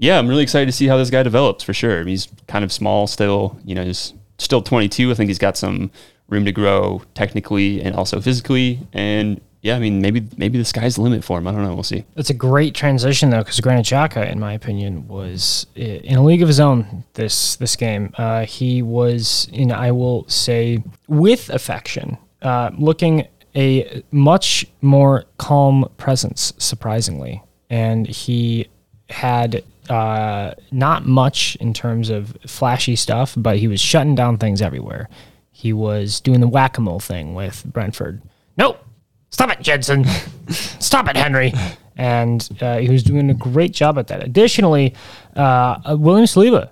yeah, 0.01 0.19
I'm 0.19 0.29
really 0.29 0.43
excited 0.43 0.65
to 0.65 0.73
see 0.73 0.87
how 0.87 0.97
this 0.97 1.11
guy 1.11 1.23
develops 1.23 1.63
for 1.63 1.75
sure. 1.75 2.03
He's 2.05 2.27
kind 2.49 2.65
of 2.65 2.73
small 2.73 3.07
still, 3.07 3.61
you 3.67 3.75
know, 3.75 3.85
he's 3.85 4.15
still 4.41 4.63
22. 4.63 5.11
I 5.11 5.15
think 5.15 5.29
he's 5.29 5.39
got 5.39 5.57
some 5.57 5.91
room 6.29 6.45
to 6.45 6.53
grow 6.53 7.03
technically 7.15 7.83
and 7.83 7.95
also 7.95 8.21
physically, 8.21 8.81
and 8.93 9.41
yeah, 9.63 9.77
I 9.77 9.79
mean 9.79 10.01
maybe 10.01 10.27
maybe 10.37 10.59
the 10.59 10.65
sky's 10.65 10.95
the 10.95 11.03
limit 11.03 11.23
for 11.23 11.39
him. 11.39 11.47
I 11.47 11.53
don't 11.53 11.63
know. 11.63 11.75
We'll 11.75 11.83
see. 11.83 12.05
It's 12.17 12.31
a 12.31 12.35
great 12.35 12.75
transition 12.75 13.31
though, 13.31 13.41
because 13.41 13.61
Granit 13.61 13.85
Xhaka, 13.85 14.31
in 14.31 14.41
my 14.41 14.55
opinion, 14.55 15.07
was 15.07 15.67
in 15.75 16.17
a 16.17 16.25
league 16.25 16.43
of 16.43 16.49
his 16.49 16.61
own 16.61 17.05
this 17.15 17.57
this 17.57 17.77
game. 17.77 18.15
Uh, 18.17 18.47
he 18.47 18.83
was, 18.83 19.49
in 19.53 19.71
I 19.71 19.93
will 19.93 20.27
say, 20.29 20.83
with 21.09 21.51
affection, 21.51 22.17
uh, 22.43 22.71
looking 22.79 23.27
a 23.55 24.03
much 24.11 24.65
more 24.81 25.25
calm 25.37 25.91
presence, 25.99 26.53
surprisingly, 26.57 27.43
and 27.69 28.07
he 28.07 28.69
had 29.11 29.63
uh, 29.91 30.55
not 30.71 31.05
much 31.05 31.57
in 31.57 31.75
terms 31.75 32.11
of 32.11 32.37
flashy 32.47 32.95
stuff, 32.95 33.35
but 33.37 33.59
he 33.59 33.67
was 33.67 33.81
shutting 33.81 34.15
down 34.15 34.39
things 34.39 34.63
everywhere. 34.63 35.09
He 35.51 35.73
was 35.73 36.21
doing 36.21 36.41
the 36.41 36.49
whack 36.49 36.79
a 36.79 36.81
mole 36.81 37.01
thing 37.01 37.35
with 37.35 37.65
Brentford. 37.65 38.23
Nope. 38.57 38.83
Stop 39.31 39.51
it, 39.51 39.61
Jensen. 39.61 40.05
Stop 40.49 41.09
it, 41.09 41.17
Henry. 41.17 41.53
And 41.97 42.49
uh, 42.61 42.79
he 42.79 42.89
was 42.89 43.03
doing 43.03 43.31
a 43.31 43.35
great 43.35 43.73
job 43.73 43.99
at 43.99 44.07
that. 44.07 44.25
Additionally, 44.25 44.95
uh, 45.37 45.79
uh, 45.85 45.97
William 45.99 46.25
Saliba 46.25 46.71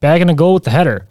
bagging 0.00 0.30
a 0.30 0.34
goal 0.34 0.54
with 0.54 0.64
the 0.64 0.70
header. 0.70 1.06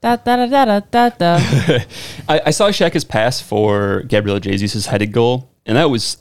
Da 0.00 0.16
da 0.16 0.46
da 0.46 0.46
da 0.46 0.80
da 0.80 0.80
da. 0.80 1.08
da. 1.10 1.36
I, 2.28 2.40
I 2.46 2.50
saw 2.50 2.70
Xhaka's 2.70 3.04
pass 3.04 3.40
for 3.40 4.02
Gabriel 4.08 4.40
Jesus' 4.40 4.86
headed 4.86 5.12
goal, 5.12 5.48
and 5.64 5.76
that 5.76 5.90
was, 5.90 6.16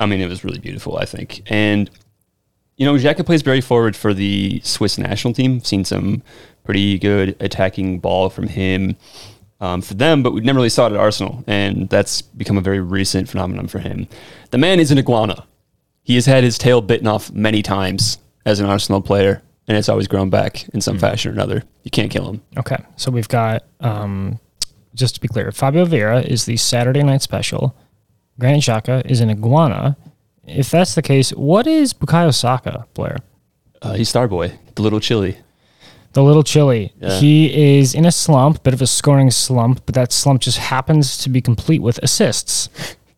I 0.00 0.06
mean, 0.06 0.20
it 0.20 0.28
was 0.28 0.42
really 0.42 0.58
beautiful, 0.58 0.96
I 0.96 1.04
think. 1.04 1.42
And, 1.46 1.90
you 2.76 2.84
know, 2.84 2.94
Xhaka 2.94 3.24
plays 3.24 3.42
very 3.42 3.60
forward 3.60 3.96
for 3.96 4.12
the 4.12 4.60
Swiss 4.62 4.98
national 4.98 5.34
team. 5.34 5.60
Seen 5.60 5.84
some 5.84 6.22
pretty 6.64 6.98
good 6.98 7.36
attacking 7.40 8.00
ball 8.00 8.28
from 8.28 8.48
him 8.48 8.96
um, 9.60 9.80
for 9.80 9.94
them, 9.94 10.22
but 10.22 10.32
we 10.32 10.40
never 10.42 10.58
really 10.58 10.68
saw 10.68 10.86
it 10.86 10.92
at 10.92 10.98
Arsenal, 10.98 11.42
and 11.46 11.88
that's 11.88 12.20
become 12.20 12.58
a 12.58 12.60
very 12.60 12.80
recent 12.80 13.28
phenomenon 13.28 13.68
for 13.68 13.78
him. 13.78 14.06
The 14.50 14.58
man 14.58 14.80
is 14.80 14.90
an 14.90 14.98
iguana. 14.98 15.46
He 16.02 16.14
has 16.16 16.26
had 16.26 16.44
his 16.44 16.58
tail 16.58 16.82
bitten 16.82 17.06
off 17.06 17.32
many 17.32 17.62
times 17.62 18.18
as 18.44 18.60
an 18.60 18.66
Arsenal 18.66 19.00
player, 19.00 19.42
and 19.66 19.76
it's 19.76 19.88
always 19.88 20.06
grown 20.06 20.28
back 20.28 20.68
in 20.68 20.80
some 20.80 20.98
fashion 20.98 21.30
or 21.30 21.34
another. 21.34 21.62
You 21.84 21.90
can't 21.90 22.10
kill 22.10 22.28
him. 22.28 22.42
Okay, 22.58 22.76
so 22.96 23.10
we've 23.10 23.28
got, 23.28 23.64
um, 23.80 24.38
just 24.94 25.14
to 25.14 25.20
be 25.20 25.28
clear, 25.28 25.50
Fabio 25.50 25.86
Vieira 25.86 26.24
is 26.24 26.44
the 26.44 26.56
Saturday 26.56 27.02
night 27.02 27.22
special. 27.22 27.74
Granit 28.38 28.62
Xhaka 28.62 29.04
is 29.06 29.20
an 29.20 29.30
iguana. 29.30 29.96
If 30.46 30.70
that's 30.70 30.94
the 30.94 31.02
case, 31.02 31.30
what 31.30 31.66
is 31.66 31.92
Bukayo 31.92 32.32
Saka, 32.34 32.86
Blair? 32.94 33.18
Uh, 33.82 33.94
he's 33.94 34.12
Starboy, 34.12 34.56
the 34.74 34.82
little 34.82 35.00
chili. 35.00 35.38
The 36.12 36.22
little 36.22 36.42
chili. 36.42 36.92
Yeah. 37.00 37.18
He 37.18 37.78
is 37.78 37.94
in 37.94 38.06
a 38.06 38.12
slump, 38.12 38.62
bit 38.62 38.72
of 38.72 38.80
a 38.80 38.86
scoring 38.86 39.30
slump, 39.30 39.84
but 39.84 39.94
that 39.96 40.12
slump 40.12 40.40
just 40.40 40.58
happens 40.58 41.18
to 41.18 41.28
be 41.28 41.42
complete 41.42 41.82
with 41.82 41.98
assists. 42.02 42.70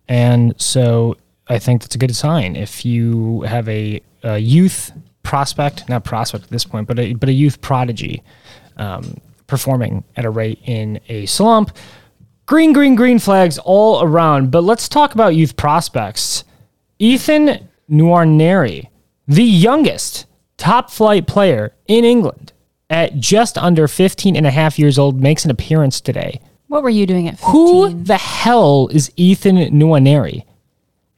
And 0.08 0.60
so 0.60 1.16
I 1.48 1.58
think 1.58 1.82
that's 1.82 1.94
a 1.94 1.98
good 1.98 2.16
sign. 2.16 2.56
If 2.56 2.84
you 2.84 3.42
have 3.42 3.68
a, 3.68 4.02
a 4.24 4.38
youth 4.38 4.90
prospect, 5.22 5.88
not 5.88 6.04
prospect 6.04 6.44
at 6.44 6.50
this 6.50 6.64
point, 6.64 6.88
but 6.88 6.98
a, 6.98 7.14
but 7.14 7.28
a 7.28 7.32
youth 7.32 7.60
prodigy 7.60 8.22
um, 8.78 9.20
performing 9.46 10.02
at 10.16 10.24
a 10.24 10.30
rate 10.30 10.60
in 10.64 10.98
a 11.08 11.26
slump, 11.26 11.76
green, 12.46 12.72
green, 12.72 12.96
green 12.96 13.18
flags 13.18 13.58
all 13.58 14.02
around. 14.02 14.50
But 14.50 14.64
let's 14.64 14.88
talk 14.88 15.14
about 15.14 15.36
youth 15.36 15.56
prospects. 15.56 16.44
Ethan 16.98 17.68
Nuarneri, 17.90 18.88
the 19.26 19.44
youngest 19.44 20.26
top 20.56 20.90
flight 20.90 21.26
player 21.26 21.72
in 21.86 22.04
England 22.04 22.52
at 22.90 23.16
just 23.16 23.56
under 23.58 23.86
15 23.86 24.34
and 24.36 24.46
a 24.46 24.50
half 24.50 24.78
years 24.78 24.98
old, 24.98 25.20
makes 25.20 25.44
an 25.44 25.50
appearance 25.50 26.00
today. 26.00 26.40
What 26.68 26.82
were 26.82 26.90
you 26.90 27.06
doing 27.06 27.28
at 27.28 27.38
15? 27.38 27.52
Who 27.52 28.02
the 28.04 28.16
hell 28.16 28.88
is 28.92 29.12
Ethan 29.16 29.56
Nuaneri? 29.56 30.44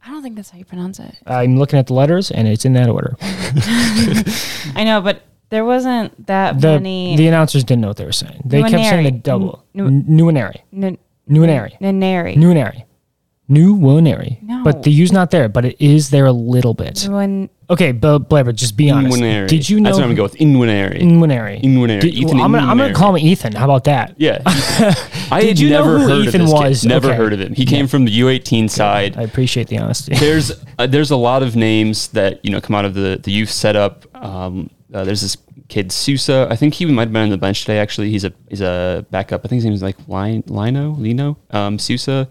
I 0.05 0.11
don't 0.11 0.23
think 0.23 0.37
that's 0.37 0.51
how 0.51 0.59
you 0.59 0.65
pronounce 0.65 0.99
it. 0.99 1.17
I'm 1.27 1.59
looking 1.59 1.79
at 1.79 1.87
the 1.87 1.95
letters 1.95 2.31
and 2.31 2.49
it's 2.49 2.65
in 2.65 2.73
that 2.75 2.89
order. 2.89 3.17
I 3.21 4.83
know, 4.85 5.01
but 5.01 5.23
there 5.51 5.65
wasn't 5.65 6.27
that 6.27 6.61
The 6.61 6.75
many. 6.75 7.17
the 7.17 7.27
announcers 7.29 7.65
didn't 7.65 7.83
know 7.83 7.89
what 7.89 7.97
they 7.97 8.05
were 8.05 8.13
saying. 8.13 8.43
They 8.45 8.63
kept 8.63 8.73
saying 8.73 9.05
the 9.05 9.11
Nuaneri. 9.13 9.23
double. 9.23 9.65
Nu- 9.75 9.87
N- 9.87 10.05
Nuaneri. 10.09 10.61
N- 10.73 10.99
Nuaneri. 11.29 12.85
Naneri. 13.51 13.79
Nuaneri. 13.81 13.81
Nuaneri. 13.81 14.43
No. 14.43 14.65
But 14.65 14.83
the 14.85 14.91
U's 14.93 15.13
not 15.13 15.31
there, 15.31 15.49
but 15.49 15.65
it 15.65 15.77
is 15.81 16.11
there 16.11 16.27
a 16.27 16.33
little 16.33 16.75
bit. 16.75 17.07
Nuan- 17.09 17.49
Okay, 17.71 17.93
but 17.93 18.29
Blaber, 18.29 18.53
just 18.53 18.77
be 18.77 18.91
honest. 18.91 19.17
Inwinary. 19.17 19.47
Did 19.47 19.69
you 19.71 19.79
know 19.79 19.91
That's 19.91 19.99
what 19.99 20.03
I'm 20.03 20.09
going 20.09 20.17
to 20.17 20.21
go 20.21 20.23
with. 20.25 20.35
Inwinary. 20.41 20.99
Nuaneri? 21.03 21.63
Inwinary. 21.63 22.01
Did- 22.01 22.15
Ethan 22.15 22.37
well, 22.39 22.45
I'm, 22.45 22.51
gonna, 22.51 22.63
I'm 22.67 22.77
gonna 22.79 22.89
Inwinary. 22.91 22.95
call 22.97 23.15
him 23.15 23.25
Ethan. 23.25 23.53
How 23.53 23.65
about 23.67 23.85
that? 23.85 24.15
Yeah. 24.19 24.43
I 24.47 25.41
Did 25.41 25.49
had 25.51 25.59
you 25.61 25.71
know 25.71 25.85
never 25.85 25.99
who 26.01 26.09
heard 26.09 26.27
Ethan 26.27 26.41
of 26.41 26.47
this 26.49 26.53
was? 26.53 26.81
Kid. 26.81 26.89
Never 26.89 27.09
Okay. 27.09 27.17
heard 27.17 27.33
of 27.33 27.41
him. 27.41 27.55
He 27.55 27.65
came 27.65 27.87
from 27.87 28.07
the 28.07 28.21
U18 28.21 28.69
side. 28.69 29.17
I 29.17 29.23
appreciate 29.23 29.69
the 29.69 29.79
honesty. 29.79 30.17
there's 30.17 30.51
uh, 30.81 30.89
there's 30.89 31.13
a 31.13 31.17
lot 31.17 31.45
of 31.45 31.55
names 31.55 32.09
that 32.09 32.45
you 32.45 32.51
know 32.51 32.61
come 32.61 32.75
out 32.75 32.85
of 32.85 32.95
the 32.95 33.21
the 33.23 33.31
youth 33.31 33.51
setup. 33.51 34.05
Um, 34.17 34.69
uh, 34.93 35.05
there's 35.05 35.21
this 35.21 35.37
kid 35.69 35.93
Sousa. 35.93 36.49
I 36.51 36.57
think 36.57 36.75
he 36.75 36.85
might 36.87 37.03
have 37.03 37.13
been 37.13 37.23
on 37.23 37.29
the 37.31 37.39
bench 37.39 37.61
today. 37.61 37.79
Actually, 37.79 38.11
he's 38.11 38.25
a 38.25 38.33
he's 38.49 38.61
a 38.63 39.07
backup. 39.13 39.43
I 39.45 39.49
think 39.49 39.59
his 39.59 39.65
name 39.65 39.75
is 39.75 39.83
like 39.83 39.97
Lino 40.09 40.43
Lino 40.49 40.91
Lino 40.95 41.39
um, 41.53 41.79
Sousa. 41.79 42.29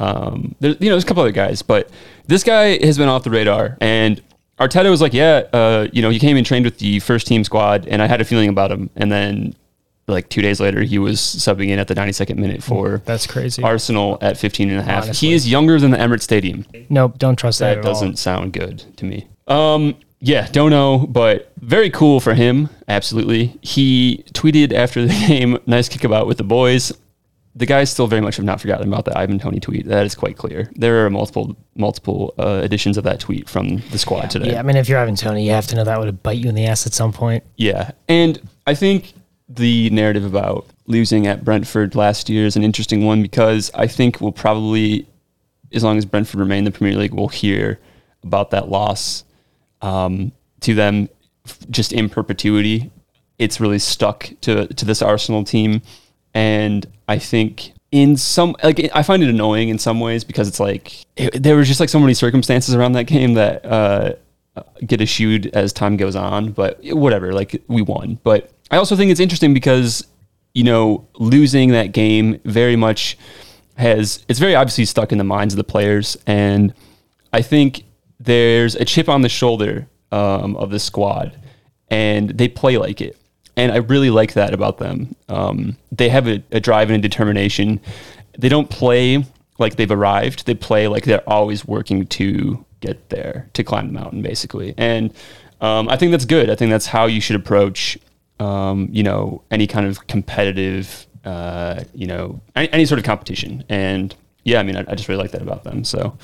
Um, 0.00 0.54
there, 0.60 0.72
you 0.72 0.88
know, 0.88 0.94
there's 0.94 1.04
a 1.04 1.06
couple 1.06 1.22
other 1.22 1.32
guys, 1.32 1.62
but 1.62 1.90
this 2.26 2.42
guy 2.42 2.84
has 2.84 2.98
been 2.98 3.08
off 3.08 3.22
the 3.22 3.30
radar. 3.30 3.76
And 3.80 4.20
Arteta 4.58 4.90
was 4.90 5.00
like, 5.00 5.14
yeah, 5.14 5.44
uh, 5.52 5.88
you 5.92 6.02
know, 6.02 6.10
he 6.10 6.18
came 6.18 6.36
and 6.36 6.44
trained 6.46 6.64
with 6.64 6.78
the 6.78 6.98
first 7.00 7.26
team 7.26 7.44
squad, 7.44 7.86
and 7.86 8.02
I 8.02 8.06
had 8.06 8.20
a 8.20 8.24
feeling 8.24 8.48
about 8.48 8.72
him. 8.72 8.90
And 8.96 9.12
then 9.12 9.54
like 10.06 10.28
two 10.28 10.42
days 10.42 10.60
later, 10.60 10.82
he 10.82 10.98
was 10.98 11.20
subbing 11.20 11.68
in 11.68 11.78
at 11.78 11.88
the 11.88 11.94
92nd 11.94 12.36
minute 12.36 12.62
for 12.62 12.98
That's 13.04 13.26
crazy. 13.26 13.62
Arsenal 13.62 14.18
at 14.20 14.36
15 14.36 14.70
and 14.70 14.80
a 14.80 14.82
half. 14.82 15.04
Honestly. 15.04 15.28
He 15.28 15.34
is 15.34 15.48
younger 15.50 15.78
than 15.78 15.92
the 15.92 15.96
Emirates 15.98 16.22
Stadium. 16.22 16.66
nope, 16.88 17.18
don't 17.18 17.36
trust 17.36 17.60
that, 17.60 17.74
That 17.74 17.78
at 17.78 17.84
doesn't 17.84 18.18
sound 18.18 18.52
good 18.52 18.84
to 18.96 19.04
me. 19.04 19.28
Um, 19.46 19.96
yeah, 20.20 20.48
don't 20.50 20.70
know, 20.70 21.06
but 21.06 21.52
very 21.58 21.90
cool 21.90 22.20
for 22.20 22.34
him. 22.34 22.68
Absolutely. 22.88 23.58
He 23.62 24.24
tweeted 24.34 24.72
after 24.72 25.06
the 25.06 25.14
game, 25.28 25.58
nice 25.66 25.88
kickabout 25.88 26.26
with 26.26 26.36
the 26.38 26.44
boys. 26.44 26.92
The 27.56 27.66
guys 27.66 27.90
still 27.90 28.06
very 28.06 28.20
much 28.20 28.36
have 28.36 28.44
not 28.44 28.60
forgotten 28.60 28.86
about 28.86 29.04
the 29.04 29.18
Ivan 29.18 29.38
Toney 29.38 29.58
tweet. 29.58 29.86
That 29.86 30.06
is 30.06 30.14
quite 30.14 30.36
clear. 30.36 30.70
There 30.76 31.04
are 31.04 31.10
multiple 31.10 31.56
multiple 31.74 32.32
uh, 32.38 32.60
editions 32.62 32.96
of 32.96 33.04
that 33.04 33.18
tweet 33.18 33.48
from 33.48 33.82
the 33.90 33.98
squad 33.98 34.30
today. 34.30 34.52
Yeah, 34.52 34.60
I 34.60 34.62
mean, 34.62 34.76
if 34.76 34.88
you're 34.88 34.98
Ivan 34.98 35.16
Toney, 35.16 35.44
you 35.44 35.50
have 35.50 35.66
to 35.68 35.76
know 35.76 35.84
that 35.84 35.98
would 35.98 36.22
bite 36.22 36.38
you 36.38 36.48
in 36.48 36.54
the 36.54 36.66
ass 36.66 36.86
at 36.86 36.92
some 36.92 37.12
point. 37.12 37.42
Yeah. 37.56 37.90
And 38.08 38.40
I 38.66 38.74
think 38.74 39.14
the 39.48 39.90
narrative 39.90 40.24
about 40.24 40.66
losing 40.86 41.26
at 41.26 41.44
Brentford 41.44 41.94
last 41.96 42.28
year 42.28 42.46
is 42.46 42.56
an 42.56 42.62
interesting 42.62 43.04
one 43.04 43.20
because 43.20 43.70
I 43.74 43.88
think 43.88 44.20
we'll 44.20 44.32
probably, 44.32 45.08
as 45.72 45.82
long 45.82 45.98
as 45.98 46.04
Brentford 46.04 46.38
remain 46.38 46.58
in 46.58 46.64
the 46.64 46.70
Premier 46.70 46.96
League, 46.96 47.14
we'll 47.14 47.28
hear 47.28 47.80
about 48.22 48.50
that 48.50 48.68
loss 48.68 49.24
um, 49.82 50.30
to 50.60 50.74
them 50.74 51.08
just 51.70 51.92
in 51.92 52.08
perpetuity. 52.08 52.92
It's 53.38 53.60
really 53.60 53.78
stuck 53.80 54.30
to, 54.42 54.68
to 54.68 54.84
this 54.84 55.02
Arsenal 55.02 55.42
team. 55.42 55.82
And 56.32 56.86
I 57.10 57.18
think 57.18 57.72
in 57.90 58.16
some, 58.16 58.54
like, 58.62 58.88
I 58.94 59.02
find 59.02 59.20
it 59.20 59.28
annoying 59.28 59.68
in 59.68 59.80
some 59.80 59.98
ways 59.98 60.22
because 60.22 60.46
it's 60.46 60.60
like, 60.60 61.04
it, 61.16 61.42
there 61.42 61.56
was 61.56 61.66
just 61.66 61.80
like 61.80 61.88
so 61.88 61.98
many 61.98 62.14
circumstances 62.14 62.72
around 62.72 62.92
that 62.92 63.04
game 63.04 63.34
that, 63.34 63.66
uh, 63.66 64.12
get 64.86 65.00
eschewed 65.00 65.48
as 65.48 65.72
time 65.72 65.96
goes 65.96 66.14
on, 66.14 66.52
but 66.52 66.78
whatever, 66.84 67.32
like 67.32 67.60
we 67.66 67.82
won. 67.82 68.20
But 68.22 68.52
I 68.70 68.76
also 68.76 68.94
think 68.94 69.10
it's 69.10 69.18
interesting 69.18 69.52
because, 69.52 70.06
you 70.54 70.62
know, 70.62 71.08
losing 71.18 71.70
that 71.70 71.90
game 71.90 72.40
very 72.44 72.76
much 72.76 73.18
has, 73.76 74.24
it's 74.28 74.38
very 74.38 74.54
obviously 74.54 74.84
stuck 74.84 75.10
in 75.10 75.18
the 75.18 75.24
minds 75.24 75.52
of 75.52 75.58
the 75.58 75.64
players. 75.64 76.16
And 76.28 76.72
I 77.32 77.42
think 77.42 77.82
there's 78.20 78.76
a 78.76 78.84
chip 78.84 79.08
on 79.08 79.22
the 79.22 79.28
shoulder 79.28 79.88
um, 80.12 80.54
of 80.56 80.70
the 80.70 80.78
squad 80.78 81.36
and 81.88 82.30
they 82.30 82.46
play 82.46 82.78
like 82.78 83.00
it. 83.00 83.16
And 83.56 83.72
I 83.72 83.76
really 83.76 84.10
like 84.10 84.34
that 84.34 84.54
about 84.54 84.78
them. 84.78 85.14
Um, 85.28 85.76
they 85.92 86.08
have 86.08 86.26
a, 86.26 86.42
a 86.50 86.60
drive 86.60 86.90
and 86.90 87.04
a 87.04 87.08
determination. 87.08 87.80
They 88.38 88.48
don't 88.48 88.70
play 88.70 89.24
like 89.58 89.76
they've 89.76 89.90
arrived. 89.90 90.46
They 90.46 90.54
play 90.54 90.88
like 90.88 91.04
they're 91.04 91.28
always 91.28 91.64
working 91.64 92.06
to 92.06 92.64
get 92.80 93.10
there, 93.10 93.48
to 93.52 93.62
climb 93.62 93.88
the 93.88 93.92
mountain, 93.92 94.22
basically. 94.22 94.74
And 94.76 95.12
um, 95.60 95.88
I 95.88 95.96
think 95.96 96.10
that's 96.10 96.24
good. 96.24 96.50
I 96.50 96.54
think 96.54 96.70
that's 96.70 96.86
how 96.86 97.06
you 97.06 97.20
should 97.20 97.36
approach, 97.36 97.98
um, 98.38 98.88
you 98.90 99.02
know, 99.02 99.42
any 99.50 99.66
kind 99.66 99.86
of 99.86 100.06
competitive, 100.06 101.06
uh, 101.24 101.84
you 101.94 102.06
know, 102.06 102.40
any, 102.56 102.72
any 102.72 102.86
sort 102.86 102.98
of 102.98 103.04
competition. 103.04 103.64
And 103.68 104.14
yeah, 104.44 104.58
I 104.58 104.62
mean, 104.62 104.76
I, 104.76 104.80
I 104.88 104.94
just 104.94 105.08
really 105.08 105.20
like 105.20 105.32
that 105.32 105.42
about 105.42 105.64
them. 105.64 105.84
So 105.84 106.16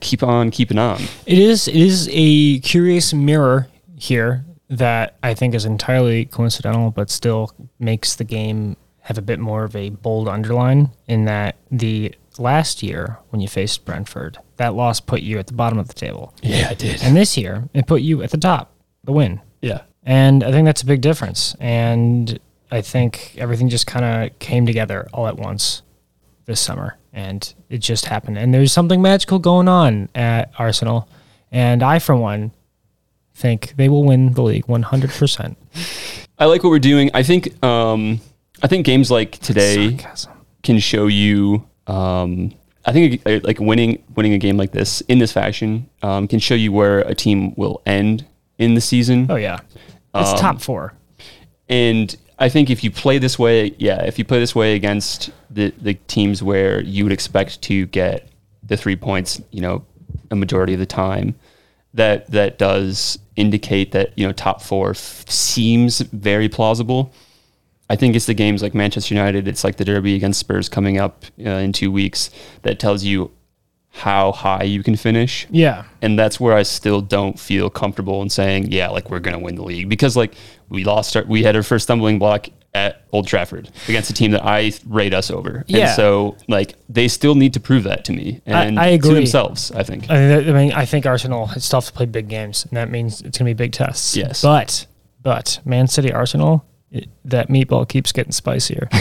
keep 0.00 0.22
on 0.22 0.50
keeping 0.50 0.78
on. 0.78 1.02
It 1.26 1.38
is 1.38 1.68
it 1.68 1.76
is 1.76 2.08
a 2.10 2.60
curious 2.60 3.12
mirror 3.12 3.68
here 3.96 4.44
that 4.68 5.16
I 5.22 5.34
think 5.34 5.54
is 5.54 5.64
entirely 5.64 6.26
coincidental, 6.26 6.90
but 6.90 7.10
still 7.10 7.52
makes 7.78 8.14
the 8.14 8.24
game 8.24 8.76
have 9.02 9.16
a 9.16 9.22
bit 9.22 9.38
more 9.40 9.64
of 9.64 9.74
a 9.74 9.88
bold 9.90 10.28
underline 10.28 10.90
in 11.06 11.24
that 11.24 11.56
the 11.70 12.14
last 12.38 12.82
year 12.82 13.18
when 13.30 13.40
you 13.40 13.48
faced 13.48 13.84
Brentford, 13.84 14.38
that 14.56 14.74
loss 14.74 15.00
put 15.00 15.22
you 15.22 15.38
at 15.38 15.46
the 15.46 15.54
bottom 15.54 15.78
of 15.78 15.88
the 15.88 15.94
table. 15.94 16.34
Yeah, 16.42 16.68
I 16.70 16.74
did. 16.74 17.02
And 17.02 17.16
this 17.16 17.36
year, 17.36 17.68
it 17.72 17.86
put 17.86 18.02
you 18.02 18.22
at 18.22 18.30
the 18.30 18.36
top, 18.36 18.72
the 19.04 19.12
win. 19.12 19.40
Yeah. 19.62 19.82
And 20.04 20.44
I 20.44 20.52
think 20.52 20.66
that's 20.66 20.82
a 20.82 20.86
big 20.86 21.00
difference. 21.00 21.56
And 21.58 22.38
I 22.70 22.82
think 22.82 23.34
everything 23.38 23.68
just 23.68 23.86
kind 23.86 24.04
of 24.04 24.38
came 24.38 24.66
together 24.66 25.08
all 25.12 25.26
at 25.26 25.36
once 25.36 25.82
this 26.44 26.60
summer. 26.60 26.96
And 27.12 27.52
it 27.68 27.78
just 27.78 28.04
happened. 28.04 28.38
And 28.38 28.52
there's 28.52 28.72
something 28.72 29.02
magical 29.02 29.38
going 29.38 29.68
on 29.68 30.08
at 30.14 30.52
Arsenal. 30.58 31.08
And 31.50 31.82
I, 31.82 31.98
for 31.98 32.14
one, 32.14 32.52
think 33.38 33.74
they 33.76 33.88
will 33.88 34.04
win 34.04 34.32
the 34.32 34.42
league 34.42 34.66
100%. 34.66 35.56
I 36.38 36.44
like 36.44 36.62
what 36.62 36.70
we're 36.70 36.78
doing. 36.78 37.10
I 37.14 37.22
think 37.22 37.62
um, 37.64 38.20
I 38.62 38.66
think 38.66 38.84
games 38.84 39.10
like 39.10 39.38
today 39.38 39.96
Sarcasm. 39.96 40.32
can 40.62 40.78
show 40.78 41.06
you. 41.06 41.64
Um, 41.86 42.54
I 42.84 42.92
think 42.92 43.22
uh, 43.26 43.40
like 43.42 43.60
winning 43.60 44.02
winning 44.14 44.34
a 44.34 44.38
game 44.38 44.56
like 44.56 44.72
this 44.72 45.00
in 45.02 45.18
this 45.18 45.32
fashion 45.32 45.88
um, 46.02 46.28
can 46.28 46.38
show 46.38 46.54
you 46.54 46.72
where 46.72 47.00
a 47.00 47.14
team 47.14 47.54
will 47.56 47.82
end 47.86 48.24
in 48.58 48.74
the 48.74 48.80
season. 48.80 49.26
Oh, 49.30 49.36
yeah. 49.36 49.60
It's 50.14 50.30
Um, 50.30 50.38
top 50.38 50.60
four. 50.60 50.94
And 51.68 52.14
I 52.38 52.48
think 52.48 52.70
if 52.70 52.82
you 52.84 52.90
play 52.90 53.18
this 53.18 53.38
way, 53.38 53.74
yeah, 53.78 54.02
if 54.04 54.18
you 54.18 54.24
play 54.24 54.38
this 54.38 54.54
way 54.54 54.74
against 54.74 55.30
the 55.50 55.72
the 55.80 55.94
teams 55.94 56.42
where 56.42 56.80
you 56.82 57.04
would 57.04 57.12
expect 57.12 57.62
to 57.62 57.86
get 57.86 58.28
the 58.62 58.76
three 58.76 58.96
points, 58.96 59.40
you 59.50 59.60
know, 59.60 59.84
a 60.30 60.36
majority 60.36 60.72
of 60.72 60.78
the 60.78 60.86
time, 60.86 61.34
that 61.94 62.30
that 62.30 62.58
does 62.58 63.18
indicate 63.38 63.92
that 63.92 64.12
you 64.18 64.26
know 64.26 64.32
top 64.32 64.60
four 64.62 64.90
f- 64.90 65.24
seems 65.28 66.00
very 66.00 66.48
plausible. 66.48 67.12
I 67.90 67.96
think 67.96 68.14
it's 68.16 68.26
the 68.26 68.34
games 68.34 68.62
like 68.62 68.74
Manchester 68.74 69.14
United. 69.14 69.48
It's 69.48 69.64
like 69.64 69.76
the 69.76 69.84
derby 69.84 70.14
against 70.14 70.40
Spurs 70.40 70.68
coming 70.68 70.98
up 70.98 71.24
uh, 71.44 71.48
in 71.50 71.72
two 71.72 71.90
weeks 71.90 72.30
that 72.62 72.78
tells 72.78 73.02
you 73.04 73.30
how 73.90 74.32
high 74.32 74.62
you 74.64 74.82
can 74.82 74.94
finish 74.96 75.46
Yeah. 75.50 75.84
and 76.02 76.16
that's 76.18 76.38
where 76.38 76.54
I 76.54 76.62
still 76.62 77.00
don't 77.00 77.40
feel 77.40 77.70
comfortable 77.70 78.20
in 78.22 78.28
saying, 78.28 78.70
yeah, 78.70 78.88
like 78.90 79.10
we're 79.10 79.18
gonna 79.20 79.38
win 79.38 79.54
the 79.56 79.64
league 79.64 79.88
because 79.88 80.14
like 80.16 80.34
we 80.68 80.84
lost 80.84 81.16
our, 81.16 81.24
we 81.24 81.42
had 81.42 81.56
our 81.56 81.62
first 81.62 81.84
stumbling 81.84 82.18
block 82.18 82.48
at 82.74 83.02
Old 83.12 83.26
Trafford 83.26 83.70
against 83.88 84.10
a 84.10 84.12
team 84.12 84.30
that 84.32 84.44
I 84.44 84.72
rate 84.86 85.14
us 85.14 85.30
over, 85.30 85.64
Yeah. 85.66 85.86
and 85.86 85.96
so 85.96 86.36
like 86.48 86.74
they 86.88 87.08
still 87.08 87.34
need 87.34 87.54
to 87.54 87.60
prove 87.60 87.84
that 87.84 88.04
to 88.06 88.12
me 88.12 88.40
and 88.46 88.78
I 88.78 88.90
to 88.90 88.94
agree. 88.94 89.14
themselves. 89.14 89.72
I 89.72 89.82
think. 89.82 90.10
I 90.10 90.40
mean, 90.42 90.72
I 90.72 90.84
think 90.84 91.06
Arsenal 91.06 91.50
it's 91.56 91.68
tough 91.68 91.86
to 91.86 91.92
play 91.92 92.06
big 92.06 92.28
games, 92.28 92.64
and 92.68 92.76
that 92.76 92.90
means 92.90 93.20
it's 93.22 93.38
going 93.38 93.48
to 93.48 93.54
be 93.54 93.54
big 93.54 93.72
tests. 93.72 94.16
Yes. 94.16 94.42
but 94.42 94.86
but 95.22 95.60
Man 95.64 95.88
City 95.88 96.12
Arsenal, 96.12 96.64
it, 96.90 97.08
that 97.24 97.48
meatball 97.48 97.88
keeps 97.88 98.12
getting 98.12 98.32
spicier. 98.32 98.88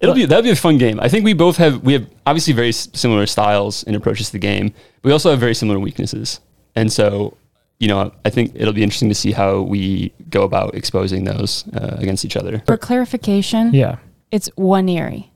It'll 0.00 0.14
be 0.14 0.26
that'll 0.26 0.44
be 0.44 0.50
a 0.50 0.56
fun 0.56 0.78
game. 0.78 1.00
I 1.00 1.08
think 1.08 1.24
we 1.24 1.32
both 1.32 1.56
have 1.56 1.82
we 1.82 1.92
have 1.94 2.06
obviously 2.24 2.52
very 2.52 2.70
similar 2.70 3.26
styles 3.26 3.82
and 3.82 3.96
approaches 3.96 4.26
to 4.26 4.32
the 4.32 4.38
game. 4.38 4.68
But 4.68 5.08
we 5.08 5.12
also 5.12 5.30
have 5.30 5.40
very 5.40 5.54
similar 5.56 5.80
weaknesses, 5.80 6.40
and 6.76 6.92
so 6.92 7.36
you 7.78 7.88
know 7.88 8.12
I 8.24 8.30
think 8.30 8.52
it'll 8.54 8.72
be 8.72 8.82
interesting 8.82 9.08
to 9.08 9.14
see 9.14 9.32
how 9.32 9.60
we 9.60 10.12
go 10.30 10.42
about 10.42 10.74
exposing 10.74 11.24
those 11.24 11.64
uh, 11.74 11.96
against 11.98 12.24
each 12.24 12.36
other. 12.36 12.62
For 12.66 12.76
clarification, 12.76 13.72
yeah, 13.74 13.96
it's 14.30 14.48
Waneri. 14.50 15.28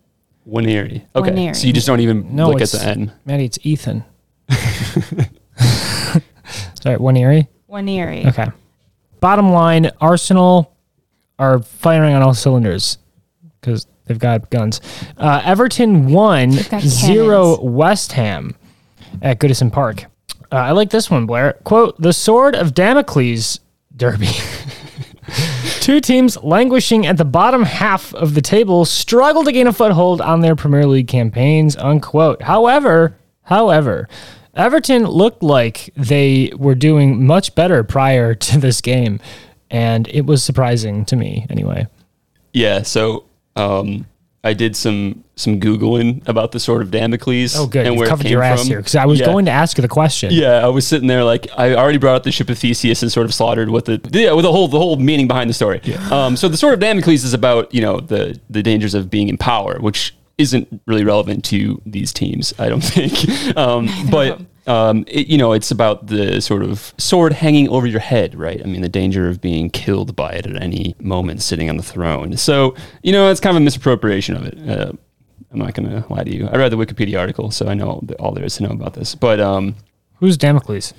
Waneri. 0.49 1.03
Okay, 1.15 1.31
Waneri. 1.31 1.55
so 1.57 1.67
you 1.67 1.73
just 1.73 1.87
don't 1.87 2.01
even 2.01 2.35
No, 2.35 2.49
look 2.49 2.57
at 2.61 2.63
it's- 2.75 2.83
the 2.83 2.89
N. 2.89 3.13
Maddie, 3.25 3.45
it's 3.45 3.59
Ethan. 3.63 4.05
Sorry, 6.83 6.97
one 6.97 7.17
eerie. 7.17 7.49
Waneri. 7.71 8.27
Okay. 8.27 8.49
Bottom 9.21 9.53
line, 9.53 9.91
Arsenal 10.01 10.75
are 11.39 11.61
firing 11.63 12.15
on 12.15 12.23
all 12.23 12.35
cylinders 12.35 12.99
because 13.61 13.87
they've 14.07 14.19
got 14.19 14.51
guns. 14.51 14.81
Uh, 15.17 15.41
Everton 15.45 16.11
won 16.13 16.51
zero 16.81 17.61
West 17.63 18.13
Ham 18.13 18.55
at 19.23 19.39
Goodison 19.39 19.73
Park. 19.73 20.07
Uh, 20.53 20.57
I 20.57 20.73
like 20.73 20.91
this 20.91 21.11
one, 21.11 21.25
Blair. 21.27 21.55
Quote: 21.65 22.01
"The 22.01 22.13
sword 22.13 22.55
of 22.55 22.75
Damocles 22.75 23.59
derby." 23.97 24.29
Two 25.81 26.01
teams 26.01 26.37
languishing 26.43 27.07
at 27.07 27.17
the 27.17 27.25
bottom 27.25 27.63
half 27.65 28.15
of 28.15 28.35
the 28.35 28.43
table 28.43 28.85
struggle 28.85 29.45
to 29.45 29.53
gain 29.53 29.67
a 29.67 29.73
foothold 29.73 30.21
on 30.21 30.41
their 30.41 30.55
Premier 30.55 30.87
League 30.87 31.09
campaigns, 31.09 31.77
unquote. 31.77 32.43
However, 32.43 33.17
however, 33.43 34.09
Everton 34.55 35.07
looked 35.07 35.43
like 35.43 35.91
they 35.97 36.53
were 36.57 36.75
doing 36.75 37.27
much 37.27 37.55
better 37.55 37.83
prior 37.83 38.35
to 38.47 38.59
this 38.59 38.81
game, 38.81 39.21
and 39.71 40.07
it 40.09 40.27
was 40.27 40.43
surprising 40.43 41.05
to 41.07 41.17
me 41.17 41.47
anyway. 41.49 41.87
Yeah, 42.53 42.83
so 42.83 43.25
um, 43.57 44.07
I 44.45 44.55
did 44.55 44.75
some 44.77 45.23
some 45.37 45.61
googling 45.61 46.27
about 46.29 46.51
the 46.53 46.59
sword 46.61 46.83
of 46.83 46.91
Damocles. 46.91 47.57
Oh, 47.57 47.67
good. 47.67 47.87
And 47.87 47.95
You 47.95 47.99
where 48.01 48.07
it 48.09 48.11
covered 48.11 48.25
came 48.25 48.33
your 48.33 48.43
ass 48.43 48.61
from. 48.61 48.69
here 48.69 48.79
because 48.79 48.97
I 48.97 49.07
was 49.07 49.21
Yeah. 49.21 49.27
going 49.27 49.45
to 49.45 49.51
ask 49.53 49.79
you 49.79 49.83
the 49.83 49.89
question. 49.89 50.31
Yeah, 50.33 50.65
I 50.65 50.69
was 50.69 50.87
sitting 50.87 51.07
there 51.07 51.23
like 51.25 51.47
I 51.57 51.75
already 51.75 51.99
brought 51.99 52.17
up 52.17 52.25
the 52.25 52.33
ship 52.33 52.51
of 52.51 52.59
Theseus 52.59 53.03
and 53.03 53.13
sort 53.13 53.27
of 53.27 53.33
slaughtered 53.35 53.71
with 53.71 53.85
the 53.85 54.01
yeah 54.13 54.33
with 54.33 54.43
the 54.45 54.51
whole 54.53 54.67
the 54.69 54.79
whole 54.79 54.97
meaning 54.97 55.29
behind 55.29 55.49
the 55.49 55.55
story. 55.55 55.81
Yeah. 55.85 55.97
Um, 56.11 56.37
so 56.37 56.49
the 56.49 56.57
sword 56.57 56.75
of 56.75 56.81
Damocles 56.81 57.23
is 57.25 57.35
about 57.35 57.73
you 57.73 57.81
know 57.81 58.01
the 58.01 58.39
the 58.51 58.63
dangers 58.63 58.95
of 58.95 59.09
being 59.11 59.29
in 59.29 59.39
power, 59.39 59.79
which 59.81 60.15
isn't 60.39 60.81
really 60.87 61.05
relevant 61.05 61.45
to 61.45 61.81
these 61.87 62.13
teams, 62.13 62.53
I 62.59 62.69
don't 62.69 62.81
think. 62.85 63.57
Um, 63.57 63.89
but 64.11 64.41
um, 64.67 65.05
it, 65.07 65.27
you 65.27 65.39
know, 65.39 65.53
it's 65.53 65.71
about 65.71 66.07
the 66.07 66.41
sort 66.41 66.63
of 66.63 66.95
sword 66.99 67.33
hanging 67.33 67.69
over 67.69 67.87
your 67.87 68.01
head, 68.01 68.35
right? 68.35 68.61
I 68.63 68.67
mean, 68.67 68.83
the 68.83 68.89
danger 68.89 69.29
of 69.29 69.41
being 69.41 69.71
killed 69.71 70.15
by 70.15 70.33
it 70.33 70.47
at 70.47 70.61
any 70.63 70.95
moment, 71.01 71.43
sitting 71.43 71.69
on 71.69 71.77
the 71.77 71.83
throne. 71.83 72.37
So 72.37 72.75
you 73.03 73.13
know, 73.13 73.31
it's 73.31 73.41
kind 73.41 73.57
of 73.57 73.63
a 73.63 73.65
misappropriation 73.65 74.37
of 74.37 74.45
it. 74.45 74.69
Uh, 74.69 74.93
I'm 75.53 75.59
not 75.59 75.75
going 75.75 75.91
to 75.91 76.05
lie 76.13 76.25
to 76.25 76.35
you. 76.35 76.49
I 76.49 76.57
read 76.57 76.73
the 76.73 76.77
Wikipedia 76.77 77.21
article, 77.21 77.51
so 77.51 77.67
I 77.67 77.75
know 77.75 78.03
all 78.19 78.33
there 78.33 78.45
is 78.45 78.57
to 78.57 78.63
know 78.63 78.71
about 78.71 78.95
this. 78.95 79.15
But 79.15 79.39
um, 79.39 79.75
Who's 80.21 80.39
Damocles? 80.39 80.95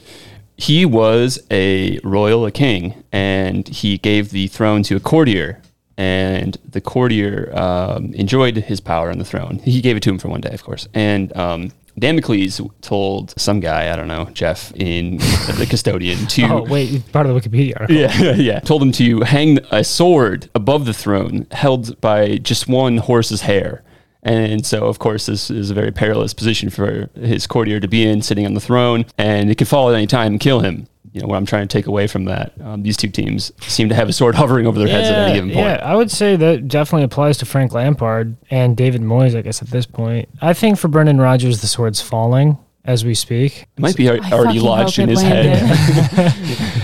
he 0.58 0.86
was 0.86 1.40
a 1.50 2.00
royal, 2.04 2.46
a 2.46 2.52
king, 2.52 3.04
and 3.12 3.68
he 3.68 3.98
gave 3.98 4.30
the 4.30 4.48
throne 4.48 4.84
to 4.84 4.96
a 4.96 5.00
courtier. 5.00 5.62
And 5.96 6.58
the 6.68 6.82
courtier 6.82 7.52
um, 7.56 8.14
enjoyed 8.14 8.58
his 8.58 8.80
power 8.80 9.12
on 9.12 9.20
the 9.20 9.26
throne. 9.26 9.60
He 9.64 9.82
gave 9.82 9.96
it 9.96 10.04
to 10.04 10.10
him 10.10 10.18
for 10.18 10.28
one 10.28 10.42
day, 10.42 10.52
of 10.52 10.64
course. 10.64 10.88
And 10.94 11.36
um, 11.38 11.72
Damocles 11.98 12.60
told 12.82 13.34
some 13.40 13.60
guy, 13.60 13.92
I 13.94 13.96
don't 13.96 14.08
know, 14.08 14.26
Jeff, 14.34 14.72
in 14.76 15.18
the 15.58 15.68
custodian, 15.70 16.26
to 16.28 16.44
Oh, 16.46 16.64
wait, 16.64 17.12
part 17.12 17.26
of 17.28 17.34
the 17.34 17.40
Wikipedia 17.40 17.74
article. 17.80 17.96
yeah, 17.96 18.34
yeah. 18.36 18.60
Told 18.62 18.82
him 18.82 18.92
to 18.94 19.22
hang 19.22 19.60
a 19.72 19.84
sword 19.84 20.50
above 20.56 20.86
the 20.86 20.94
throne, 20.94 21.46
held 21.52 22.00
by 22.02 22.38
just 22.38 22.68
one 22.68 22.98
horse's 22.98 23.42
hair. 23.42 23.84
And 24.26 24.66
so, 24.66 24.86
of 24.86 25.00
course, 25.00 25.26
this 25.26 25.52
is 25.52 25.70
a 25.70 25.74
very 25.74 25.92
perilous 25.92 26.34
position 26.34 26.70
for 26.70 27.10
his 27.14 27.46
courtier 27.46 27.80
to 27.82 27.88
be 27.90 28.08
in, 28.08 28.22
sitting 28.22 28.46
on 28.46 28.54
the 28.54 28.62
throne, 28.62 29.06
and 29.18 29.52
it 29.52 29.56
could 29.58 29.68
fall 29.68 29.90
at 29.90 29.96
any 29.96 30.08
time 30.08 30.34
and 30.34 30.40
kill 30.40 30.62
him. 30.62 30.88
You 31.14 31.22
know 31.22 31.28
what 31.28 31.38
I'm 31.38 31.46
trying 31.46 31.68
to 31.68 31.72
take 31.78 31.86
away 31.86 32.08
from 32.08 32.26
that. 32.26 32.54
Um, 32.60 32.82
these 32.82 32.98
two 32.98 33.08
teams 33.08 33.52
seem 33.62 33.88
to 33.90 33.96
have 33.96 34.10
a 34.10 34.14
sword 34.14 34.34
hovering 34.42 34.66
over 34.66 34.80
their 34.80 34.88
heads 34.88 35.08
at 35.10 35.18
any 35.20 35.36
given 35.36 35.50
point. 35.52 35.66
Yeah, 35.66 35.82
I 35.84 35.96
would 35.96 36.10
say 36.10 36.36
that 36.36 36.68
definitely 36.68 37.04
applies 37.04 37.38
to 37.38 37.46
Frank 37.46 37.72
Lampard 37.72 38.36
and 38.50 38.76
David 38.76 39.02
Moyes, 39.02 39.38
I 39.38 39.42
guess, 39.42 39.62
at 39.62 39.70
this 39.70 39.86
point. 39.86 40.28
I 40.42 40.54
think 40.54 40.80
for 40.80 40.88
Brendan 40.88 41.20
Rodgers, 41.20 41.62
the 41.62 41.68
sword's 41.68 42.02
falling 42.02 42.58
as 42.84 43.06
we 43.06 43.14
speak. 43.14 43.68
It 43.78 43.82
might 43.82 43.96
be 43.96 44.10
I 44.10 44.18
already 44.32 44.60
lodged 44.60 44.98
in 44.98 45.10
it 45.10 45.12
his 45.12 45.22
head. 45.22 46.34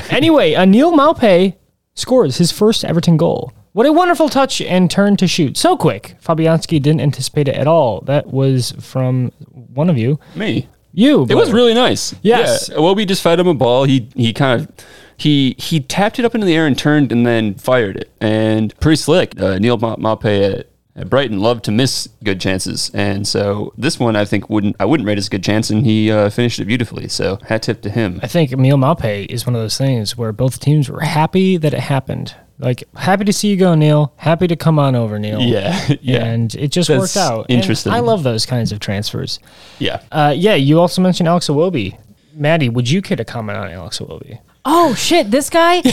Anyway, 0.12 0.54
Neal 0.66 0.92
Maupay 0.92 1.56
scores 1.94 2.38
his 2.38 2.52
first 2.52 2.84
Everton 2.84 3.16
goal. 3.18 3.54
What 3.74 3.86
a 3.86 3.94
wonderful 3.94 4.28
touch 4.30 4.62
and 4.62 4.90
turn 4.90 5.16
to 5.18 5.28
shoot. 5.28 5.56
So 5.56 5.78
quick. 5.78 6.16
Fabianski 6.24 6.82
didn't 6.82 7.02
anticipate 7.02 7.48
it 7.48 7.56
at 7.56 7.68
all. 7.68 8.02
That 8.02 8.28
was 8.28 8.74
from 8.80 9.32
one 9.52 9.90
of 9.90 9.98
you. 9.98 10.20
Me. 10.36 10.68
You. 10.94 11.26
It 11.30 11.36
was 11.36 11.52
really 11.52 11.74
nice. 11.74 12.16
Yes. 12.22 12.70
Yeah. 12.72 12.80
Well, 12.80 12.96
we 12.96 13.06
just 13.06 13.22
fed 13.22 13.40
him 13.40 13.48
a 13.48 13.54
ball. 13.54 13.84
He 13.84 14.10
he 14.16 14.34
kind 14.34 14.62
of 14.62 14.72
he 15.18 15.56
he 15.58 15.80
tapped 15.80 16.20
it 16.20 16.26
up 16.26 16.34
into 16.34 16.46
the 16.48 16.56
air 16.56 16.66
and 16.66 16.78
turned 16.78 17.12
and 17.12 17.26
then 17.26 17.56
fired 17.56 17.98
it. 17.98 18.12
And 18.20 18.78
pretty 18.80 18.96
slick. 18.96 19.40
Uh, 19.40 19.60
Neal 19.60 19.78
Ma- 19.78 19.98
Maupay 19.98 20.60
at, 20.60 20.68
at 20.96 21.10
Brighton 21.10 21.40
loved 21.40 21.64
to 21.66 21.72
miss 21.72 22.08
good 22.24 22.42
chances, 22.42 22.90
and 22.94 23.28
so 23.28 23.72
this 23.78 24.00
one 24.00 24.16
I 24.16 24.26
think 24.26 24.50
wouldn't 24.50 24.76
I 24.80 24.86
wouldn't 24.86 25.08
rate 25.08 25.18
as 25.18 25.28
a 25.28 25.30
good 25.30 25.44
chance, 25.44 25.70
and 25.70 25.86
he 25.86 26.12
uh, 26.12 26.30
finished 26.30 26.60
it 26.60 26.66
beautifully. 26.66 27.08
So 27.08 27.38
hat 27.48 27.64
tip 27.64 27.82
to 27.84 27.90
him. 27.90 28.20
I 28.24 28.28
think 28.28 28.52
Neal 28.58 28.78
Maupay 28.78 29.26
is 29.28 29.46
one 29.46 29.56
of 29.56 29.62
those 29.62 29.78
things 29.78 30.18
where 30.18 30.32
both 30.32 30.60
teams 30.60 30.90
were 30.90 31.02
happy 31.02 31.58
that 31.58 31.74
it 31.74 31.82
happened. 31.82 32.36
Like, 32.60 32.84
happy 32.96 33.24
to 33.24 33.32
see 33.34 33.48
you 33.50 33.56
go, 33.56 33.74
Neal. 33.74 34.14
Happy 34.18 34.46
to 34.48 34.56
come 34.58 34.80
on 34.80 34.94
over, 34.96 35.18
Neal. 35.18 35.40
Yeah, 35.42 35.88
yeah, 36.02 36.26
And 36.26 36.54
it 36.56 36.68
just 36.72 36.90
That's 36.90 37.00
worked 37.00 37.18
out. 37.18 37.46
And 37.50 37.60
interesting. 37.60 37.94
I 37.94 38.00
love 38.02 38.24
those 38.24 38.46
kinds 38.46 38.72
of 38.74 38.80
transfers. 38.80 39.40
yeah. 39.80 40.02
Uh, 40.12 40.34
yeah, 40.36 40.56
you 40.56 40.80
also 40.80 41.02
mentioned 41.02 41.30
Alex 41.30 41.48
Iwobi. 41.48 41.98
Maddie, 42.34 42.70
would 42.70 42.90
you 42.90 43.02
care 43.02 43.18
to 43.18 43.26
comment 43.26 43.58
on 43.58 43.70
Alex 43.72 44.00
Iwobi? 44.00 44.40
Oh 44.66 44.94
shit, 44.94 45.32
this 45.32 45.50
guy. 45.50 45.82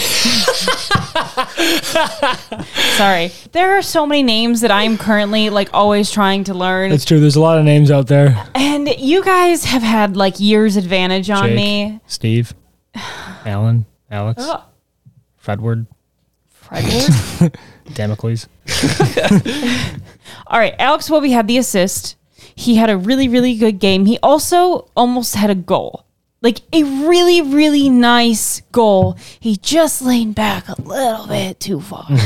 Sorry. 2.96 3.30
There 3.52 3.76
are 3.78 3.82
so 3.82 4.06
many 4.06 4.22
names 4.22 4.60
that 4.62 4.70
I'm 4.70 4.98
currently 4.98 5.50
like 5.50 5.70
always 5.72 6.10
trying 6.10 6.44
to 6.44 6.54
learn. 6.54 6.92
It's 6.92 7.04
true. 7.04 7.20
There's 7.20 7.36
a 7.36 7.40
lot 7.40 7.58
of 7.58 7.64
names 7.64 7.90
out 7.90 8.06
there. 8.08 8.44
and 8.54 8.88
you 8.98 9.22
guys 9.22 9.64
have 9.64 9.82
had 9.82 10.16
like 10.16 10.40
years 10.40 10.76
advantage 10.76 11.30
on 11.30 11.48
Jake, 11.48 11.56
me. 11.56 12.00
Steve, 12.06 12.54
Alan, 13.44 13.86
Alex, 14.10 14.42
Ugh. 14.44 14.62
Fredward, 15.42 15.86
Fredward. 16.68 17.54
Damocles. 17.94 18.48
All 20.46 20.58
right, 20.58 20.74
Alex 20.78 21.08
Wobby 21.08 21.30
had 21.30 21.46
the 21.48 21.58
assist. 21.58 22.16
He 22.54 22.76
had 22.76 22.90
a 22.90 22.96
really, 22.96 23.28
really 23.28 23.56
good 23.56 23.78
game. 23.78 24.06
He 24.06 24.18
also 24.22 24.88
almost 24.96 25.34
had 25.34 25.50
a 25.50 25.54
goal. 25.54 26.04
Like 26.42 26.60
a 26.72 26.82
really, 26.84 27.42
really 27.42 27.88
nice 27.88 28.60
goal. 28.72 29.16
He 29.40 29.56
just 29.56 30.02
leaned 30.02 30.34
back 30.34 30.68
a 30.68 30.80
little 30.80 31.26
bit 31.26 31.60
too 31.60 31.80
far. 31.80 32.06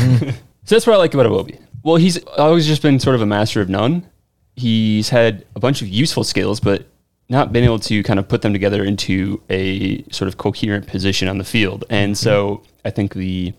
So 0.64 0.76
that's 0.76 0.86
what 0.86 0.94
I 0.94 0.98
like 0.98 1.14
about 1.14 1.26
Iwobi. 1.26 1.60
Well, 1.82 1.96
he's 1.96 2.22
always 2.38 2.64
just 2.64 2.80
been 2.80 3.00
sort 3.00 3.16
of 3.16 3.22
a 3.22 3.26
master 3.26 3.60
of 3.60 3.68
none. 3.68 4.08
He's 4.54 5.08
had 5.08 5.44
a 5.56 5.58
bunch 5.58 5.82
of 5.82 5.88
useful 5.88 6.22
skills, 6.22 6.60
but 6.60 6.86
not 7.28 7.52
been 7.52 7.64
able 7.64 7.80
to 7.80 8.04
kind 8.04 8.20
of 8.20 8.28
put 8.28 8.42
them 8.42 8.52
together 8.52 8.84
into 8.84 9.42
a 9.50 10.04
sort 10.12 10.28
of 10.28 10.36
coherent 10.36 10.86
position 10.86 11.26
on 11.26 11.38
the 11.38 11.44
field. 11.44 11.86
And 11.90 12.16
so 12.16 12.62
I 12.84 12.90
think 12.90 13.14
the 13.14 13.52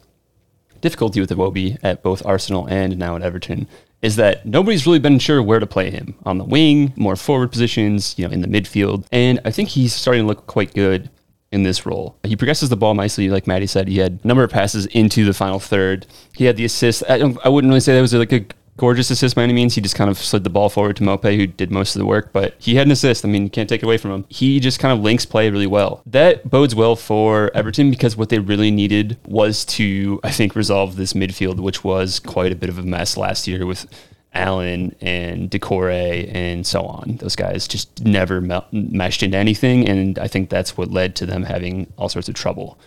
difficulty 0.81 1.19
with 1.19 1.29
Iwobi 1.29 1.77
at 1.83 2.03
both 2.03 2.25
Arsenal 2.25 2.67
and 2.67 2.97
now 2.97 3.15
at 3.15 3.21
Everton 3.21 3.67
is 4.01 4.15
that 4.15 4.45
nobody's 4.45 4.85
really 4.85 4.99
been 4.99 5.19
sure 5.19 5.41
where 5.43 5.59
to 5.59 5.67
play 5.67 5.91
him 5.91 6.15
on 6.25 6.37
the 6.37 6.43
wing, 6.43 6.91
more 6.95 7.15
forward 7.15 7.51
positions, 7.51 8.15
you 8.17 8.27
know, 8.27 8.33
in 8.33 8.41
the 8.41 8.47
midfield. 8.47 9.05
And 9.11 9.39
I 9.45 9.51
think 9.51 9.69
he's 9.69 9.93
starting 9.93 10.23
to 10.23 10.27
look 10.27 10.47
quite 10.47 10.73
good 10.73 11.09
in 11.51 11.63
this 11.63 11.85
role. 11.85 12.17
He 12.23 12.35
progresses 12.35 12.69
the 12.69 12.77
ball 12.77 12.93
nicely, 12.95 13.29
like 13.29 13.45
Maddie 13.45 13.67
said. 13.67 13.87
He 13.87 13.99
had 13.99 14.19
a 14.23 14.27
number 14.27 14.43
of 14.43 14.49
passes 14.49 14.85
into 14.87 15.25
the 15.25 15.33
final 15.33 15.59
third. 15.59 16.07
He 16.33 16.45
had 16.45 16.57
the 16.57 16.65
assist. 16.65 17.03
I, 17.07 17.35
I 17.43 17.49
wouldn't 17.49 17.69
really 17.69 17.81
say 17.81 17.93
that 17.93 18.01
was 18.01 18.13
like 18.13 18.31
a 18.31 18.45
gorgeous 18.81 19.11
assist 19.11 19.35
by 19.35 19.43
any 19.43 19.53
means. 19.53 19.75
He 19.75 19.81
just 19.81 19.93
kind 19.93 20.09
of 20.09 20.17
slid 20.17 20.43
the 20.43 20.49
ball 20.49 20.67
forward 20.67 20.95
to 20.95 21.03
Mope, 21.03 21.23
who 21.23 21.45
did 21.45 21.69
most 21.69 21.95
of 21.95 21.99
the 21.99 22.05
work, 22.05 22.33
but 22.33 22.55
he 22.57 22.73
had 22.73 22.87
an 22.87 22.91
assist. 22.91 23.23
I 23.23 23.27
mean, 23.27 23.43
you 23.43 23.49
can't 23.51 23.69
take 23.69 23.83
it 23.83 23.85
away 23.85 23.97
from 23.97 24.09
him. 24.09 24.25
He 24.27 24.59
just 24.59 24.79
kind 24.79 24.91
of 24.91 25.03
links 25.03 25.23
play 25.23 25.51
really 25.51 25.67
well. 25.67 26.01
That 26.07 26.49
bodes 26.49 26.73
well 26.73 26.95
for 26.95 27.51
Everton 27.53 27.91
because 27.91 28.17
what 28.17 28.29
they 28.29 28.39
really 28.39 28.71
needed 28.71 29.19
was 29.23 29.65
to, 29.65 30.19
I 30.23 30.31
think, 30.31 30.55
resolve 30.55 30.95
this 30.95 31.13
midfield, 31.13 31.59
which 31.59 31.83
was 31.83 32.19
quite 32.19 32.51
a 32.51 32.55
bit 32.55 32.69
of 32.69 32.79
a 32.79 32.81
mess 32.81 33.17
last 33.17 33.47
year 33.47 33.67
with 33.67 33.85
Allan 34.33 34.95
and 34.99 35.51
Doucouré 35.51 36.33
and 36.33 36.65
so 36.65 36.81
on. 36.81 37.17
Those 37.17 37.35
guys 37.35 37.67
just 37.67 38.03
never 38.03 38.41
meshed 38.71 39.21
into 39.21 39.37
anything, 39.37 39.87
and 39.87 40.17
I 40.17 40.27
think 40.27 40.49
that's 40.49 40.75
what 40.75 40.89
led 40.89 41.15
to 41.17 41.27
them 41.27 41.43
having 41.43 41.93
all 41.97 42.09
sorts 42.09 42.29
of 42.29 42.33
trouble. 42.33 42.79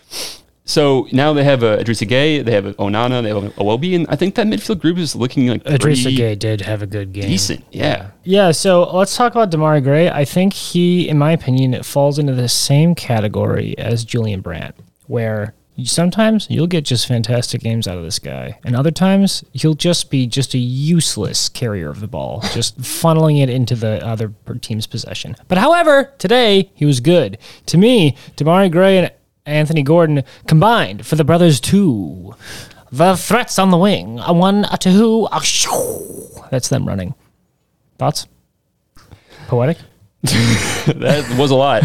So 0.67 1.07
now 1.13 1.33
they 1.35 1.45
have 1.45 1.63
a 1.63 1.77
Idrissa 1.77 2.09
Gueye, 2.09 2.43
they 2.45 2.53
have 2.53 2.65
a 2.65 2.75
Onana, 2.75 3.23
they 3.23 3.29
have 3.29 3.45
a 3.45 3.51
Iwobi, 3.51 3.95
and 3.97 4.07
I 4.09 4.17
think 4.17 4.35
that 4.37 4.47
midfield 4.47 4.81
group 4.81 4.97
is 4.97 5.15
looking 5.15 5.49
like 5.49 5.65
pretty 5.65 6.17
Gueye 6.17 6.39
did 6.39 6.63
have 6.63 6.81
a 6.81 6.87
good 6.87 7.13
game. 7.13 7.29
decent. 7.29 7.65
Yeah. 7.71 8.11
Yeah, 8.25 8.51
so 8.51 8.91
let's 8.97 9.15
talk 9.15 9.33
about 9.33 9.51
Demarai 9.51 9.83
Gray. 9.83 10.09
I 10.09 10.25
think 10.25 10.55
he, 10.55 11.07
in 11.09 11.19
my 11.19 11.33
opinion, 11.33 11.83
falls 11.83 12.19
into 12.19 12.35
the 12.35 12.49
same 12.49 12.95
category 12.95 13.77
as 13.77 14.05
Julian 14.05 14.41
Brandt, 14.41 14.75
where 15.07 15.53
sometimes 15.83 16.47
you'll 16.49 16.67
get 16.67 16.85
just 16.85 17.07
fantastic 17.07 17.61
games 17.61 17.87
out 17.87 17.99
of 17.99 18.05
this 18.05 18.19
guy, 18.19 18.59
and 18.65 18.75
other 18.75 18.91
times 18.91 19.45
he'll 19.53 19.75
just 19.75 20.11
be 20.11 20.27
just 20.27 20.55
a 20.55 20.59
useless 20.59 21.51
carrier 21.51 21.91
of 21.91 22.01
the 22.01 22.09
ball, 22.09 22.41
just 22.55 22.79
funneling 22.81 23.43
it 23.43 23.51
into 23.51 23.75
the 23.75 24.03
other 24.07 24.33
team's 24.63 24.87
possession. 24.87 25.37
But 25.49 25.59
however, 25.59 26.15
today 26.17 26.71
he 26.75 26.87
was 26.87 27.01
good. 27.01 27.37
To 27.67 27.77
me, 27.77 28.17
Demarai 28.37 28.73
Gray 28.73 28.99
and 28.99 29.13
Anthony 29.47 29.83
Gordon 29.83 30.23
combined 30.47 31.07
for 31.07 31.17
the 31.17 31.25
brothers 31.25 31.61
two. 31.61 32.35
The 32.91 33.17
threats 33.17 33.59
on 33.59 33.71
the 33.71 33.77
wing, 33.77 34.21
a 34.21 34.33
one, 34.33 34.65
a 34.71 34.77
two, 34.79 35.29
a 35.33 35.43
shoo. 35.43 36.29
That's 36.51 36.69
them 36.69 36.87
running. 36.87 37.15
Thoughts? 37.99 38.27
Poetic? 39.49 39.79
that 40.23 41.35
was 41.39 41.51
a 41.51 41.55
lot. 41.57 41.83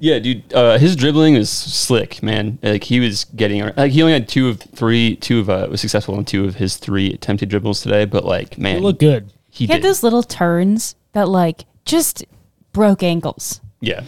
Yeah, 0.00 0.18
dude, 0.20 0.52
uh, 0.52 0.78
his 0.78 0.94
dribbling 0.94 1.34
is 1.34 1.50
slick, 1.50 2.22
man. 2.22 2.58
Like 2.62 2.84
he 2.84 3.00
was 3.00 3.24
getting, 3.24 3.62
like 3.76 3.90
he 3.90 4.02
only 4.02 4.12
had 4.12 4.28
two 4.28 4.48
of 4.48 4.60
three, 4.60 5.16
two 5.16 5.40
of 5.40 5.50
uh, 5.50 5.66
was 5.70 5.80
successful 5.80 6.16
in 6.18 6.24
two 6.24 6.44
of 6.44 6.54
his 6.56 6.76
three 6.76 7.12
attempted 7.12 7.48
dribbles 7.48 7.80
today. 7.80 8.04
But 8.04 8.24
like, 8.24 8.58
man, 8.58 8.76
They 8.76 8.80
look 8.82 8.98
good. 9.00 9.32
He, 9.50 9.66
He 9.66 9.72
had 9.72 9.82
those 9.82 10.02
little 10.02 10.22
turns 10.22 10.94
that 11.12 11.28
like 11.28 11.64
just 11.84 12.24
broke 12.72 13.02
ankles. 13.02 13.60
Yeah, 13.80 14.02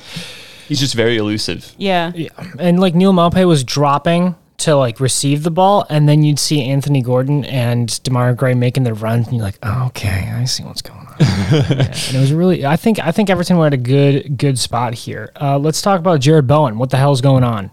he's 0.70 0.80
just 0.80 0.94
very 0.94 1.18
elusive. 1.18 1.74
Yeah. 1.76 2.12
Yeah. 2.14 2.28
And 2.58 2.80
like 2.80 2.94
Neal 2.94 3.12
Maupay 3.12 3.46
was 3.46 3.62
dropping 3.64 4.36
to 4.58 4.76
like 4.76 5.00
receive 5.00 5.42
the 5.42 5.50
ball, 5.50 5.84
and 5.90 6.08
then 6.08 6.22
you'd 6.22 6.38
see 6.38 6.62
Anthony 6.64 7.02
Gordon 7.02 7.44
and 7.46 7.88
Demarai 7.88 8.36
Gray 8.36 8.54
making 8.54 8.84
their 8.84 8.94
runs, 8.94 9.26
and 9.26 9.36
you're 9.36 9.44
like, 9.44 9.58
oh, 9.62 9.86
okay, 9.86 10.30
I 10.34 10.44
see 10.44 10.62
what's 10.62 10.82
going 10.82 11.00
on. 11.00 11.06
Yeah, 11.20 11.84
and 12.08 12.14
it 12.16 12.20
was 12.20 12.32
really, 12.32 12.64
I 12.64 12.76
think, 12.76 12.98
I 12.98 13.10
think 13.10 13.28
Everton 13.28 13.58
were 13.58 13.66
at 13.66 13.74
a 13.74 13.78
good, 13.78 14.38
good 14.38 14.58
spot 14.58 14.94
here. 14.94 15.32
Uh, 15.40 15.58
let's 15.58 15.82
talk 15.82 15.98
about 15.98 16.20
Jarrod 16.20 16.46
Bowen. 16.46 16.78
What 16.78 16.90
the 16.90 16.96
hell's 16.96 17.20
going 17.20 17.42
on? 17.44 17.70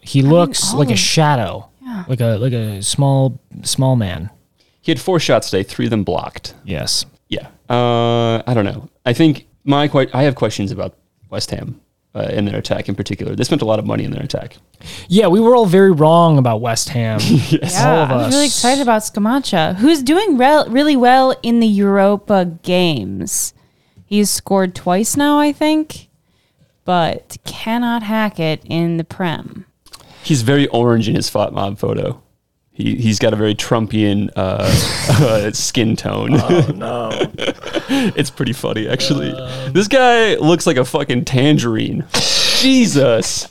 He 0.00 0.22
looks 0.22 0.74
like 0.74 0.88
a 0.88 0.92
all- 0.92 0.96
shadow, 0.96 1.70
like 2.08 2.20
a 2.20 2.36
like 2.38 2.52
a 2.52 2.82
small 2.82 3.40
small 3.62 3.94
man. 3.96 4.30
He 4.80 4.90
had 4.90 5.00
four 5.00 5.20
shots 5.20 5.50
today, 5.50 5.62
three 5.62 5.86
of 5.86 5.90
them 5.90 6.02
blocked. 6.04 6.54
Yes. 6.64 7.04
Yeah. 7.28 7.48
Uh, 7.68 8.42
I 8.46 8.54
don't 8.54 8.64
know. 8.64 8.88
I 9.06 9.12
think 9.12 9.46
my 9.64 9.86
quite. 9.88 10.12
I 10.14 10.22
have 10.24 10.34
questions 10.34 10.72
about 10.72 10.94
West 11.30 11.50
Ham 11.50 11.80
uh, 12.14 12.28
in 12.30 12.44
their 12.44 12.56
attack 12.58 12.88
in 12.88 12.94
particular. 12.94 13.34
They 13.34 13.44
spent 13.44 13.62
a 13.62 13.64
lot 13.64 13.78
of 13.78 13.86
money 13.86 14.04
in 14.04 14.10
their 14.10 14.22
attack. 14.22 14.56
Yeah, 15.08 15.28
we 15.28 15.40
were 15.40 15.54
all 15.54 15.66
very 15.66 15.92
wrong 15.92 16.38
about 16.38 16.60
West 16.60 16.88
Ham. 16.90 17.20
Yeah, 17.50 17.68
All 17.86 17.98
of 17.98 18.10
I 18.10 18.16
was 18.16 18.34
really 18.34 18.46
excited 18.46 18.82
about 18.82 19.02
Scamacca, 19.02 19.76
who's 19.76 20.02
doing 20.02 20.36
rel- 20.36 20.68
really 20.68 20.96
well 20.96 21.34
in 21.42 21.60
the 21.60 21.66
Europa 21.66 22.46
games. 22.62 23.54
He's 24.06 24.28
scored 24.30 24.74
twice 24.74 25.16
now, 25.16 25.38
I 25.38 25.52
think, 25.52 26.08
but 26.84 27.36
cannot 27.44 28.02
hack 28.02 28.40
it 28.40 28.62
in 28.64 28.96
the 28.96 29.04
Prem. 29.04 29.66
He's 30.22 30.42
very 30.42 30.66
orange 30.68 31.08
in 31.08 31.14
his 31.14 31.30
FotMob 31.30 31.78
photo. 31.78 32.20
He 32.80 32.96
he's 32.96 33.18
got 33.18 33.32
a 33.32 33.36
very 33.36 33.54
Trumpian 33.54 34.30
uh, 34.36 34.70
uh, 35.20 35.52
skin 35.52 35.96
tone. 35.96 36.30
Oh 36.32 36.72
no! 36.74 37.10
it's 38.16 38.30
pretty 38.30 38.52
funny 38.52 38.88
actually. 38.88 39.32
this 39.72 39.88
guy 39.88 40.36
looks 40.36 40.66
like 40.66 40.76
a 40.76 40.84
fucking 40.84 41.24
tangerine. 41.24 42.06
Jesus! 42.60 43.48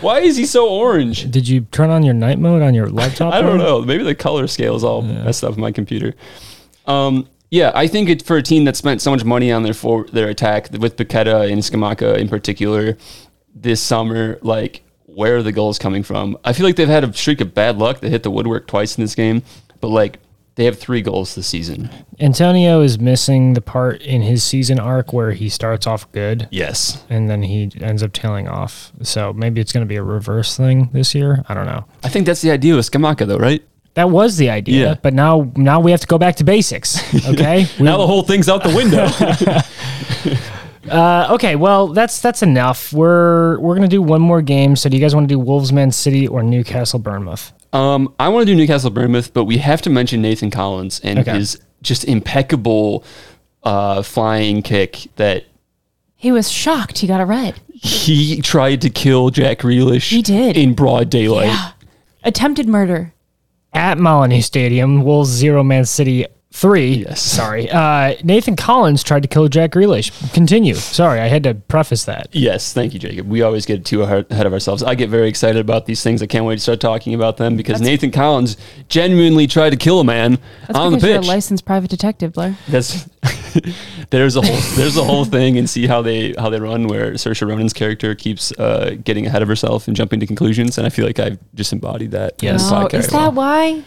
Why 0.00 0.20
is 0.20 0.36
he 0.36 0.46
so 0.46 0.68
orange? 0.68 1.30
Did 1.30 1.48
you 1.48 1.62
turn 1.62 1.90
on 1.90 2.02
your 2.04 2.14
night 2.14 2.38
mode 2.38 2.62
on 2.62 2.74
your 2.74 2.88
laptop? 2.88 3.32
I 3.34 3.40
don't 3.40 3.58
there? 3.58 3.66
know. 3.66 3.82
Maybe 3.82 4.04
the 4.04 4.14
color 4.14 4.46
scale 4.46 4.76
is 4.76 4.84
all 4.84 5.02
messed 5.02 5.42
up 5.42 5.54
in 5.54 5.60
my 5.60 5.72
computer. 5.72 6.14
Um, 6.86 7.28
yeah, 7.50 7.72
I 7.74 7.86
think 7.86 8.08
it, 8.08 8.22
for 8.22 8.36
a 8.36 8.42
team 8.42 8.64
that 8.64 8.76
spent 8.76 9.00
so 9.00 9.10
much 9.10 9.24
money 9.24 9.50
on 9.50 9.62
their 9.62 9.74
for 9.74 10.04
their 10.04 10.28
attack 10.28 10.68
with 10.72 10.96
Paqueta 10.96 11.50
and 11.50 11.62
Scamacca 11.62 12.18
in 12.18 12.28
particular 12.28 12.96
this 13.54 13.80
summer, 13.80 14.38
like 14.42 14.83
where 15.14 15.36
are 15.38 15.42
the 15.42 15.52
goals 15.52 15.78
coming 15.78 16.02
from? 16.02 16.36
I 16.44 16.52
feel 16.52 16.66
like 16.66 16.76
they've 16.76 16.88
had 16.88 17.04
a 17.04 17.12
streak 17.12 17.40
of 17.40 17.54
bad 17.54 17.78
luck. 17.78 18.00
They 18.00 18.10
hit 18.10 18.22
the 18.22 18.30
woodwork 18.30 18.66
twice 18.66 18.96
in 18.98 19.04
this 19.04 19.14
game, 19.14 19.42
but 19.80 19.88
like 19.88 20.18
they 20.56 20.64
have 20.66 20.78
three 20.78 21.02
goals 21.02 21.34
this 21.34 21.46
season. 21.48 21.90
Antonio 22.20 22.80
is 22.80 22.98
missing 23.00 23.54
the 23.54 23.60
part 23.60 24.00
in 24.02 24.22
his 24.22 24.44
season 24.44 24.78
arc 24.78 25.12
where 25.12 25.32
he 25.32 25.48
starts 25.48 25.84
off 25.86 26.10
good 26.12 26.46
Yes, 26.52 27.04
and 27.10 27.28
then 27.28 27.42
he 27.42 27.72
ends 27.80 28.02
up 28.02 28.12
tailing 28.12 28.46
off. 28.48 28.92
So 29.02 29.32
maybe 29.32 29.60
it's 29.60 29.72
going 29.72 29.84
to 29.84 29.88
be 29.88 29.96
a 29.96 30.02
reverse 30.04 30.56
thing 30.56 30.90
this 30.92 31.14
year. 31.14 31.44
I 31.48 31.54
don't 31.54 31.66
know. 31.66 31.84
I 32.04 32.08
think 32.08 32.26
that's 32.26 32.40
the 32.40 32.50
idea 32.52 32.76
with 32.76 32.88
Scamacca, 32.90 33.26
though, 33.26 33.38
right? 33.38 33.64
That 33.94 34.10
was 34.10 34.36
the 34.38 34.50
idea, 34.50 34.86
Yeah. 34.90 34.94
but 35.00 35.14
now 35.14 35.52
now 35.56 35.78
we 35.80 35.90
have 35.92 36.00
to 36.00 36.06
go 36.08 36.18
back 36.18 36.36
to 36.36 36.44
basics. 36.44 36.98
Okay. 37.28 37.66
Now 37.80 37.96
the 37.96 38.06
whole 38.06 38.22
thing's 38.22 38.48
out 38.48 38.62
the 38.64 38.74
window. 38.74 39.06
uh, 40.90 41.28
okay. 41.32 41.56
Well, 41.56 41.88
that's 41.88 42.20
that's 42.20 42.42
enough. 42.42 42.92
We're 42.92 43.58
we're 43.60 43.74
gonna 43.74 43.88
do 43.88 44.02
one 44.02 44.20
more 44.20 44.42
game. 44.42 44.76
So 44.76 44.88
do 44.88 44.96
you 44.96 45.02
guys 45.02 45.14
want 45.14 45.28
to 45.28 45.34
do 45.34 45.38
Wolves 45.38 45.72
Man 45.72 45.90
City 45.90 46.26
or 46.28 46.42
Newcastle 46.42 46.98
Bournemouth? 46.98 47.52
Um, 47.72 48.14
I 48.20 48.28
want 48.28 48.46
to 48.46 48.52
do 48.52 48.56
Newcastle 48.56 48.90
Bournemouth, 48.90 49.32
but 49.34 49.44
we 49.44 49.58
have 49.58 49.82
to 49.82 49.90
mention 49.90 50.22
Nathan 50.22 50.50
Collins 50.50 51.00
and 51.02 51.18
Okay. 51.20 51.32
his 51.34 51.60
just 51.82 52.04
impeccable 52.04 53.04
uh, 53.64 54.02
flying 54.02 54.62
kick 54.62 55.08
that 55.16 55.44
He 56.16 56.30
was 56.32 56.50
shocked 56.50 56.98
he 56.98 57.06
got 57.06 57.20
a 57.20 57.24
red. 57.26 57.60
he 57.72 58.40
tried 58.42 58.80
to 58.82 58.90
kill 58.90 59.30
Jack 59.30 59.58
Grealish. 59.58 60.08
He 60.10 60.22
did. 60.22 60.56
in 60.56 60.74
broad 60.74 61.10
daylight. 61.10 61.46
Yeah. 61.48 61.70
Attempted 62.22 62.68
murder. 62.68 63.12
At 63.72 63.98
Molineux 63.98 64.40
Stadium, 64.42 65.02
Wolves 65.02 65.30
zero, 65.30 65.64
Man 65.64 65.84
City 65.84 66.26
three. 66.56 67.04
Yes. 67.06 67.20
Sorry. 67.20 67.68
Uh, 67.68 68.14
Nathan 68.22 68.54
Collins 68.54 69.02
tried 69.02 69.22
to 69.24 69.28
kill 69.28 69.48
Jack 69.48 69.72
Grealish. 69.72 70.12
Continue. 70.32 70.74
Sorry, 70.74 71.18
I 71.18 71.26
had 71.26 71.42
to 71.42 71.54
preface 71.54 72.04
that. 72.04 72.28
Yes, 72.30 72.72
thank 72.72 72.94
you, 72.94 73.00
Jacob. 73.00 73.28
We 73.28 73.42
always 73.42 73.66
get 73.66 73.84
too 73.84 74.02
ahead 74.02 74.30
of 74.30 74.52
ourselves. 74.52 74.82
I 74.84 74.94
get 74.94 75.10
very 75.10 75.28
excited 75.28 75.58
about 75.60 75.86
these 75.86 76.00
things. 76.02 76.22
I 76.22 76.26
can't 76.26 76.44
wait 76.44 76.54
to 76.54 76.60
start 76.60 76.80
talking 76.80 77.12
about 77.12 77.38
them 77.38 77.56
because 77.56 77.80
Nathan 77.80 78.12
Collins 78.12 78.56
genuinely 78.88 79.48
tried 79.48 79.70
to 79.70 79.76
kill 79.76 79.98
a 79.98 80.04
man 80.04 80.38
That's 80.68 80.78
on 80.78 80.92
the 80.92 80.96
because 80.98 81.08
you're 81.08 81.16
a 81.18 81.20
pitch. 81.22 81.28
licensed 81.28 81.64
private 81.64 81.90
detective, 81.90 82.32
Blair. 82.34 82.56
That's 82.68 83.08
there's 84.10 84.36
a 84.36 84.42
whole 84.42 84.60
there's 84.76 84.96
a 84.96 85.04
whole 85.04 85.24
thing 85.24 85.58
and 85.58 85.68
see 85.68 85.86
how 85.88 86.02
they 86.02 86.34
how 86.38 86.50
they 86.50 86.60
run 86.60 86.86
where 86.86 87.12
Saoirse 87.14 87.46
Ronan's 87.48 87.72
character 87.72 88.14
keeps 88.14 88.52
uh, 88.58 88.96
getting 89.02 89.26
ahead 89.26 89.42
of 89.42 89.48
herself 89.48 89.88
and 89.88 89.96
jumping 89.96 90.20
to 90.20 90.26
conclusions, 90.26 90.78
and 90.78 90.86
I 90.86 90.90
feel 90.90 91.04
like 91.04 91.18
I've 91.18 91.38
just 91.54 91.72
embodied 91.72 92.12
that. 92.12 92.40
in 92.42 92.50
Yes. 92.50 92.62
this 92.62 92.72
Oh, 92.72 92.86
is 92.92 93.06
that 93.08 93.34
why? 93.34 93.82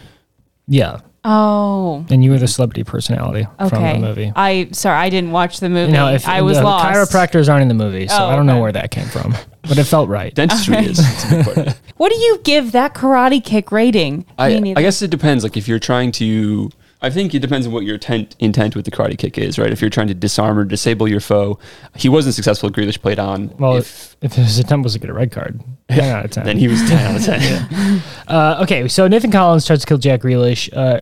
Yeah. 0.66 1.00
Oh, 1.24 2.06
And 2.10 2.22
you 2.22 2.30
were 2.30 2.38
the 2.38 2.48
celebrity 2.48 2.84
personality 2.84 3.46
from 3.68 3.82
the 3.82 3.98
movie. 3.98 4.32
I 4.34 4.68
sorry, 4.72 4.96
I 4.98 5.10
didn't 5.10 5.32
watch 5.32 5.60
the 5.60 5.68
movie. 5.68 5.90
You 5.90 5.96
know, 5.96 6.08
if 6.08 6.26
I 6.28 6.42
was 6.42 6.58
the 6.58 6.64
lost. 6.64 6.84
chiropractors 7.12 7.48
aren't 7.50 7.62
in 7.62 7.68
the 7.68 7.74
movie, 7.74 8.06
so 8.08 8.16
Oh, 8.16 8.26
I 8.28 8.36
don't 8.36 8.46
know 8.46 8.52
okay. 8.54 8.60
where 8.62 8.72
that 8.72 8.90
came 8.90 9.06
from, 9.08 9.34
but 9.62 9.76
it 9.78 9.84
felt 9.84 10.08
right. 10.08 10.34
dentistry 10.34 10.76
is? 10.78 10.98
It's 11.00 11.24
a 11.24 11.28
big 11.36 11.44
part 11.44 11.56
of 11.58 11.66
it. 11.68 11.80
What 11.96 12.10
do 12.12 12.18
you 12.18 12.40
give 12.44 12.72
that 12.72 12.94
karate 12.94 13.44
kick 13.44 13.72
rating? 13.72 14.24
I, 14.38 14.54
I 14.76 14.80
guess 14.82 15.02
it 15.02 15.10
depends. 15.10 15.42
Like 15.42 15.56
if 15.56 15.66
you're 15.66 15.80
trying 15.80 16.12
to, 16.12 16.70
I 17.00 17.10
think 17.10 17.32
it 17.32 17.38
depends 17.38 17.66
on 17.66 17.72
what 17.72 17.84
your 17.84 17.94
intent, 17.94 18.34
intent 18.40 18.74
with 18.74 18.84
the 18.84 18.90
karate 18.90 19.16
kick 19.16 19.38
is, 19.38 19.56
right? 19.56 19.70
If 19.70 19.80
you're 19.80 19.90
trying 19.90 20.08
to 20.08 20.14
disarm 20.14 20.58
or 20.58 20.64
disable 20.64 21.06
your 21.06 21.20
foe, 21.20 21.58
he 21.94 22.08
wasn't 22.08 22.34
successful. 22.34 22.70
Grealish 22.70 23.00
played 23.00 23.20
on. 23.20 23.56
Well, 23.56 23.76
if, 23.76 24.16
if, 24.20 24.32
his 24.32 24.58
attempt 24.58 24.82
was 24.82 24.94
to 24.94 24.98
get 24.98 25.08
a 25.08 25.12
red 25.12 25.30
card, 25.30 25.60
10 25.90 26.16
out 26.16 26.24
of 26.24 26.30
10. 26.32 26.44
then 26.44 26.58
he 26.58 26.66
was 26.66 26.80
ten 26.88 26.98
out 26.98 27.16
of 27.16 27.24
ten. 27.24 28.02
Uh, 28.26 28.58
okay, 28.62 28.88
so 28.88 29.06
Nathan 29.06 29.30
Collins 29.30 29.64
tries 29.64 29.80
to 29.80 29.86
kill 29.86 29.98
Jack 29.98 30.22
Grealish. 30.22 30.68
Uh, 30.76 31.00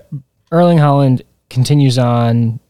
Erling 0.52 0.78
Haaland 0.78 1.22
continues 1.48 1.98
on 1.98 2.60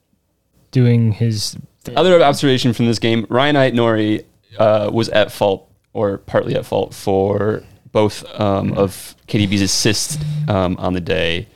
doing 0.70 1.12
his. 1.12 1.56
Other 1.96 2.22
observation 2.22 2.72
from 2.72 2.86
this 2.86 3.00
game: 3.00 3.26
Ryan 3.28 3.56
Aït-Nouri 3.56 4.24
uh, 4.58 4.90
was 4.92 5.08
at 5.08 5.32
fault, 5.32 5.68
or 5.92 6.18
partly 6.18 6.54
at 6.54 6.64
fault, 6.64 6.94
for 6.94 7.64
both 7.90 8.24
um, 8.38 8.72
of 8.74 9.16
KDB's 9.26 9.62
assists 9.62 10.18
um, 10.48 10.76
on 10.78 10.92
the 10.92 11.00
day. 11.00 11.48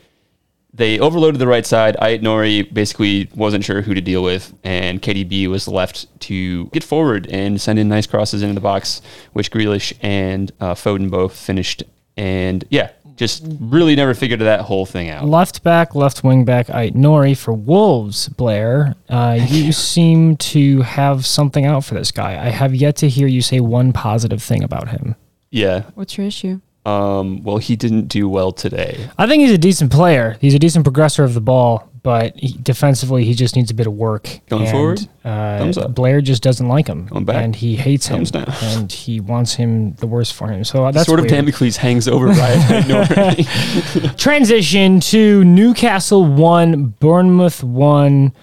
They 0.73 0.99
overloaded 0.99 1.39
the 1.39 1.47
right 1.47 1.65
side. 1.65 1.97
Aït-Nouri 2.01 2.73
basically 2.73 3.29
wasn't 3.35 3.63
sure 3.65 3.81
who 3.81 3.93
to 3.93 4.01
deal 4.01 4.23
with, 4.23 4.53
and 4.63 5.01
KDB 5.01 5.47
was 5.47 5.67
left 5.67 6.07
to 6.21 6.67
get 6.67 6.83
forward 6.83 7.27
and 7.27 7.59
send 7.59 7.77
in 7.77 7.89
nice 7.89 8.07
crosses 8.07 8.41
into 8.41 8.53
the 8.53 8.61
box, 8.61 9.01
which 9.33 9.51
Grealish 9.51 9.93
and 10.01 10.51
uh, 10.61 10.73
Foden 10.73 11.11
both 11.11 11.35
finished. 11.35 11.83
And 12.15 12.63
yeah, 12.69 12.91
just 13.17 13.43
really 13.59 13.95
never 13.95 14.13
figured 14.13 14.39
that 14.39 14.61
whole 14.61 14.85
thing 14.85 15.09
out. 15.09 15.25
Left 15.25 15.61
back, 15.61 15.93
left 15.93 16.23
wing 16.23 16.45
back, 16.45 16.67
Aït-Nouri 16.67 17.37
for 17.37 17.53
Wolves, 17.53 18.29
Blair. 18.29 18.95
Uh, 19.09 19.37
you 19.47 19.71
seem 19.93 20.37
to 20.37 20.81
have 20.81 21.25
something 21.25 21.65
out 21.65 21.83
for 21.83 21.95
this 21.95 22.11
guy. 22.11 22.31
I 22.43 22.49
have 22.49 22.73
yet 22.73 22.95
to 22.97 23.09
hear 23.09 23.27
you 23.27 23.41
say 23.41 23.59
one 23.59 23.91
positive 23.91 24.41
thing 24.41 24.63
about 24.63 24.87
him. 24.87 25.15
Yeah. 25.49 25.83
What's 25.95 26.17
your 26.17 26.27
issue? 26.27 26.61
Um, 26.85 27.43
well, 27.43 27.57
he 27.57 27.75
didn't 27.75 28.07
do 28.07 28.27
well 28.27 28.51
today. 28.51 29.09
I 29.17 29.27
think 29.27 29.41
he's 29.41 29.51
a 29.51 29.57
decent 29.57 29.91
player. 29.91 30.37
He's 30.41 30.55
a 30.55 30.59
decent 30.59 30.83
progressor 30.85 31.23
of 31.23 31.35
the 31.35 31.41
ball, 31.41 31.87
but 32.01 32.35
he, 32.35 32.53
defensively, 32.53 33.23
he 33.23 33.35
just 33.35 33.55
needs 33.55 33.69
a 33.69 33.75
bit 33.75 33.85
of 33.85 33.93
work. 33.93 34.39
Going 34.49 34.63
And, 34.63 34.71
forward? 34.71 35.07
uh, 35.23 35.71
up. 35.77 35.93
Blair 35.93 36.21
just 36.21 36.41
doesn't 36.41 36.67
like 36.67 36.87
him, 36.87 37.05
Going 37.05 37.25
back? 37.25 37.43
and 37.43 37.55
he 37.55 37.75
hates 37.75 38.07
Thumbs 38.09 38.31
him, 38.31 38.45
down. 38.45 38.55
and 38.61 38.91
he 38.91 39.19
wants 39.19 39.53
him 39.53 39.93
the 39.95 40.07
worst 40.07 40.33
for 40.33 40.47
him. 40.47 40.63
So 40.63 40.91
that's 40.91 41.05
sort 41.05 41.19
of. 41.19 41.27
Damocles 41.27 41.77
hangs 41.77 42.07
over 42.07 42.25
Ryan 42.27 43.45
Transition 44.17 44.99
to 45.01 45.43
Newcastle 45.43 46.25
one, 46.25 46.87
Bournemouth 46.99 47.63
one 47.63 48.33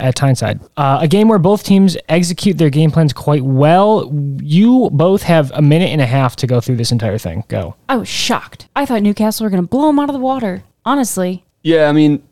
at 0.00 0.14
Tyneside. 0.14 0.60
Uh, 0.76 0.98
a 1.00 1.08
game 1.08 1.28
where 1.28 1.38
both 1.38 1.64
teams 1.64 1.96
execute 2.08 2.58
their 2.58 2.70
game 2.70 2.90
plans 2.90 3.12
quite 3.12 3.42
well. 3.42 4.10
You 4.42 4.90
both 4.92 5.22
have 5.22 5.50
a 5.52 5.62
minute 5.62 5.90
and 5.90 6.00
a 6.00 6.06
half 6.06 6.36
to 6.36 6.46
go 6.46 6.60
through 6.60 6.76
this 6.76 6.92
entire 6.92 7.18
thing. 7.18 7.44
Go. 7.48 7.76
I 7.88 7.96
was 7.96 8.08
shocked. 8.08 8.68
I 8.74 8.86
thought 8.86 9.02
Newcastle 9.02 9.44
were 9.44 9.50
going 9.50 9.62
to 9.62 9.68
blow 9.68 9.86
them 9.86 9.98
out 9.98 10.08
of 10.08 10.14
the 10.14 10.20
water. 10.20 10.64
Honestly, 10.84 11.44
yeah, 11.62 11.88
I 11.88 11.92
mean, 11.92 12.22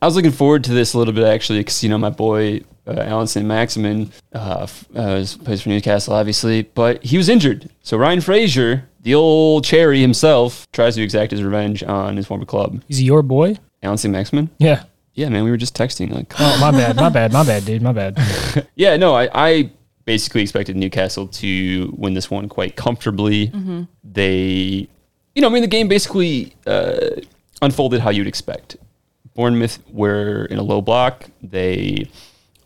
I 0.00 0.06
was 0.06 0.14
looking 0.14 0.30
forward 0.30 0.64
to 0.64 0.72
this 0.72 0.94
a 0.94 0.98
little 0.98 1.14
bit 1.14 1.24
actually 1.24 1.60
because 1.60 1.82
you 1.82 1.88
know 1.88 1.98
my 1.98 2.10
boy 2.10 2.62
uh, 2.86 3.00
Alan 3.00 3.26
St. 3.26 3.44
Maximin 3.46 4.12
uh, 4.32 4.60
f- 4.62 4.86
uh, 4.94 5.24
plays 5.44 5.62
for 5.62 5.68
Newcastle, 5.70 6.14
obviously, 6.14 6.62
but 6.62 7.02
he 7.02 7.16
was 7.16 7.28
injured. 7.28 7.68
So 7.82 7.96
Ryan 7.96 8.20
Fraser, 8.20 8.88
the 9.02 9.14
old 9.14 9.64
cherry 9.64 10.00
himself, 10.00 10.66
tries 10.72 10.94
to 10.94 11.02
exact 11.02 11.32
his 11.32 11.42
revenge 11.42 11.82
on 11.82 12.16
his 12.16 12.26
former 12.26 12.44
club. 12.44 12.82
Is 12.88 12.98
he 12.98 13.04
your 13.04 13.22
boy? 13.22 13.56
Alan 13.82 13.98
St. 13.98 14.12
Maximin. 14.12 14.50
Yeah. 14.58 14.84
Yeah, 15.16 15.30
man, 15.30 15.44
we 15.44 15.50
were 15.50 15.56
just 15.56 15.74
texting 15.74 16.12
like, 16.12 16.32
Oh, 16.38 16.58
my 16.60 16.70
bad. 16.70 16.94
My 16.96 17.08
bad. 17.08 17.32
My 17.32 17.42
bad, 17.42 17.64
dude. 17.64 17.82
My 17.82 17.92
bad. 17.92 18.16
Yeah, 18.76 18.96
no, 18.96 19.14
I, 19.14 19.28
I 19.34 19.70
basically 20.04 20.42
expected 20.42 20.76
Newcastle 20.76 21.26
to 21.28 21.92
win 21.96 22.14
this 22.14 22.30
one 22.30 22.48
quite 22.48 22.76
comfortably. 22.76 23.50
They, 24.04 24.86
you 25.34 25.42
know, 25.42 25.48
I 25.48 25.50
mean, 25.50 25.62
the 25.62 25.68
game 25.68 25.88
basically 25.88 26.54
uh, 26.66 27.08
unfolded 27.62 28.00
how 28.02 28.10
you'd 28.10 28.26
expect. 28.26 28.76
Bournemouth 29.34 29.78
were 29.90 30.44
in 30.46 30.58
a 30.58 30.62
low 30.62 30.80
block. 30.80 31.24
They 31.42 32.08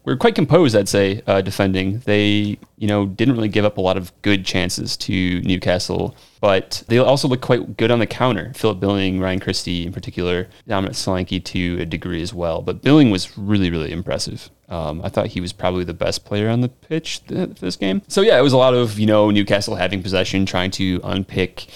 were 0.05 0.17
quite 0.17 0.35
composed, 0.35 0.75
I'd 0.75 0.89
say, 0.89 1.23
uh, 1.27 1.41
defending. 1.41 2.01
They, 2.01 2.59
you 2.79 2.89
know, 2.89 3.07
didn't 3.07 3.35
really 3.35 3.49
give 3.49 3.65
up 3.65 3.77
a 3.77 3.81
lot 3.81 3.97
of 3.97 4.13
good 4.23 4.45
chances 4.45 4.97
to 4.99 5.41
Newcastle, 5.43 6.17
but 6.41 6.83
they 6.89 6.99
also 6.99 7.29
looked 7.29 7.43
quite 7.43 7.77
good 7.77 7.91
on 7.91 7.99
the 7.99 8.07
counter. 8.07 8.53
Philip 8.55 8.81
Billing, 8.81 9.21
Ryan 9.21 9.41
Christie 9.41 9.87
in 9.87 9.93
particular, 9.93 10.49
Dominic 10.67 10.95
Solanke 10.95 11.45
to 11.45 11.79
a 11.81 11.85
degree 11.85 12.23
as 12.23 12.33
well. 12.33 12.63
But 12.63 12.83
Billing 12.83 13.11
was 13.11 13.37
really, 13.37 13.71
really 13.71 13.93
impressive. 13.93 14.51
Um, 14.69 15.03
I 15.05 15.09
thought 15.09 15.29
he 15.29 15.41
was 15.41 15.53
probably 15.53 15.85
the 15.85 15.95
best 15.95 16.25
player 16.25 16.49
on 16.49 16.61
the 16.61 16.69
pitch 16.69 17.27
th- 17.27 17.57
this 17.57 17.77
game. 17.77 18.03
So 18.07 18.21
yeah, 18.21 18.39
it 18.39 18.43
was 18.43 18.53
a 18.53 18.57
lot 18.57 18.73
of 18.73 18.99
you 18.99 19.07
know 19.07 19.31
Newcastle 19.31 19.75
having 19.75 20.03
possession, 20.03 20.47
trying 20.47 20.71
to 20.73 21.01
unpick 21.03 21.67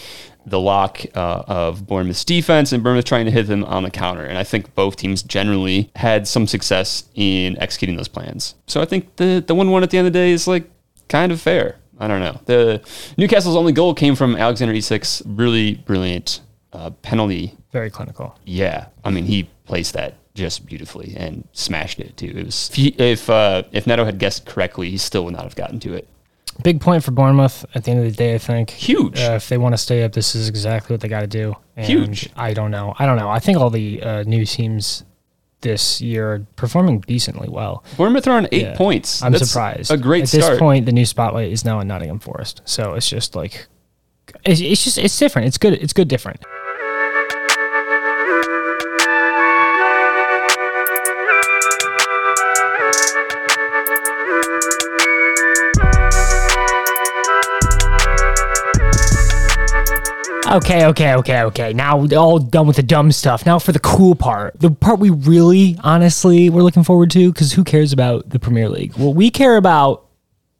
the 0.46 0.60
lock 0.60 1.00
uh, 1.14 1.42
of 1.46 1.86
Bournemouth's 1.86 2.24
defense 2.24 2.72
and 2.72 2.82
Bournemouth 2.82 3.04
trying 3.04 3.24
to 3.24 3.30
hit 3.30 3.46
them 3.46 3.64
on 3.64 3.82
the 3.82 3.90
counter. 3.90 4.24
And 4.24 4.38
I 4.38 4.44
think 4.44 4.74
both 4.74 4.96
teams 4.96 5.22
generally 5.22 5.90
had 5.96 6.28
some 6.28 6.46
success 6.46 7.04
in 7.14 7.58
executing 7.58 7.96
those 7.96 8.08
plans. 8.08 8.54
So 8.66 8.80
I 8.80 8.84
think 8.84 9.16
the 9.16 9.42
the 9.46 9.54
one 9.54 9.70
one 9.70 9.82
at 9.82 9.90
the 9.90 9.98
end 9.98 10.06
of 10.06 10.12
the 10.12 10.18
day 10.18 10.32
is 10.32 10.46
like 10.46 10.70
kind 11.08 11.32
of 11.32 11.40
fair. 11.40 11.76
I 11.98 12.08
don't 12.08 12.20
know. 12.20 12.40
The 12.46 12.82
Newcastle's 13.16 13.56
only 13.56 13.72
goal 13.72 13.94
came 13.94 14.16
from 14.16 14.36
Alexander 14.36 14.74
Isak's 14.74 15.22
really 15.24 15.76
brilliant 15.76 16.40
uh, 16.72 16.90
penalty. 16.90 17.56
Very 17.72 17.90
clinical. 17.90 18.38
Yeah, 18.44 18.86
I 19.04 19.10
mean 19.10 19.24
he 19.24 19.48
placed 19.64 19.94
that 19.94 20.14
just 20.34 20.66
beautifully 20.66 21.14
and 21.16 21.46
smashed 21.52 22.00
it 22.00 22.16
too. 22.16 22.32
It 22.36 22.44
was 22.44 22.68
if 22.70 22.74
he, 22.74 22.88
if, 22.98 23.30
uh, 23.30 23.62
if 23.72 23.86
Neto 23.86 24.04
had 24.04 24.18
guessed 24.18 24.46
correctly, 24.46 24.90
he 24.90 24.98
still 24.98 25.24
would 25.24 25.34
not 25.34 25.44
have 25.44 25.54
gotten 25.54 25.78
to 25.80 25.94
it. 25.94 26.08
Big 26.62 26.80
point 26.80 27.02
for 27.02 27.10
Bournemouth 27.10 27.64
at 27.74 27.84
the 27.84 27.90
end 27.90 28.00
of 28.00 28.06
the 28.06 28.16
day, 28.16 28.34
I 28.34 28.38
think. 28.38 28.70
Huge. 28.70 29.18
Uh, 29.20 29.32
if 29.36 29.48
they 29.48 29.58
want 29.58 29.72
to 29.74 29.78
stay 29.78 30.02
up, 30.04 30.12
this 30.12 30.34
is 30.34 30.48
exactly 30.48 30.94
what 30.94 31.00
they 31.00 31.08
got 31.08 31.20
to 31.20 31.26
do. 31.26 31.54
And 31.76 31.86
Huge. 31.86 32.30
I 32.36 32.54
don't 32.54 32.70
know. 32.70 32.94
I 32.98 33.06
don't 33.06 33.16
know. 33.16 33.28
I 33.28 33.38
think 33.40 33.58
all 33.58 33.70
the 33.70 34.02
uh, 34.02 34.22
new 34.22 34.44
teams 34.46 35.04
this 35.62 36.00
year 36.00 36.32
are 36.32 36.46
performing 36.56 37.00
decently 37.00 37.48
well. 37.48 37.82
Bournemouth 37.96 38.26
are 38.28 38.36
on 38.36 38.46
eight 38.52 38.62
Yeah. 38.62 38.76
points. 38.76 39.22
I'm 39.22 39.32
That's 39.32 39.48
surprised. 39.50 39.90
A 39.90 39.96
great 39.96 40.22
At 40.24 40.28
start. 40.28 40.42
this 40.52 40.58
point, 40.58 40.86
the 40.86 40.92
new 40.92 41.06
spotlight 41.06 41.50
is 41.50 41.64
now 41.64 41.80
in 41.80 41.88
Nottingham 41.88 42.18
Forest. 42.20 42.60
So 42.66 42.94
it's 42.94 43.08
just 43.08 43.34
like, 43.34 43.66
it's, 44.44 44.60
it's 44.60 44.84
just, 44.84 44.98
it's 44.98 45.18
different. 45.18 45.48
It's 45.48 45.58
good. 45.58 45.72
It's 45.74 45.92
good 45.94 46.08
different. 46.08 46.40
Okay, 60.54 60.86
okay, 60.86 61.14
okay, 61.14 61.42
okay. 61.42 61.72
Now 61.72 61.96
we're 61.96 62.16
all 62.16 62.38
done 62.38 62.68
with 62.68 62.76
the 62.76 62.82
dumb 62.84 63.10
stuff. 63.10 63.44
Now 63.44 63.58
for 63.58 63.72
the 63.72 63.80
cool 63.80 64.14
part. 64.14 64.60
The 64.60 64.70
part 64.70 65.00
we 65.00 65.10
really, 65.10 65.76
honestly, 65.82 66.48
we're 66.48 66.62
looking 66.62 66.84
forward 66.84 67.10
to 67.10 67.32
because 67.32 67.52
who 67.54 67.64
cares 67.64 67.92
about 67.92 68.30
the 68.30 68.38
Premier 68.38 68.68
League? 68.68 68.94
What 68.94 69.16
we 69.16 69.30
care 69.30 69.56
about 69.56 70.06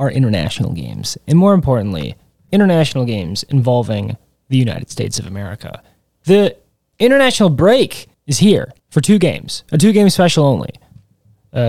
are 0.01 0.11
international 0.11 0.73
games. 0.73 1.17
And 1.29 1.39
more 1.39 1.55
importantly, 1.55 2.17
international 2.51 3.05
games 3.05 3.45
involving 3.45 4.17
the 4.49 4.57
United 4.57 4.91
States 4.91 5.21
of 5.21 5.29
America. 5.29 5.81
The 6.25 6.57
international 6.99 7.51
break 7.51 8.09
is 8.27 8.39
here 8.39 8.73
for 8.91 9.01
two 9.01 9.21
games, 9.21 9.63
a 9.71 9.79
two 9.79 9.93
game 9.93 10.11
special 10.11 10.45
only. 10.45 10.71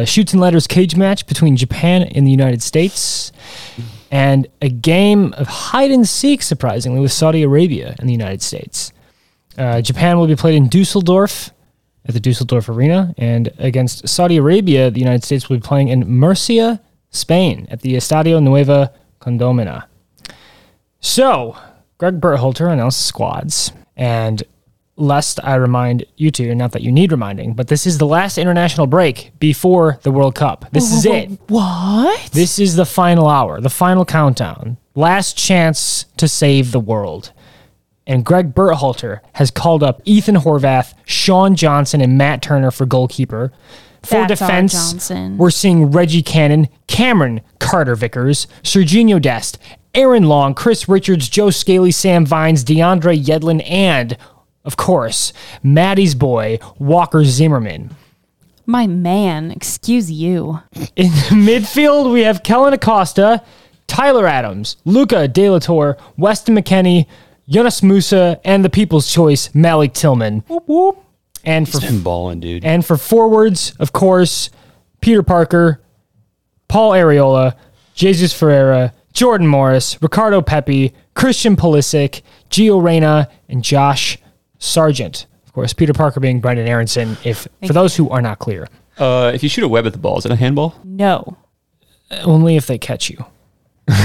Shoots 0.08 0.34
and 0.34 0.42
Letters 0.42 0.66
cage 0.66 0.96
match 0.96 1.28
between 1.28 1.56
Japan 1.56 2.02
and 2.02 2.26
the 2.26 2.32
United 2.32 2.64
States, 2.64 3.32
and 4.12 4.48
a 4.62 4.70
game 4.70 5.34
of 5.38 5.48
hide 5.48 5.92
and 5.92 6.08
seek, 6.08 6.42
surprisingly, 6.42 7.00
with 7.00 7.12
Saudi 7.12 7.44
Arabia 7.44 7.96
and 8.00 8.08
the 8.08 8.14
United 8.14 8.42
States. 8.42 8.92
Uh, 9.58 9.82
Japan 9.82 10.18
will 10.18 10.28
be 10.28 10.36
played 10.36 10.56
in 10.56 10.68
Dusseldorf 10.68 11.52
at 12.08 12.14
the 12.14 12.20
Dusseldorf 12.20 12.70
Arena, 12.70 13.14
and 13.18 13.52
against 13.58 14.08
Saudi 14.08 14.38
Arabia, 14.38 14.92
the 14.92 15.00
United 15.00 15.24
States 15.24 15.50
will 15.50 15.58
be 15.58 15.62
playing 15.62 15.88
in 15.88 16.08
Murcia, 16.08 16.80
Spain, 17.10 17.68
at 17.72 17.82
the 17.82 17.96
Estadio 17.96 18.42
Nueva 18.42 18.94
Condomina. 19.20 19.86
So, 21.00 21.58
Greg 21.98 22.20
Berhalter 22.20 22.72
announced 22.72 23.06
squads, 23.06 23.72
and 23.96 24.44
lest 24.98 25.40
I 25.44 25.56
remind 25.56 26.06
you 26.16 26.32
two, 26.32 26.56
not 26.56 26.72
that 26.72 26.82
you 26.82 26.92
need 26.92 27.12
reminding, 27.12 27.54
but 27.54 27.68
this 27.68 27.86
is 27.86 27.98
the 27.98 28.08
last 28.08 28.38
international 28.38 28.88
break 28.88 29.32
before 29.40 30.00
the 30.04 30.12
World 30.12 30.36
Cup. 30.36 30.66
This 30.72 30.94
is 30.94 31.06
it. 31.06 31.32
What? 31.48 32.32
This 32.32 32.60
is 32.60 32.76
the 32.76 32.86
final 32.86 33.28
hour, 33.28 33.60
the 33.60 33.70
final 33.70 34.06
countdown, 34.06 34.78
last 34.96 35.38
chance 35.38 36.06
to 36.18 36.28
save 36.28 36.72
the 36.72 36.80
world. 36.80 37.34
And 38.08 38.24
Greg 38.24 38.54
Berhalter 38.54 39.20
has 39.34 39.50
called 39.52 39.84
up 39.84 40.02
Ethan 40.06 40.36
Horvath, 40.36 40.94
Sean 41.06 41.56
Johnson, 41.56 42.02
and 42.02 42.18
Matt 42.18 42.42
Turner 42.42 42.72
for 42.72 42.86
goalkeeper. 42.86 43.52
For 44.04 44.28
That's 44.28 44.40
defense, 44.40 45.10
we're 45.36 45.50
seeing 45.50 45.90
Reggie 45.90 46.22
Cannon, 46.22 46.68
Cameron 46.86 47.42
Carter 47.58 47.96
Vickers, 47.96 48.46
Serginho 48.62 49.20
Dest, 49.20 49.58
Aaron 49.96 50.26
Long, 50.26 50.54
Chris 50.54 50.88
Richards, 50.88 51.28
Joe 51.28 51.50
Scally, 51.50 51.90
Sam 51.90 52.24
Vines, 52.24 52.64
DeAndre 52.64 53.20
Yedlin, 53.22 53.68
and, 53.68 54.16
of 54.66 54.76
course, 54.78 55.32
Maddie's 55.64 56.16
boy, 56.16 56.60
Walker 56.80 57.24
Zimmerman. 57.24 57.96
My 58.66 58.88
man, 58.88 59.52
excuse 59.52 60.12
you. 60.12 60.60
In 60.96 61.10
the 61.12 61.30
midfield, 61.32 62.12
we 62.12 62.22
have 62.22 62.42
Kellen 62.44 62.74
Acosta, 62.74 63.44
Tyler 63.88 64.26
Adams, 64.28 64.78
Luca 64.86 65.28
De 65.28 65.50
La 65.50 65.60
Torre, 65.60 65.98
Weston 66.18 66.56
McKennie, 66.56 67.06
Yunus 67.46 67.82
Musah, 67.82 68.40
and 68.44 68.66
the 68.66 68.70
people's 68.70 69.12
choice, 69.12 69.54
Malik 69.54 69.94
Tillman. 69.94 70.44
And 71.44 71.70
for 71.70 71.80
Been 71.80 72.02
balling, 72.02 72.40
dude. 72.40 72.66
and 72.66 72.84
for 72.84 72.98
forwards, 72.98 73.74
of 73.78 73.94
course, 73.94 74.50
Peter 75.00 75.22
Parker, 75.22 75.80
Paul 76.68 76.94
Arriola, 76.94 77.56
Jesus 77.94 78.34
Ferreira, 78.34 78.94
Jordan 79.14 79.46
Morris, 79.48 80.02
Ricardo 80.02 80.42
Pepi, 80.42 80.92
Christian 81.14 81.56
Pulisic, 81.56 82.24
Gio 82.50 82.84
Reyna, 82.84 83.30
and 83.48 83.64
Josh 83.64 84.18
Sargent. 84.66 85.26
Of 85.46 85.54
course, 85.54 85.74
Peter 85.74 85.94
Parker 85.94 86.20
being 86.20 86.42
Brenden 86.42 86.68
Aaronson, 86.68 87.18
if 87.24 87.48
for 87.66 87.74
those 87.74 87.96
who 87.96 88.10
are 88.10 88.22
not 88.22 88.40
clear. 88.40 88.68
Uh, 88.98 89.32
if 89.34 89.44
you 89.44 89.50
shoot 89.50 89.64
a 89.64 89.68
web 89.68 89.86
at 89.86 89.94
the 89.94 90.00
ball, 90.00 90.18
is 90.18 90.26
it 90.26 90.32
a 90.32 90.36
handball? 90.36 90.76
No. 90.84 91.38
Only 92.24 92.56
if 92.56 92.68
they 92.68 92.78
catch 92.78 93.10
you. 93.10 93.26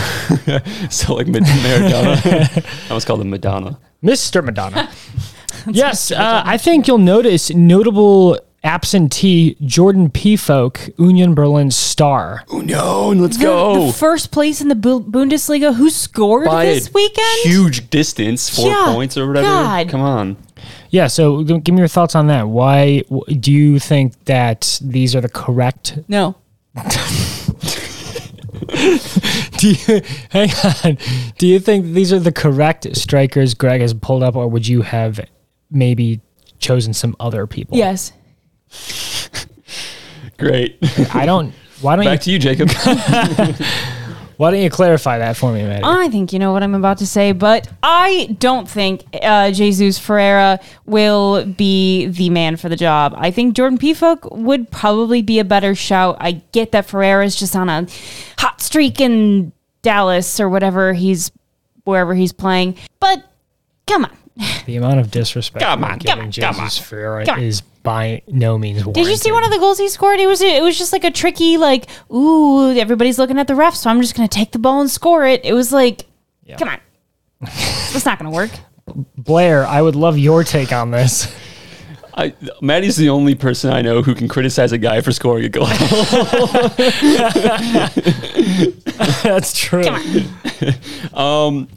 So 0.91 1.15
like 1.15 1.27
Mad- 1.27 1.43
Maradona. 1.43 2.65
I 2.91 2.95
was 2.95 3.05
called 3.05 3.21
him 3.21 3.31
Madonna. 3.31 3.79
Mr. 4.03 4.45
Madonna. 4.45 4.89
yes, 5.67 6.11
uh, 6.13 6.43
I 6.45 6.57
think 6.57 6.87
you'll 6.87 6.99
notice 6.99 7.51
notable 7.51 8.39
absentee 8.63 9.57
Jordan 9.65 10.09
Pefok, 10.11 10.93
Union 10.99 11.35
Berlin 11.35 11.71
star. 11.71 12.45
Oh 12.51 12.61
no, 12.61 13.09
let's 13.11 13.37
The, 13.39 13.45
go. 13.45 13.87
the 13.87 13.93
first 13.93 14.31
place 14.31 14.61
in 14.61 14.69
the 14.69 14.75
Bu- 14.75 15.03
Bundesliga 15.05 15.75
who 15.75 15.91
scored 15.91 16.47
By 16.47 16.67
this 16.67 16.89
a 16.89 16.93
weekend? 16.93 17.27
Huge 17.43 17.91
distance, 17.91 18.49
four 18.55 18.69
Yeah, 18.69 18.93
points 18.95 19.17
or 19.17 19.27
whatever. 19.27 19.47
God. 19.49 19.89
Come 19.89 20.01
on. 20.03 20.37
Yeah, 20.91 21.07
so 21.07 21.43
give 21.45 21.73
me 21.73 21.79
your 21.79 21.89
thoughts 21.89 22.15
on 22.15 22.27
that. 22.27 22.49
Why 22.49 23.03
do 23.39 23.53
you 23.53 23.79
think 23.79 24.25
that 24.25 24.79
these 24.83 25.15
are 25.15 25.21
the 25.21 25.29
correct? 25.29 25.99
No. 26.09 26.37
Do 29.59 29.71
you 29.71 30.03
hang 30.31 30.51
on? 30.85 30.99
Do 31.39 31.47
you 31.47 31.59
think 31.59 31.87
these 31.87 32.13
are 32.13 32.19
the 32.19 32.33
correct 32.33 32.97
strikers 32.97 33.55
Greg 33.55 33.81
has 33.81 33.95
pulled 33.95 34.23
up, 34.23 34.37
or 34.37 34.49
would 34.49 34.67
you 34.67 34.83
have 34.83 35.21
maybe 35.71 36.21
chosen 36.59 36.95
some 36.95 37.15
other 37.21 37.47
people? 37.47 37.77
Yes. 37.77 38.13
Great. 40.39 40.79
I 41.15 41.27
don't. 41.27 41.53
Why 41.81 41.97
don't 41.97 42.05
Back 42.05 42.27
you? 42.27 42.39
Back 42.41 42.59
to 42.59 42.65
you, 42.65 42.69
Jacob. 42.69 42.71
Why 44.41 44.51
don't 44.53 44.63
you 44.63 44.71
clarify 44.71 45.19
that 45.19 45.37
for 45.37 45.53
me, 45.53 45.63
Maddie? 45.65 45.85
I 45.85 46.09
think 46.09 46.33
you 46.33 46.39
know 46.39 46.51
what 46.51 46.63
I'm 46.63 46.75
about 46.75 46.97
to 46.99 47.07
say, 47.07 47.33
but 47.33 47.69
I 47.83 48.35
don't 48.39 48.67
think 48.67 49.05
uh, 49.23 49.51
Jesus 49.51 49.99
Ferreira 49.99 50.61
will 50.87 51.45
be 51.45 52.07
the 52.07 52.31
man 52.31 52.57
for 52.57 52.71
the 52.71 52.77
job. 52.77 53.13
I 53.19 53.33
think 53.33 53.55
Jordan 53.55 53.77
Pefok 53.77 54.35
would 54.35 54.71
probably 54.71 55.21
be 55.21 55.41
a 55.41 55.45
better 55.45 55.75
shout. 55.75 56.17
I 56.21 56.41
get 56.53 56.73
that 56.73 56.87
Ferreira 56.87 57.23
is 57.23 57.37
just 57.37 57.55
on 57.55 57.69
a 57.69 57.87
hot 58.39 58.63
streak 58.63 58.99
in 58.99 59.53
Dallas 59.83 60.41
or 60.41 60.49
whatever 60.49 60.95
he's 60.95 61.31
wherever 61.85 62.15
he's 62.15 62.33
playing, 62.33 62.77
but 62.99 63.23
come 63.87 64.07
on. 64.07 64.17
The 64.71 64.77
amount 64.77 65.01
of 65.01 65.11
disrespect 65.11 65.65
Come 65.65 65.81
you're 65.81 65.91
on, 65.91 65.99
giving 65.99 66.17
come 66.17 66.25
on, 66.27 66.31
Jesus 66.31 66.79
Ferreira 66.79 67.27
come 67.27 67.39
on. 67.39 67.45
is 67.45 67.61
by 67.61 68.23
no 68.29 68.59
means 68.59 68.85
warranted. 68.85 69.05
Did 69.05 69.11
you 69.11 69.17
see 69.17 69.33
one 69.33 69.43
of 69.43 69.51
the 69.51 69.59
goals 69.59 69.79
he 69.79 69.89
scored? 69.89 70.21
It 70.21 70.27
was 70.27 70.41
it 70.41 70.63
was 70.63 70.79
just 70.79 70.93
like 70.93 71.05
a 71.05 71.11
tricky 71.11 71.57
like 71.57 71.87
ooh 72.13 72.73
everybody's 72.79 73.19
looking 73.19 73.39
at 73.39 73.47
the 73.49 73.55
ref, 73.55 73.75
so 73.75 73.91
I'm 73.91 74.01
just 74.01 74.15
gonna 74.15 74.29
take 74.29 74.53
the 74.53 74.59
ball 74.59 74.81
and 74.81 74.91
score 74.91 75.27
it. 75.27 75.45
It 75.45 75.55
was 75.55 75.73
like, 75.73 76.07
come 76.59 76.69
on, 76.69 76.81
that's 77.41 78.07
not 78.07 78.19
gonna 78.19 78.31
work. 78.31 78.51
Blair? 79.17 79.67
I 79.67 79.83
would 79.83 79.97
love 79.97 80.19
your 80.19 80.45
take 80.45 80.73
on 80.73 80.91
this. 80.91 81.35
I, 82.13 82.35
Maddie's 82.61 82.97
the 82.97 83.09
only 83.09 83.35
person 83.35 83.73
I 83.73 83.83
know 83.83 84.03
who 84.03 84.15
can 84.15 84.29
criticize 84.29 84.73
a 84.73 84.79
guy 84.79 85.01
for 85.01 85.13
scoring 85.13 85.45
a 85.45 85.49
goal. 85.49 85.67
That's 89.23 89.57
true. 89.57 89.85
um, 91.15 91.69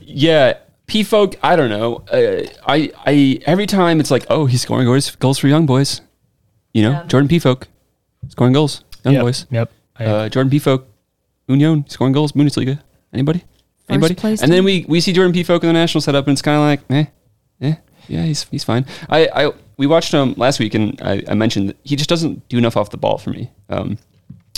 yeah, 0.00 0.54
Pefok. 0.86 1.36
I 1.42 1.56
don't 1.56 1.70
know. 1.70 2.02
Uh, 2.12 2.46
I 2.66 2.90
I 3.06 3.40
every 3.46 3.66
time 3.66 4.00
it's 4.00 4.10
like, 4.10 4.26
oh, 4.30 4.46
he's 4.46 4.62
scoring 4.62 4.86
goals, 4.86 5.16
goals 5.16 5.38
for 5.38 5.48
young 5.48 5.66
boys. 5.66 6.00
You 6.72 6.82
know, 6.82 6.90
Yeah. 6.90 7.04
Jordan 7.06 7.28
Pefok 7.28 7.64
scoring 8.28 8.52
goals. 8.52 8.84
young 9.04 9.14
Yep. 9.14 9.22
boys. 9.22 9.46
Yep. 9.50 9.70
I- 9.98 10.04
Uh, 10.04 10.28
Jordan 10.28 10.50
Pefok, 10.50 10.82
Union 11.48 11.84
scoring 11.88 12.12
goals, 12.12 12.32
Bundesliga. 12.32 12.80
Anybody? 13.12 13.44
Anybody? 13.88 14.14
place 14.14 14.42
and 14.42 14.50
then 14.50 14.58
team. 14.58 14.64
we 14.64 14.84
we 14.88 15.00
see 15.00 15.12
Jordan 15.12 15.32
Pefok 15.34 15.62
in 15.62 15.68
the 15.68 15.72
national 15.72 16.00
setup, 16.00 16.26
and 16.26 16.32
it's 16.34 16.42
kind 16.42 16.56
of 16.56 16.62
like, 16.64 16.80
eh, 16.90 17.04
eh, 17.60 17.74
yeah, 18.08 18.22
he's 18.24 18.44
he's 18.50 18.64
fine. 18.64 18.86
I, 19.08 19.28
I 19.34 19.52
we 19.76 19.86
watched 19.86 20.12
him 20.12 20.34
last 20.36 20.58
week, 20.58 20.74
and 20.74 21.00
I, 21.02 21.22
I 21.28 21.34
mentioned 21.34 21.68
that 21.68 21.76
he 21.84 21.94
just 21.96 22.08
doesn't 22.08 22.48
do 22.48 22.56
enough 22.58 22.76
off 22.76 22.90
the 22.90 22.96
ball 22.96 23.18
for 23.18 23.30
me. 23.30 23.50
Um, 23.68 23.98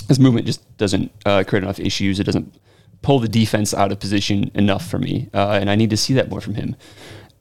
his 0.07 0.19
movement 0.19 0.45
just 0.45 0.61
doesn't 0.77 1.11
uh, 1.25 1.43
create 1.45 1.63
enough 1.63 1.79
issues. 1.79 2.19
It 2.19 2.23
doesn't 2.23 2.53
pull 3.01 3.19
the 3.19 3.27
defense 3.27 3.73
out 3.73 3.91
of 3.91 3.99
position 3.99 4.51
enough 4.53 4.85
for 4.87 4.99
me, 4.99 5.29
uh, 5.33 5.57
and 5.61 5.69
I 5.69 5.75
need 5.75 5.89
to 5.91 5.97
see 5.97 6.13
that 6.15 6.29
more 6.29 6.41
from 6.41 6.55
him. 6.55 6.75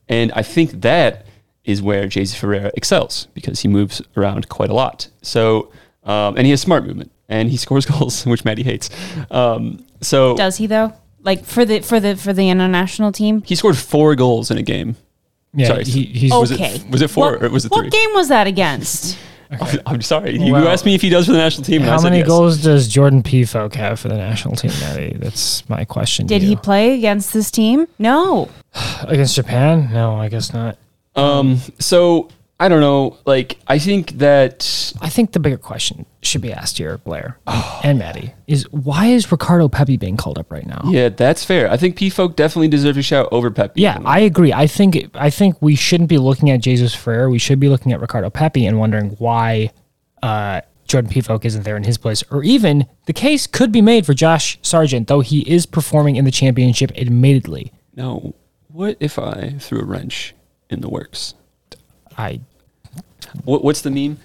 And 0.08 0.30
I 0.32 0.42
think 0.42 0.82
that 0.82 1.26
is 1.64 1.82
where 1.82 2.06
Jay-Z 2.06 2.36
Ferreira 2.38 2.70
excels 2.76 3.26
because 3.34 3.60
he 3.60 3.68
moves 3.68 4.00
around 4.16 4.48
quite 4.48 4.70
a 4.70 4.74
lot. 4.74 5.08
So, 5.22 5.72
um, 6.04 6.36
and 6.36 6.44
he 6.46 6.50
has 6.50 6.60
smart 6.60 6.86
movement 6.86 7.10
and 7.28 7.50
he 7.50 7.56
scores 7.66 7.86
goals, 7.86 8.24
which 8.24 8.44
Maddie 8.44 8.62
hates. 8.62 8.88
Um, 9.32 9.84
so 10.00 10.36
Does 10.36 10.56
he 10.58 10.66
though? 10.68 10.92
Like 11.24 11.44
for 11.44 11.64
the 11.64 11.80
for 11.80 11.98
the 11.98 12.14
for 12.16 12.32
the 12.32 12.48
international 12.50 13.10
team? 13.10 13.42
he 13.42 13.56
scored 13.56 13.76
four 13.76 14.14
goals 14.14 14.52
in 14.52 14.58
a 14.58 14.62
game. 14.62 14.94
yeah, 15.54 15.66
sorry. 15.66 15.84
he, 15.84 16.04
he's 16.04 16.30
Was 16.32 16.52
it- 16.52 16.60
okay. 16.60 16.80
was 16.88 17.02
it 17.02 17.08
four 17.10 17.32
What, 17.32 17.42
or 17.42 17.48
was 17.50 17.64
it 17.64 17.70
three? 17.70 17.82
what 17.82 17.90
game 17.92 18.10
was 18.14 18.28
that 18.28 18.46
against? 18.46 19.18
I'm 19.86 20.02
sorry. 20.02 20.38
You 20.38 20.52
Well, 20.52 20.68
asked 20.68 20.84
me 20.84 20.94
if 20.94 21.02
he 21.02 21.08
does 21.08 21.26
for 21.26 21.32
the 21.32 21.38
national 21.38 21.64
team. 21.64 21.82
and 21.82 21.90
I 21.90 21.94
How 21.94 21.98
said 21.98 22.04
many 22.10 22.18
yes. 22.18 22.26
goals 22.28 22.62
does 22.62 22.88
Jordan 22.88 23.22
Pefok 23.22 23.74
have 23.74 24.00
for 24.00 24.08
the 24.08 24.16
national 24.16 24.56
team, 24.56 24.72
Maddie? 24.80 25.16
That's 25.18 25.68
my 25.68 25.84
question. 25.84 26.26
to 26.26 26.34
Did 26.34 26.42
you. 26.42 26.50
he 26.50 26.56
play 26.56 26.94
against 26.94 27.32
this 27.32 27.50
team? 27.50 27.86
No. 27.98 28.48
against 29.02 29.34
Japan? 29.34 29.90
No, 29.92 30.16
I 30.16 30.28
guess 30.28 30.52
not. 30.52 30.78
Um, 31.14 31.58
so 31.78 32.28
I 32.58 32.68
don't 32.68 32.80
know. 32.80 33.18
Like, 33.26 33.58
I 33.66 33.78
think 33.78 34.12
that 34.12 34.92
I 35.02 35.10
think 35.10 35.32
the 35.32 35.40
bigger 35.40 35.58
question 35.58 36.06
should 36.22 36.40
be 36.40 36.52
asked 36.52 36.78
here, 36.78 36.96
Blair 36.98 37.38
and 37.84 37.98
Maddie, 37.98 38.32
is 38.46 38.70
why 38.70 39.06
is 39.06 39.30
Ricardo 39.30 39.68
Pepi 39.68 39.98
being 39.98 40.16
called 40.16 40.38
up 40.38 40.50
right 40.50 40.66
now? 40.66 40.80
yeah, 40.86 41.10
that's 41.10 41.44
fair. 41.44 41.70
I 41.70 41.76
think 41.76 41.98
Pefok 41.98 42.34
definitely 42.34 42.68
deserve 42.68 42.96
a 42.96 43.02
shout 43.02 43.28
over 43.30 43.50
Pep. 43.50 43.72
Yeah, 43.74 44.00
I 44.04 44.20
agree. 44.20 44.52
I 44.52 44.66
think 44.66 45.10
I 45.14 45.28
think 45.28 45.60
we 45.60 45.76
shouldn't 45.76 46.08
be 46.08 46.18
looking 46.18 46.50
at 46.50 46.60
Jesus 46.60 46.94
Ferrer. 46.94 47.28
We 47.28 47.38
should 47.38 47.60
be 47.60 47.68
looking 47.68 47.92
at 47.92 48.00
Ricardo 48.00 48.30
Pepi 48.30 48.64
and 48.66 48.78
wondering 48.78 49.10
why 49.18 49.70
uh, 50.22 50.62
Jordan 50.86 51.10
Pefok 51.10 51.44
isn't 51.44 51.64
there 51.64 51.76
in 51.76 51.84
his 51.84 51.98
place. 51.98 52.24
Or 52.30 52.42
even 52.42 52.86
the 53.04 53.12
case 53.12 53.46
could 53.46 53.70
be 53.70 53.82
made 53.82 54.06
for 54.06 54.14
Josh 54.14 54.58
Sargent, 54.62 55.08
though 55.08 55.20
he 55.20 55.40
is 55.40 55.66
performing 55.66 56.16
in 56.16 56.24
the 56.24 56.30
championship 56.30 56.90
admittedly. 56.96 57.72
Now, 57.94 58.32
what 58.68 58.96
if 59.00 59.18
I 59.18 59.56
threw 59.58 59.80
a 59.80 59.84
wrench 59.84 60.34
in 60.70 60.80
the 60.80 60.88
works? 60.88 61.34
I 62.16 62.40
What, 63.44 63.62
what's 63.64 63.82
the 63.82 63.90
meme? 63.90 64.18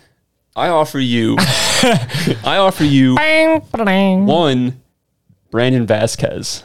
I 0.56 0.68
offer 0.68 1.00
you, 1.00 1.36
I 1.39 2.58
offer 2.60 2.84
you 2.84 3.16
one 3.16 4.82
Brandon 5.50 5.88
Vazquez 5.88 6.64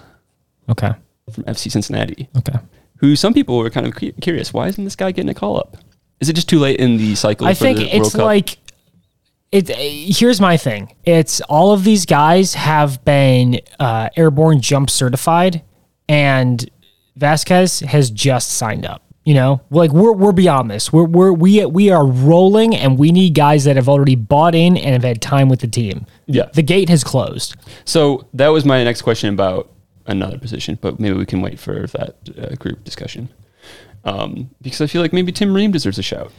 Okay. 0.68 0.92
from 1.32 1.44
FC 1.44 1.70
Cincinnati, 1.70 2.28
Okay. 2.38 2.58
who 2.96 3.14
some 3.16 3.32
people 3.32 3.56
were 3.58 3.70
kind 3.70 3.86
of 3.86 3.94
cu- 3.94 4.12
curious. 4.20 4.52
Why 4.52 4.66
isn't 4.68 4.82
this 4.82 4.96
guy 4.96 5.12
getting 5.12 5.28
a 5.30 5.34
call 5.34 5.56
up? 5.58 5.76
Is 6.20 6.28
it 6.28 6.32
just 6.32 6.48
too 6.48 6.58
late 6.58 6.80
in 6.80 6.96
the 6.96 7.14
cycle? 7.14 7.46
I 7.46 7.54
for 7.54 7.60
think 7.64 7.78
the 7.78 7.84
World 7.86 8.06
it's 8.06 8.12
Cup? 8.16 8.24
like 8.24 8.58
it. 9.52 9.68
Here's 9.68 10.40
my 10.40 10.56
thing. 10.56 10.92
It's 11.04 11.40
all 11.42 11.72
of 11.72 11.84
these 11.84 12.06
guys 12.06 12.54
have 12.54 13.04
been 13.04 13.60
uh, 13.78 14.08
airborne 14.16 14.60
jump 14.60 14.90
certified, 14.90 15.62
and 16.08 16.68
Vazquez 17.18 17.84
has 17.84 18.10
just 18.10 18.50
signed 18.50 18.84
up. 18.84 19.02
You 19.26 19.34
know, 19.34 19.60
like 19.70 19.90
we're 19.90 20.12
we're 20.12 20.30
beyond 20.30 20.70
this. 20.70 20.92
We're 20.92 21.04
we're 21.04 21.32
we 21.32 21.66
we 21.66 21.90
are 21.90 22.06
rolling, 22.06 22.76
and 22.76 22.96
we 22.96 23.10
need 23.10 23.34
guys 23.34 23.64
that 23.64 23.74
have 23.74 23.88
already 23.88 24.14
bought 24.14 24.54
in 24.54 24.76
and 24.76 24.92
have 24.92 25.02
had 25.02 25.20
time 25.20 25.48
with 25.48 25.60
the 25.60 25.66
team. 25.66 26.06
Yeah. 26.26 26.44
the 26.54 26.62
gate 26.62 26.88
has 26.88 27.02
closed. 27.02 27.56
So 27.84 28.28
that 28.34 28.48
was 28.48 28.64
my 28.64 28.84
next 28.84 29.02
question 29.02 29.34
about 29.34 29.68
another 30.06 30.38
position, 30.38 30.78
but 30.80 31.00
maybe 31.00 31.16
we 31.16 31.26
can 31.26 31.40
wait 31.42 31.58
for 31.58 31.88
that 31.88 32.16
uh, 32.38 32.54
group 32.54 32.84
discussion. 32.84 33.28
Um, 34.04 34.50
because 34.62 34.80
I 34.80 34.86
feel 34.86 35.02
like 35.02 35.12
maybe 35.12 35.32
Tim 35.32 35.52
Ream 35.52 35.72
deserves 35.72 35.98
a 35.98 36.04
shout. 36.04 36.30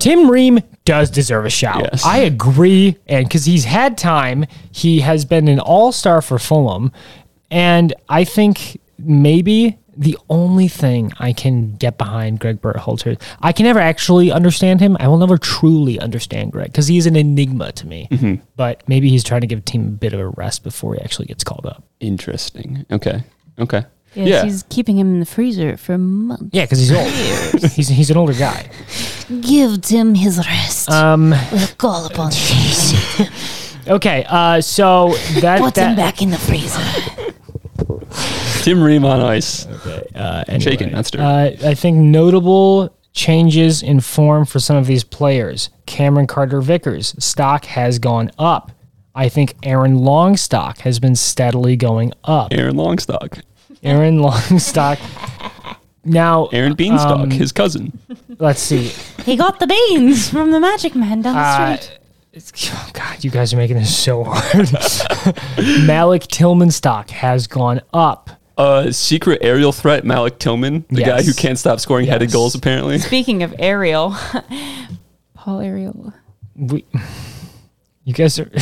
Tim 0.00 0.30
Ream 0.30 0.60
does 0.84 1.10
deserve 1.10 1.44
a 1.46 1.50
shout. 1.50 1.80
Yes. 1.80 2.04
I 2.04 2.18
agree. 2.18 2.96
And 3.06 3.26
because 3.26 3.44
he's 3.44 3.64
had 3.64 3.96
time, 3.96 4.46
he 4.70 5.00
has 5.00 5.24
been 5.24 5.48
an 5.48 5.60
all 5.60 5.92
star 5.92 6.20
for 6.22 6.38
Fulham. 6.38 6.92
And 7.50 7.94
I 8.08 8.24
think 8.24 8.80
maybe 8.98 9.78
the 9.96 10.16
only 10.28 10.68
thing 10.68 11.12
I 11.18 11.32
can 11.32 11.76
get 11.76 11.98
behind 11.98 12.40
Greg 12.40 12.60
Berhalter, 12.60 13.20
I 13.40 13.52
can 13.52 13.64
never 13.64 13.78
actually 13.78 14.32
understand 14.32 14.80
him. 14.80 14.96
I 15.00 15.08
will 15.08 15.18
never 15.18 15.38
truly 15.38 15.98
understand 16.00 16.52
Greg 16.52 16.66
because 16.66 16.86
he 16.86 16.96
is 16.96 17.06
an 17.06 17.16
enigma 17.16 17.72
to 17.72 17.86
me. 17.86 18.08
Mm-hmm. 18.10 18.42
But 18.56 18.86
maybe 18.88 19.10
he's 19.10 19.24
trying 19.24 19.42
to 19.42 19.46
give 19.46 19.64
the 19.64 19.70
team 19.70 19.86
a 19.86 19.90
bit 19.90 20.14
of 20.14 20.20
a 20.20 20.28
rest 20.28 20.62
before 20.62 20.94
he 20.94 21.00
actually 21.00 21.26
gets 21.26 21.44
called 21.44 21.66
up. 21.66 21.84
Interesting. 22.00 22.86
Okay. 22.90 23.22
Okay. 23.58 23.84
Yes, 24.14 24.28
yeah. 24.28 24.44
he's 24.44 24.62
keeping 24.64 24.98
him 24.98 25.14
in 25.14 25.20
the 25.20 25.26
freezer 25.26 25.76
for 25.78 25.96
months. 25.96 26.50
Yeah, 26.52 26.64
because 26.64 26.78
he's 26.78 26.92
old. 26.92 27.72
he's, 27.72 27.88
he's 27.88 28.10
an 28.10 28.18
older 28.18 28.34
guy. 28.34 28.70
Give 29.40 29.80
Tim 29.80 30.14
his 30.14 30.36
rest. 30.36 30.90
Um, 30.90 31.30
We'll 31.50 31.66
call 31.78 32.04
upon 32.04 32.30
Casey. 32.32 33.26
okay, 33.88 34.26
uh, 34.28 34.60
so 34.60 35.14
that, 35.40 35.60
Put 35.60 35.74
that 35.76 35.90
him 35.90 35.96
back 35.96 36.20
in 36.20 36.30
the 36.30 36.36
freezer. 36.36 37.32
Tim 38.64 38.82
Ream 38.82 39.04
on 39.04 39.20
ice. 39.20 39.66
Uh, 39.66 40.44
anyway, 40.48 40.58
Shaken, 40.60 40.92
not 40.92 41.06
stirred. 41.06 41.22
Uh, 41.22 41.68
I 41.68 41.74
think 41.74 41.96
notable 41.98 42.96
changes 43.12 43.82
in 43.82 44.00
form 44.00 44.46
for 44.46 44.58
some 44.60 44.76
of 44.76 44.86
these 44.86 45.04
players. 45.04 45.68
Cameron 45.86 46.26
Carter 46.26 46.60
Vickers 46.60 47.14
stock 47.22 47.64
has 47.66 47.98
gone 47.98 48.30
up. 48.38 48.72
I 49.14 49.28
think 49.28 49.54
Aaron 49.62 49.98
Longstock 49.98 50.78
has 50.78 50.98
been 50.98 51.14
steadily 51.16 51.76
going 51.76 52.12
up. 52.24 52.52
Aaron 52.52 52.76
Longstock. 52.76 53.42
Aaron 53.82 54.18
Longstock. 54.20 54.98
Now, 56.04 56.46
Aaron 56.46 56.74
Beanstalk, 56.74 57.20
Um, 57.20 57.30
his 57.30 57.52
cousin. 57.52 57.96
let's 58.38 58.60
see. 58.60 58.90
He 59.24 59.36
got 59.36 59.60
the 59.60 59.66
beans 59.66 60.28
from 60.30 60.50
the 60.50 60.58
Magic 60.58 60.94
Man 60.94 61.20
down 61.22 61.34
the 61.34 61.40
Uh, 61.40 61.76
street. 61.76 61.98
it's, 62.32 62.52
oh 62.72 62.90
God, 62.94 63.22
you 63.22 63.30
guys 63.30 63.52
are 63.52 63.56
making 63.58 63.76
this 63.76 63.94
so 63.96 64.24
hard. 64.24 64.70
Malik 65.86 66.22
Tillman 66.28 66.70
stock 66.70 67.10
has 67.10 67.46
gone 67.46 67.82
up. 67.92 68.30
Uh, 68.56 68.92
secret 68.92 69.38
aerial 69.42 69.72
threat, 69.72 70.04
Malik 70.04 70.38
Tillman, 70.38 70.84
the 70.90 71.02
guy 71.02 71.22
who 71.22 71.32
can't 71.32 71.58
stop 71.58 71.80
scoring 71.80 72.06
headed 72.06 72.30
goals, 72.30 72.54
apparently. 72.54 72.98
Speaking 72.98 73.42
of 73.42 73.54
aerial, 73.58 74.14
Paul 75.34 75.60
Ariel. 75.60 76.12
We, 76.54 76.84
you 78.04 78.12
guys 78.12 78.38
are. 78.38 78.44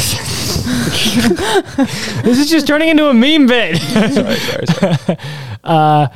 this 2.22 2.38
is 2.38 2.48
just 2.50 2.66
turning 2.66 2.88
into 2.88 3.08
a 3.08 3.14
meme 3.14 3.46
bit. 3.46 3.76
sorry, 3.80 4.36
sorry, 4.36 4.66
sorry. 5.64 6.08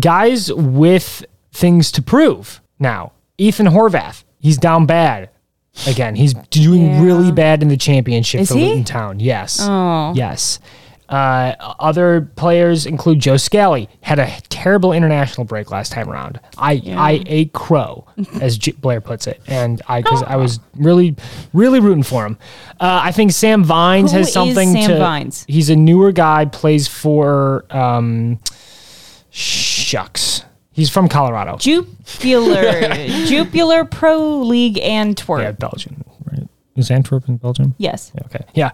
Guys 0.00 0.52
with 0.52 1.24
things 1.52 1.92
to 1.92 2.02
prove. 2.02 2.60
Now, 2.78 3.12
Ethan 3.38 3.66
Horvath, 3.66 4.24
he's 4.38 4.58
down 4.58 4.86
bad. 4.86 5.30
Again, 5.86 6.14
he's 6.14 6.34
doing 6.50 6.86
Yeah. 6.86 7.02
really 7.02 7.32
bad 7.32 7.62
in 7.62 7.68
the 7.68 7.76
championship 7.76 8.42
Is 8.42 8.48
for 8.50 8.58
he? 8.58 8.66
Luton 8.66 8.84
Town. 8.84 9.20
Yes. 9.20 9.58
Oh. 9.60 10.12
Yes. 10.14 10.60
Uh, 11.14 11.54
other 11.78 12.22
players 12.34 12.86
include 12.86 13.20
Joe 13.20 13.36
Scally, 13.36 13.88
had 14.00 14.18
a 14.18 14.28
terrible 14.48 14.92
international 14.92 15.44
break 15.44 15.70
last 15.70 15.92
time 15.92 16.10
around. 16.10 16.40
I 16.58 16.82
I 16.96 17.22
ate 17.26 17.52
crow, 17.52 18.04
as 18.40 18.58
J- 18.58 18.72
Blair 18.72 19.00
puts 19.00 19.28
it, 19.28 19.40
and 19.46 19.80
I 19.86 20.02
because 20.02 20.24
I 20.24 20.34
was 20.34 20.58
really 20.76 21.14
really 21.52 21.78
rooting 21.78 22.02
for 22.02 22.26
him. 22.26 22.36
Uh, 22.80 22.98
I 23.04 23.12
think 23.12 23.30
Sam 23.30 23.62
Vines 23.62 24.10
Who 24.10 24.18
has 24.18 24.32
something 24.32 24.72
Sam 24.72 24.90
to. 24.90 24.98
Vines? 24.98 25.44
He's 25.46 25.70
a 25.70 25.76
newer 25.76 26.10
guy, 26.10 26.46
plays 26.46 26.88
for 26.88 27.64
um, 27.70 28.40
shucks. 29.30 30.42
He's 30.72 30.90
from 30.90 31.08
Colorado. 31.08 31.58
Jupiler. 31.58 32.92
Jupiler 33.26 33.84
Pro 33.84 34.40
League 34.40 34.78
Antwerp. 34.80 35.42
Yeah, 35.42 35.52
Belgium, 35.52 36.02
right? 36.76 36.80
Is 36.80 36.90
Antwerp 36.90 37.28
in 37.28 37.36
Belgium? 37.36 37.74
Yes. 37.78 38.12
Okay. 38.26 38.44
Yeah. 38.54 38.70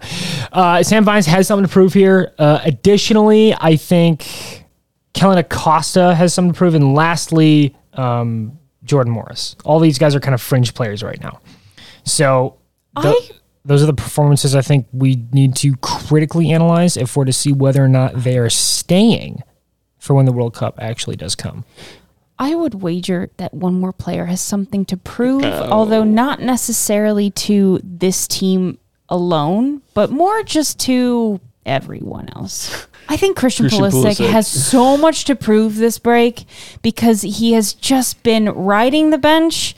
Uh, 0.51 0.83
Sam 0.83 1.03
Vines 1.05 1.25
has 1.27 1.47
something 1.47 1.65
to 1.67 1.71
prove 1.71 1.93
here. 1.93 2.33
Uh, 2.37 2.59
additionally, 2.63 3.53
I 3.53 3.75
think 3.75 4.65
Kellen 5.13 5.37
Acosta 5.37 6.15
has 6.15 6.33
something 6.33 6.53
to 6.53 6.57
prove. 6.57 6.75
And 6.75 6.93
lastly, 6.95 7.75
um, 7.93 8.57
Jordan 8.83 9.13
Morris. 9.13 9.55
All 9.65 9.79
these 9.79 9.97
guys 9.97 10.15
are 10.15 10.19
kind 10.19 10.33
of 10.33 10.41
fringe 10.41 10.73
players 10.73 11.03
right 11.03 11.21
now. 11.21 11.39
So 12.03 12.57
tho- 13.01 13.11
I- 13.11 13.29
those 13.63 13.83
are 13.83 13.85
the 13.85 13.93
performances 13.93 14.55
I 14.55 14.61
think 14.61 14.87
we 14.91 15.23
need 15.31 15.55
to 15.57 15.75
critically 15.77 16.51
analyze 16.51 16.97
if 16.97 17.15
we're 17.15 17.25
to 17.25 17.33
see 17.33 17.53
whether 17.53 17.83
or 17.83 17.87
not 17.87 18.15
they 18.23 18.39
are 18.39 18.49
staying 18.49 19.43
for 19.99 20.15
when 20.15 20.25
the 20.25 20.31
World 20.31 20.55
Cup 20.55 20.79
actually 20.79 21.15
does 21.15 21.35
come. 21.35 21.63
I 22.41 22.55
would 22.55 22.81
wager 22.81 23.29
that 23.37 23.53
one 23.53 23.79
more 23.79 23.93
player 23.93 24.25
has 24.25 24.41
something 24.41 24.83
to 24.85 24.97
prove, 24.97 25.45
oh. 25.45 25.69
although 25.69 26.03
not 26.03 26.41
necessarily 26.41 27.29
to 27.29 27.79
this 27.83 28.27
team 28.27 28.79
alone, 29.09 29.83
but 29.93 30.09
more 30.09 30.41
just 30.41 30.79
to 30.79 31.39
everyone 31.67 32.29
else. 32.35 32.87
I 33.07 33.15
think 33.15 33.37
Christian, 33.37 33.69
Christian 33.69 33.83
Pulisic, 33.83 34.17
Pulisic. 34.17 34.31
has 34.31 34.47
so 34.47 34.97
much 34.97 35.25
to 35.25 35.35
prove 35.35 35.75
this 35.75 35.99
break 35.99 36.45
because 36.81 37.21
he 37.21 37.53
has 37.53 37.73
just 37.73 38.23
been 38.23 38.49
riding 38.49 39.11
the 39.11 39.19
bench, 39.19 39.75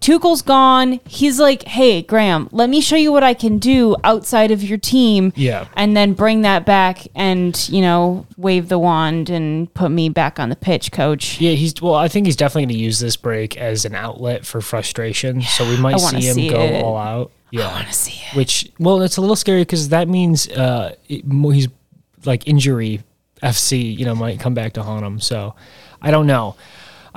Tuchel's 0.00 0.42
gone. 0.42 1.00
He's 1.04 1.40
like, 1.40 1.64
hey, 1.64 2.02
Graham, 2.02 2.48
let 2.52 2.70
me 2.70 2.80
show 2.80 2.96
you 2.96 3.12
what 3.12 3.24
I 3.24 3.34
can 3.34 3.58
do 3.58 3.96
outside 4.04 4.50
of 4.50 4.62
your 4.62 4.78
team. 4.78 5.32
Yeah. 5.36 5.66
And 5.74 5.96
then 5.96 6.12
bring 6.12 6.42
that 6.42 6.64
back 6.64 7.06
and, 7.14 7.68
you 7.68 7.80
know, 7.80 8.26
wave 8.36 8.68
the 8.68 8.78
wand 8.78 9.28
and 9.28 9.72
put 9.74 9.90
me 9.90 10.08
back 10.08 10.38
on 10.38 10.48
the 10.48 10.56
pitch, 10.56 10.92
coach. 10.92 11.40
Yeah, 11.40 11.52
he's 11.52 11.80
well. 11.82 11.94
I 11.94 12.08
think 12.08 12.26
he's 12.26 12.36
definitely 12.36 12.66
going 12.66 12.76
to 12.76 12.84
use 12.84 13.00
this 13.00 13.16
break 13.16 13.56
as 13.56 13.84
an 13.84 13.94
outlet 13.94 14.46
for 14.46 14.60
frustration. 14.60 15.42
so 15.42 15.68
we 15.68 15.76
might 15.76 15.98
see 15.98 16.20
him 16.20 16.34
see 16.34 16.48
go 16.50 16.60
it. 16.60 16.82
all 16.82 16.96
out. 16.96 17.32
Yeah, 17.50 17.68
I 17.68 17.72
wanna 17.72 17.92
see 17.92 18.20
it. 18.30 18.36
Which 18.36 18.70
well, 18.78 19.00
it's 19.02 19.16
a 19.16 19.20
little 19.20 19.36
scary 19.36 19.62
because 19.62 19.88
that 19.88 20.08
means 20.08 20.48
uh, 20.48 20.94
it, 21.08 21.24
he's 21.24 21.68
like 22.24 22.46
injury 22.46 23.00
FC. 23.42 23.96
You 23.96 24.04
know, 24.04 24.14
might 24.14 24.38
come 24.38 24.54
back 24.54 24.74
to 24.74 24.82
haunt 24.82 25.04
him. 25.04 25.18
So 25.20 25.54
I 26.02 26.10
don't 26.10 26.26
know. 26.26 26.56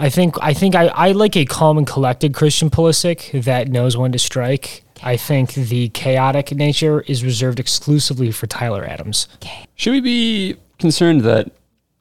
I 0.02 0.10
think 0.10 0.36
I 0.42 0.56
think 0.56 0.74
I, 0.74 0.88
I 0.88 1.12
like 1.12 1.38
a 1.38 1.46
calm 1.46 1.78
and 1.78 1.86
collected 1.86 2.34
Christian 2.34 2.72
Pulisic 2.72 3.44
that 3.44 3.68
knows 3.68 3.96
when 3.96 4.12
to 4.14 4.18
strike. 4.18 4.84
I 5.04 5.16
think 5.16 5.54
the 5.54 5.90
chaotic 5.90 6.52
nature 6.56 7.02
is 7.02 7.24
reserved 7.24 7.60
exclusively 7.60 8.32
for 8.32 8.48
Tyler 8.48 8.84
Adams. 8.84 9.28
Should 9.76 9.92
we 9.92 10.02
be 10.02 10.58
concerned 10.80 11.22
that 11.22 11.52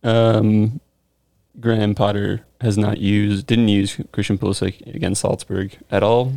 um, 0.03 0.81
Graham 1.61 1.95
Potter 1.95 2.47
has 2.63 2.79
not 2.79 2.97
used, 2.99 3.47
didn't 3.47 3.69
use 3.69 4.01
Christian 4.13 4.39
Pulisic 4.39 4.81
against 4.95 5.21
Salzburg 5.21 5.77
at 5.91 6.03
all? 6.03 6.33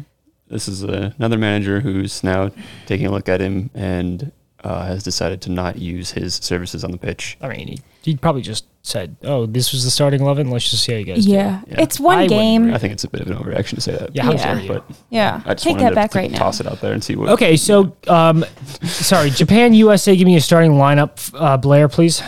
This 0.49 0.68
is 0.68 0.84
uh, 0.84 1.14
another 1.18 1.38
manager 1.38 1.80
who's 1.80 2.26
now 2.26 2.51
taking 2.88 3.07
a 3.07 3.11
look 3.11 3.30
at 3.30 3.39
him 3.39 3.70
and 3.74 4.34
uh, 4.66 4.86
has 4.86 5.01
decided 5.01 5.41
to 5.43 5.49
not 5.49 5.80
use 5.80 6.11
his 6.11 6.36
services 6.36 6.84
on 6.84 6.91
the 6.91 6.97
pitch. 6.97 7.38
I 7.39 7.47
mean, 7.47 7.68
he, 7.70 7.80
he 8.04 8.16
probably 8.18 8.41
just 8.41 8.66
said, 8.84 9.16
"Oh, 9.24 9.45
this 9.45 9.72
was 9.72 9.84
the 9.86 9.89
starting 9.91 10.22
eleven. 10.22 10.49
Let's 10.51 10.70
just 10.70 10.84
see 10.84 10.91
how 10.91 10.97
you 10.99 11.06
guys 11.06 11.26
do." 11.26 11.32
Yeah. 11.32 11.62
Yeah. 11.68 11.82
It's 11.82 11.99
one 11.99 12.20
I 12.20 12.28
game. 12.28 12.74
I 12.74 12.78
think 12.78 12.93
it's 12.93 13.04
a 13.04 13.10
bit 13.10 13.22
of 13.22 13.28
an 13.28 13.38
overreaction 13.38 13.76
to 13.76 13.82
say 13.82 13.93
that. 13.93 14.16
Yeah, 14.16 14.24
how 14.24 14.34
Yeah. 14.34 14.56
dare? 14.60 14.68
But 14.68 14.86
Yeah. 15.10 15.41
I 15.45 15.54
just 15.54 15.64
Take 15.64 15.78
that 15.80 15.89
to, 15.89 15.95
back 15.95 16.12
to 16.12 16.20
right 16.20 16.30
now. 16.32 16.38
toss 16.38 16.60
it 16.60 16.68
out 16.68 16.82
there 16.82 16.93
and 16.93 17.04
see 17.04 17.16
what. 17.16 17.30
Okay, 17.30 17.56
so 17.58 17.95
um, 18.08 18.43
sorry, 18.84 19.30
Japan 19.30 19.74
USA. 19.74 20.16
Give 20.16 20.26
me 20.26 20.36
a 20.36 20.41
starting 20.41 20.74
lineup, 20.74 21.32
uh, 21.34 21.58
Blair, 21.58 21.88
please. 21.88 22.22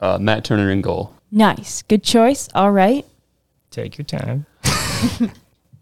Uh, 0.00 0.18
Matt 0.20 0.44
Turner 0.44 0.70
in 0.70 0.80
goal. 0.80 1.14
Nice. 1.30 1.82
Good 1.82 2.02
choice. 2.02 2.48
All 2.54 2.72
right. 2.72 3.06
Take 3.70 3.96
your 3.98 4.04
time. 4.04 4.46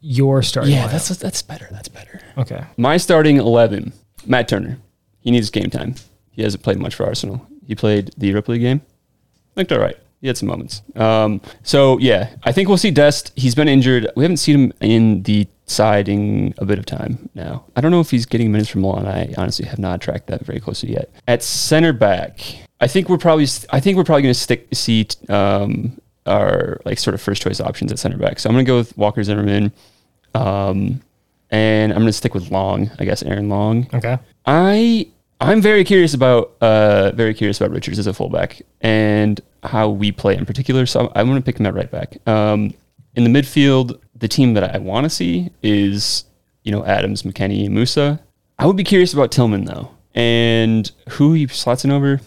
Your 0.03 0.43
starting. 0.43 0.72
Yeah, 0.72 0.87
lineup. 0.87 0.93
that's 0.93 1.09
that's 1.18 1.43
better. 1.43 1.68
That's 1.70 1.89
better. 1.89 2.20
okay. 2.39 2.64
My 2.78 2.97
starting 2.97 3.37
11, 3.37 3.93
Matt 4.26 4.49
Turner. 4.49 4.78
He 5.20 5.31
needs 5.31 5.51
game 5.51 5.68
time. 5.68 5.95
He 6.31 6.43
hasn't 6.43 6.62
played 6.62 6.78
much 6.78 6.95
for 6.95 7.05
Arsenal. 7.05 7.47
He 7.66 7.74
played 7.74 8.11
the 8.16 8.28
Europa 8.28 8.53
League 8.53 8.62
game. 8.62 8.81
Looked 9.61 9.73
all 9.73 9.79
right. 9.79 9.97
He 10.23 10.27
had 10.27 10.39
some 10.39 10.49
moments. 10.49 10.81
Um, 10.97 11.43
so, 11.63 11.99
yeah, 11.99 12.31
I 12.45 12.53
think 12.53 12.69
we'll 12.69 12.79
see 12.79 12.91
Dest. 12.91 13.31
He's 13.37 13.55
been 13.55 13.69
injured. 13.69 14.11
We 14.17 14.25
haven't 14.25 14.39
seen 14.39 14.55
him 14.55 14.73
in 14.81 15.23
the 15.25 15.47
side 15.67 16.09
in 16.09 16.55
a 16.57 16.65
bit 16.65 16.79
of 16.79 16.87
time 16.87 17.29
now. 17.35 17.67
I 17.77 17.83
don't 17.83 17.91
know 17.91 18.01
if 18.01 18.11
he's 18.11 18.25
getting 18.25 18.51
minutes 18.51 18.71
from 18.71 18.81
Milan. 18.81 19.07
I 19.07 19.35
honestly 19.37 19.67
have 19.67 19.79
not 19.79 20.01
tracked 20.01 20.29
that 20.29 20.47
very 20.47 20.61
closely 20.61 20.93
yet. 20.93 21.11
At 21.29 21.43
center 21.43 21.93
back, 21.93 22.41
I 22.81 22.87
think 22.87 23.11
we're 23.11 23.19
probably 23.19 23.47
I 23.71 23.81
think 23.81 23.99
we're 23.99 24.05
probably 24.05 24.23
going 24.23 24.35
to 24.35 24.41
stick 24.41 24.67
see 24.73 25.07
um, 25.29 26.01
our 26.25 26.81
like 26.87 26.99
sort 26.99 27.13
of 27.13 27.21
first 27.21 27.43
choice 27.43 27.61
options 27.61 27.93
at 27.93 27.99
center 27.99 28.17
back. 28.17 28.39
So 28.39 28.49
I'm 28.49 28.55
going 28.55 28.65
to 28.65 28.71
go 28.71 28.79
with 28.79 28.97
Walker 28.97 29.23
Zimmerman. 29.23 29.73
Um, 30.35 31.03
and 31.51 31.93
I'm 31.93 31.99
going 31.99 32.09
to 32.09 32.13
stick 32.13 32.33
with 32.33 32.51
Long, 32.51 32.91
I 32.99 33.05
guess 33.05 33.23
Aaron 33.23 33.49
Long. 33.49 33.89
Okay. 33.93 34.19
I 34.47 35.09
I'm 35.41 35.62
very 35.62 35.84
curious 35.84 36.12
about 36.12 36.55
uh 36.61 37.12
very 37.14 37.32
curious 37.34 37.61
about 37.61 37.72
Richards 37.72 37.99
as 37.99 38.07
a 38.07 38.12
fullback 38.12 38.61
and 38.82 39.41
how 39.62 39.88
we 39.88 40.12
play 40.12 40.36
in 40.36 40.45
particular. 40.45 40.86
So 40.86 41.11
I'm 41.14 41.26
going 41.26 41.41
to 41.41 41.45
pick 41.45 41.59
him 41.59 41.66
at 41.66 41.74
right 41.74 41.91
back. 41.91 42.16
Um, 42.28 42.74
in 43.14 43.24
the 43.24 43.30
midfield, 43.30 43.99
the 44.14 44.28
team 44.28 44.55
that 44.55 44.74
I 44.74 44.78
want 44.78 45.05
to 45.05 45.11
see 45.11 45.51
is 45.62 46.24
you 46.64 46.72
know 46.72 46.84
Adams, 46.84 47.22
McKennie, 47.22 47.68
Musah. 47.68 48.20
I 48.59 48.66
would 48.66 48.76
be 48.76 48.84
curious 48.84 49.14
about 49.14 49.32
Tillman 49.32 49.64
though, 49.64 49.91
and 50.14 50.91
who 51.09 51.32
he 51.32 51.47
slots 51.47 51.84
in 51.84 51.91
over. 51.91 52.20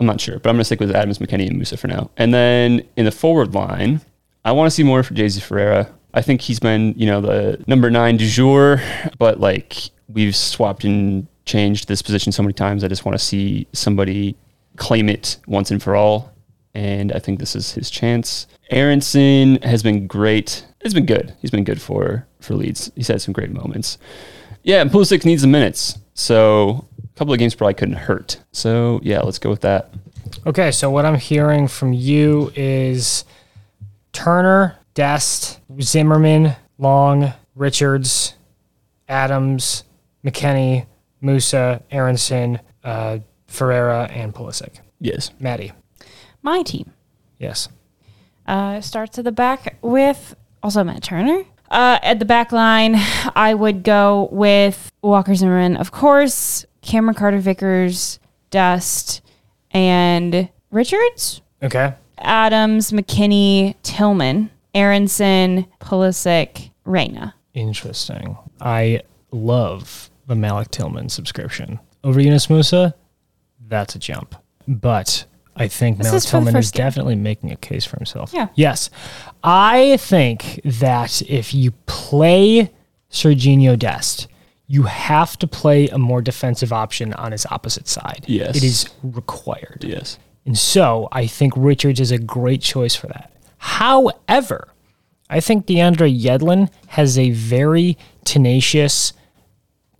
I'm 0.00 0.06
not 0.06 0.20
sure, 0.20 0.40
but 0.40 0.50
I'm 0.50 0.56
going 0.56 0.60
to 0.60 0.64
stick 0.64 0.80
with 0.80 0.94
Adams, 0.94 1.18
McKennie, 1.18 1.48
and 1.48 1.60
Musah 1.60 1.78
for 1.78 1.86
now. 1.86 2.10
And 2.16 2.34
then 2.34 2.82
in 2.96 3.04
the 3.04 3.12
forward 3.12 3.54
line, 3.54 4.00
I 4.44 4.50
want 4.50 4.66
to 4.66 4.70
see 4.72 4.82
more 4.82 5.04
for 5.04 5.14
Jay-Z 5.14 5.40
Ferreira. 5.40 5.88
I 6.12 6.20
think 6.20 6.40
he's 6.40 6.58
been, 6.58 6.94
you 6.96 7.06
know, 7.06 7.20
the 7.20 7.64
number 7.68 7.90
nine 7.90 8.16
du 8.16 8.26
jour, 8.28 8.82
but 9.18 9.38
like 9.38 9.90
we've 10.08 10.36
swapped 10.36 10.84
and 10.84 11.26
changed 11.44 11.88
this 11.88 12.02
position 12.02 12.32
so 12.32 12.42
many 12.42 12.52
times. 12.52 12.84
I 12.84 12.88
just 12.88 13.04
want 13.04 13.18
to 13.18 13.24
see 13.24 13.66
somebody 13.72 14.36
claim 14.76 15.08
it 15.08 15.38
once 15.46 15.70
and 15.70 15.82
for 15.82 15.94
all. 15.94 16.32
And 16.74 17.12
I 17.12 17.20
think 17.20 17.38
this 17.38 17.54
is 17.54 17.72
his 17.72 17.88
chance. 17.88 18.46
Aaronson 18.70 19.62
has 19.62 19.82
been 19.82 20.06
great. 20.06 20.66
He's 20.82 20.94
been 20.94 21.06
good. 21.06 21.34
He's 21.40 21.50
been 21.50 21.64
good 21.64 21.80
for 21.80 22.26
for 22.40 22.54
Leeds. 22.54 22.90
He's 22.96 23.08
had 23.08 23.22
some 23.22 23.32
great 23.32 23.50
moments. 23.50 23.98
Yeah, 24.64 24.80
and 24.80 24.90
Pulisic 24.90 25.24
needs 25.24 25.42
the 25.42 25.48
minutes. 25.48 25.98
So 26.14 26.86
a 27.02 27.18
couple 27.18 27.32
of 27.32 27.38
games 27.38 27.54
probably 27.54 27.74
couldn't 27.74 27.96
hurt. 27.96 28.38
So 28.52 29.00
yeah, 29.02 29.20
let's 29.20 29.38
go 29.38 29.50
with 29.50 29.60
that. 29.60 29.90
Okay. 30.46 30.72
So 30.72 30.90
what 30.90 31.04
I'm 31.04 31.18
hearing 31.18 31.68
from 31.68 31.92
you 31.92 32.50
is 32.56 33.24
Turner, 34.12 34.76
Dest, 34.94 35.60
Zimmerman, 35.80 36.56
Long, 36.78 37.32
Richards, 37.54 38.34
Adams, 39.08 39.84
McKennie, 40.24 40.86
Musah, 41.22 41.82
Aaronson, 41.90 42.60
uh, 42.82 43.18
Ferreira, 43.46 44.08
and 44.12 44.34
Pulisic. 44.34 44.76
Yes. 45.00 45.30
Maddie. 45.38 45.72
My 46.42 46.62
team. 46.62 46.92
Yes. 47.38 47.68
Uh, 48.46 48.80
starts 48.80 49.18
at 49.18 49.24
the 49.24 49.32
back 49.32 49.76
with 49.82 50.34
also 50.62 50.84
Matt 50.84 51.02
Turner. 51.02 51.44
Uh, 51.70 51.98
at 52.02 52.18
the 52.18 52.24
back 52.24 52.52
line, 52.52 52.94
I 53.34 53.54
would 53.54 53.82
go 53.82 54.28
with 54.30 54.90
Walker 55.02 55.34
Zimmerman, 55.34 55.76
of 55.76 55.90
course, 55.92 56.64
Cameron 56.82 57.14
Carter 57.14 57.38
Vickers, 57.38 58.18
Dest, 58.50 59.22
and 59.70 60.48
Richards, 60.70 61.40
Okay. 61.62 61.94
Adams, 62.18 62.92
McKennie, 62.92 63.74
Tillman, 63.82 64.50
Aaronson, 64.74 65.66
Pulisic, 65.80 66.70
Reyna. 66.84 67.34
Interesting. 67.54 68.36
I 68.60 69.00
love 69.32 70.10
the 70.26 70.34
Malik 70.34 70.70
Tillman 70.70 71.08
subscription. 71.08 71.80
Over 72.02 72.20
Yunus 72.20 72.46
Musah, 72.48 72.94
that's 73.68 73.94
a 73.94 73.98
jump. 73.98 74.34
But 74.66 75.24
I 75.56 75.68
think 75.68 75.98
This 75.98 76.06
Malik 76.06 76.16
is 76.16 76.24
Tillman 76.26 76.56
is 76.56 76.70
game. 76.70 76.84
definitely 76.84 77.14
making 77.16 77.50
a 77.52 77.56
case 77.56 77.84
for 77.84 77.96
himself. 77.96 78.32
Yeah. 78.32 78.48
Yes. 78.54 78.90
I 79.42 79.96
think 79.98 80.60
that 80.64 81.22
if 81.22 81.54
you 81.54 81.72
play 81.86 82.70
Serginho 83.10 83.78
Dest, 83.78 84.26
you 84.66 84.84
have 84.84 85.38
to 85.38 85.46
play 85.46 85.88
a 85.88 85.98
more 85.98 86.22
defensive 86.22 86.72
option 86.72 87.12
on 87.14 87.32
his 87.32 87.46
opposite 87.50 87.86
side. 87.86 88.24
Yes. 88.26 88.56
It 88.56 88.64
is 88.64 88.88
required. 89.02 89.84
Yes. 89.86 90.18
And 90.46 90.58
so 90.58 91.08
I 91.12 91.26
think 91.26 91.52
Richards 91.56 92.00
is 92.00 92.10
a 92.10 92.18
great 92.18 92.60
choice 92.62 92.94
for 92.94 93.06
that. 93.08 93.30
However, 93.58 94.68
I 95.30 95.40
think 95.40 95.66
DeAndre 95.66 96.18
Yedlin 96.20 96.70
has 96.88 97.18
a 97.18 97.30
very 97.30 97.96
tenacious 98.24 99.12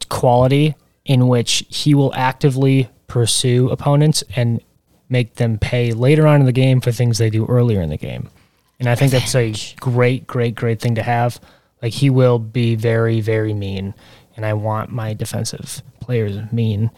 quality 0.05 0.74
in 1.05 1.28
which 1.28 1.64
he 1.68 1.94
will 1.94 2.14
actively 2.14 2.88
pursue 3.07 3.68
opponents 3.70 4.24
and 4.34 4.61
make 5.09 5.34
them 5.34 5.59
pay 5.59 5.92
later 5.92 6.26
on 6.26 6.40
in 6.40 6.46
the 6.46 6.52
game 6.52 6.80
for 6.80 6.90
things 6.90 7.18
they 7.18 7.30
do 7.30 7.46
earlier 7.46 7.80
in 7.80 7.90
the 7.90 7.96
game. 7.96 8.30
And 8.80 8.88
I 8.88 8.94
think 8.94 9.12
that's 9.12 9.34
a 9.34 9.55
great, 9.80 10.26
great, 10.26 10.55
great 10.55 10.80
thing 10.80 10.96
to 10.96 11.02
have. 11.02 11.40
Like 11.82 11.92
he 11.92 12.11
will 12.11 12.38
be 12.38 12.74
very, 12.74 13.20
very 13.20 13.55
mean. 13.55 13.94
And 14.36 14.44
I 14.44 14.55
want 14.55 14.90
my 14.90 15.14
defensive 15.14 15.82
players 16.00 16.40
mean. 16.52 16.90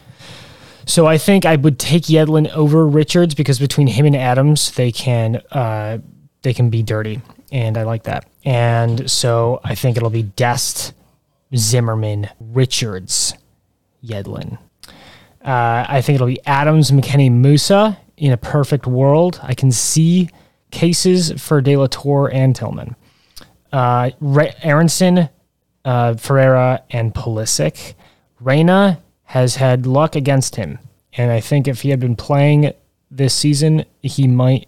So 0.85 1.05
I 1.05 1.17
think 1.17 1.45
I 1.45 1.57
would 1.57 1.77
take 1.77 2.03
Yedlin 2.03 2.49
over 2.51 2.87
Richards 2.87 3.35
because 3.35 3.59
between 3.59 3.87
him 3.87 4.05
and 4.05 4.15
Adams, 4.15 4.71
they 4.71 4.91
can 4.91 5.41
uh, 5.51 5.99
they 6.43 6.53
can 6.53 6.69
be 6.69 6.81
dirty, 6.81 7.21
and 7.51 7.77
I 7.77 7.83
like 7.83 8.03
that. 8.03 8.25
And 8.45 9.11
so 9.11 9.59
I 9.65 9.75
think 9.75 9.97
it'll 9.97 10.09
be 10.09 10.23
Dest, 10.23 10.93
Zimmerman, 11.55 12.29
Richards, 12.39 13.33
Yedlin. 14.03 14.57
Uh, 15.43 15.85
I 15.87 16.01
think 16.01 16.15
it'll 16.15 16.27
be 16.27 16.45
Adams, 16.45 16.91
McKennie, 16.91 17.31
Musah. 17.31 17.97
In 18.17 18.31
a 18.31 18.37
perfect 18.37 18.87
world, 18.87 19.39
I 19.43 19.53
can 19.53 19.71
see 19.71 20.29
cases 20.71 21.31
for 21.39 21.61
De 21.61 21.77
La 21.77 21.87
Torre 21.89 22.33
and 22.33 22.55
Tillman. 22.55 22.95
Uh, 23.71 24.09
Re- 24.19 24.55
Aaronson, 24.63 25.29
uh, 25.85 26.15
Ferreira, 26.15 26.83
and 26.89 27.13
Pulisic. 27.13 27.93
Reyna 28.39 29.01
has 29.23 29.57
had 29.57 29.85
luck 29.85 30.15
against 30.15 30.55
him, 30.55 30.79
and 31.13 31.31
I 31.31 31.39
think 31.41 31.67
if 31.67 31.81
he 31.81 31.89
had 31.89 31.99
been 31.99 32.15
playing 32.15 32.73
this 33.11 33.33
season, 33.35 33.85
he 34.01 34.27
might 34.27 34.67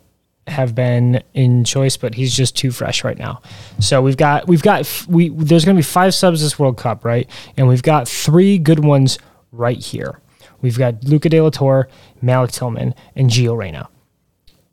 have 0.49 0.75
been 0.75 1.23
in 1.33 1.63
choice, 1.63 1.97
but 1.97 2.15
he's 2.15 2.35
just 2.35 2.55
too 2.55 2.71
fresh 2.71 3.03
right 3.03 3.17
now. 3.17 3.41
So 3.79 4.01
we've 4.01 4.17
got 4.17 4.47
we've 4.47 4.61
got 4.61 5.05
we 5.07 5.29
there's 5.29 5.65
going 5.65 5.75
to 5.75 5.79
be 5.79 5.83
five 5.83 6.13
subs 6.13 6.41
this 6.41 6.59
World 6.59 6.77
Cup, 6.77 7.05
right? 7.05 7.29
And 7.57 7.67
we've 7.67 7.83
got 7.83 8.07
three 8.07 8.57
good 8.57 8.83
ones 8.83 9.17
right 9.51 9.77
here. 9.77 10.19
We've 10.61 10.77
got 10.77 11.03
Luca 11.03 11.29
De 11.29 11.39
La 11.39 11.49
Torre, 11.49 11.87
Malik 12.21 12.51
Tillman, 12.51 12.93
and 13.15 13.29
Gio 13.29 13.57
Reyna. 13.57 13.89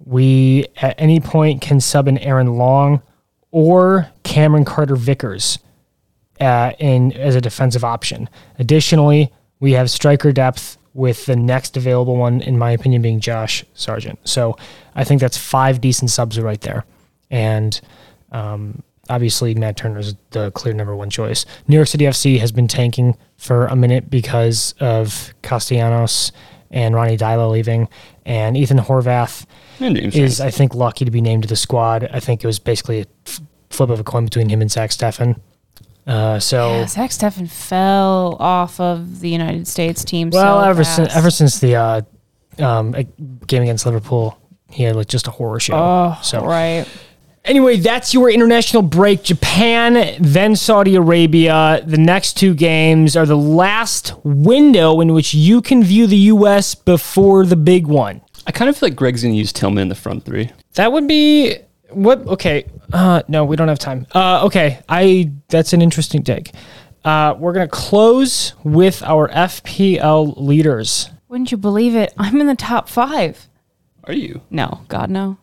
We 0.05 0.67
at 0.77 0.95
any 0.99 1.21
point 1.21 1.63
can 1.63 1.81
sub 1.81 2.09
in 2.09 2.19
Aaron 2.19 2.55
Long 2.55 3.03
or 3.51 4.11
Cameron 4.23 4.65
Carter 4.65 4.97
Vickers 4.97 5.59
uh, 6.41 6.73
in 6.79 7.13
as 7.13 7.35
a 7.35 7.41
defensive 7.41 7.85
option. 7.85 8.29
Additionally, 8.59 9.33
we 9.61 9.73
have 9.73 9.91
striker 9.91 10.33
depth 10.33 10.76
with 10.97 11.27
the 11.27 11.37
next 11.37 11.77
available 11.77 12.17
one, 12.17 12.41
in 12.41 12.59
my 12.59 12.71
opinion, 12.71 13.03
being 13.03 13.21
Josh 13.21 13.65
Sargent. 13.75 14.19
So 14.25 14.57
I 14.95 15.05
think 15.05 15.21
that's 15.21 15.37
five 15.37 15.81
decent 15.81 16.11
subs 16.11 16.41
right 16.41 16.61
there. 16.63 16.85
And 17.31 17.79
um, 18.33 18.83
obviously, 19.11 19.55
Matt 19.55 19.77
Turner 19.77 19.99
is 19.99 20.15
the 20.31 20.51
clear 20.53 20.73
number 20.75 20.97
one 20.97 21.11
choice. 21.11 21.45
New 21.69 21.77
York 21.77 21.89
City 21.89 22.05
FC 22.07 22.39
has 22.41 22.51
been 22.51 22.67
tanking 22.67 23.17
for 23.37 23.67
a 23.67 23.77
minute 23.77 24.09
because 24.11 24.75
of 24.81 25.35
Castellanos 25.43 26.33
and 26.71 26.95
Ronny 26.95 27.17
Deila 27.17 27.51
leaving, 27.51 27.89
and 28.25 28.57
Ethan 28.57 28.79
Horvath 28.79 29.45
is, 30.25 30.41
I 30.41 30.51
think, 30.51 30.75
lucky 30.75 31.05
to 31.05 31.11
be 31.11 31.21
named 31.21 31.43
to 31.43 31.49
the 31.49 31.57
squad. 31.57 32.09
I 32.13 32.21
think 32.21 32.43
it 32.43 32.47
was 32.47 32.59
basically 32.59 33.03
a 33.03 33.07
f- 33.27 33.41
flip 33.71 33.91
of 33.91 34.01
a 34.01 34.05
coin 34.05 34.25
between 34.25 34.49
him 34.49 34.61
and 34.63 34.71
Zach 34.71 34.91
Steffen. 34.91 35.39
Uh, 36.07 36.39
so, 36.39 36.71
Yeah, 36.71 36.87
Zach 36.87 37.11
Steffen 37.11 37.51
fell 37.51 38.37
off 38.39 38.79
of 38.79 39.21
the 39.21 39.29
United 39.29 39.67
States 39.67 40.05
team. 40.05 40.31
well, 40.31 40.63
so 40.63 40.69
ever 40.69 40.85
since 40.85 41.17
ever 41.17 41.31
since 41.31 41.59
the 41.59 41.75
uh, 41.77 42.03
um, 42.59 42.95
uh, 42.95 43.03
game 43.47 43.63
against 43.63 43.87
Liverpool, 43.87 44.39
he 44.71 44.85
had 44.85 44.95
like 44.97 45.09
just 45.09 45.27
a 45.27 45.31
horror 45.33 45.59
show. 45.59 45.75
Oh, 45.75 46.21
so 46.23 46.45
right. 46.45 46.87
Anyway, 47.45 47.77
that's 47.77 48.13
your 48.13 48.29
international 48.29 48.83
break. 48.83 49.23
Japan, 49.23 50.17
then 50.19 50.57
Saudi 50.57 50.97
Arabia. 50.97 51.81
The 51.87 51.97
next 51.97 52.37
two 52.37 52.55
games 52.55 53.17
are 53.17 53.25
the 53.27 53.37
last 53.37 54.15
window 54.25 55.01
in 55.01 55.13
which 55.13 55.33
you 55.33 55.63
can 55.63 55.85
view 55.85 56.09
the 56.09 56.17
U.S. 56.17 56.75
before 56.75 57.47
the 57.47 57.55
big 57.55 57.87
one. 57.87 58.21
I 58.49 58.53
kind 58.53 58.69
of 58.69 58.77
feel 58.77 58.89
like 58.89 58.97
Gregg's 58.97 59.23
going 59.23 59.35
to 59.35 59.39
use 59.39 59.53
Tillman 59.53 59.83
in 59.83 59.89
the 59.89 59.95
front 59.95 60.25
three. 60.25 60.51
That 60.75 60.91
would 60.93 61.07
be 61.07 61.57
what? 61.97 62.27
Okay, 62.27 62.67
uh, 62.93 63.23
no, 63.27 63.45
we 63.45 63.57
don't 63.57 63.69
have 63.69 63.79
time. 63.79 64.07
Uh, 64.15 64.45
okay, 64.47 64.81
I 64.89 65.33
that's 65.49 65.73
an 65.73 65.81
interesting 65.83 66.23
take. 66.23 66.53
Uh, 67.05 67.35
we're 67.39 67.53
gonna 67.53 67.69
close 67.69 68.55
with 68.65 69.03
our 69.03 69.29
FPL 69.29 70.35
leaders. 70.37 71.11
Wouldn't 71.29 71.51
you 71.51 71.57
believe 71.57 71.95
it? 71.97 72.13
I'm 72.19 72.41
in 72.41 72.47
the 72.47 72.55
top 72.55 72.89
five. 72.89 73.49
Are 74.05 74.13
you? 74.13 74.43
No, 74.51 74.83
God, 74.89 75.11
no. 75.11 75.39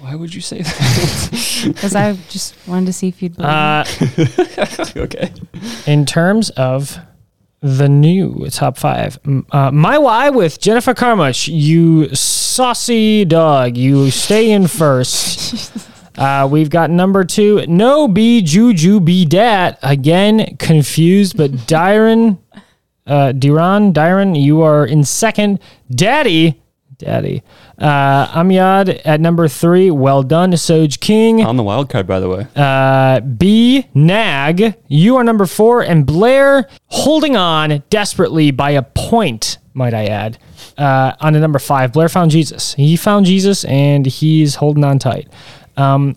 Why 0.00 0.16
would 0.16 0.34
you 0.34 0.40
say 0.40 0.62
that? 0.62 1.48
Because 1.62 1.94
I 1.94 2.14
just 2.28 2.56
wanted 2.66 2.86
to 2.86 2.92
see 2.92 3.06
if 3.06 3.22
you'd 3.22 3.36
believe. 3.36 3.48
Uh, 3.48 3.84
okay. 4.96 5.32
in 5.86 6.04
terms 6.04 6.50
of 6.50 6.98
the 7.62 7.88
new 7.88 8.46
top 8.50 8.76
five, 8.76 9.18
uh, 9.52 9.70
my 9.70 9.96
why 9.96 10.30
with 10.30 10.60
Jennifer 10.60 10.94
Carmuch, 10.94 11.48
you 11.48 12.12
saucy 12.14 13.24
dog, 13.24 13.76
you 13.76 14.10
stay 14.10 14.50
in 14.50 14.66
first. 14.66 15.72
Uh, 16.14 16.46
we've 16.50 16.68
got 16.68 16.90
number 16.90 17.24
two, 17.24 17.64
no 17.66 18.06
be 18.06 18.42
juju 18.42 19.00
be 19.00 19.24
dat. 19.24 19.78
Again, 19.82 20.56
confused, 20.58 21.38
but 21.38 21.50
Dyron, 21.66 22.38
uh, 23.06 23.32
Diron, 23.34 23.94
Dyron, 23.94 24.40
you 24.40 24.60
are 24.60 24.84
in 24.84 25.04
second. 25.04 25.58
Daddy, 25.90 26.60
Daddy. 26.98 27.42
Uh, 27.78 28.26
Amyad 28.28 29.00
at 29.04 29.20
number 29.20 29.48
three. 29.48 29.90
Well 29.90 30.22
done, 30.22 30.56
Soj 30.56 30.98
King. 31.00 31.44
On 31.44 31.56
the 31.56 31.62
wild 31.62 31.88
card, 31.88 32.06
by 32.06 32.20
the 32.20 32.28
way. 32.28 32.46
Uh, 32.54 33.20
B 33.20 33.86
Nag, 33.94 34.76
you 34.88 35.16
are 35.16 35.24
number 35.24 35.46
four, 35.46 35.82
and 35.82 36.06
Blair 36.06 36.68
holding 36.86 37.36
on 37.36 37.82
desperately 37.90 38.50
by 38.50 38.70
a 38.72 38.82
point, 38.82 39.58
might 39.74 39.94
I 39.94 40.06
add, 40.06 40.38
uh, 40.78 41.12
on 41.20 41.32
to 41.32 41.40
number 41.40 41.58
five. 41.58 41.92
Blair 41.92 42.08
found 42.08 42.30
Jesus. 42.30 42.74
He 42.74 42.96
found 42.96 43.26
Jesus, 43.26 43.64
and 43.64 44.06
he's 44.06 44.56
holding 44.56 44.84
on 44.84 44.98
tight. 44.98 45.28
Um, 45.76 46.16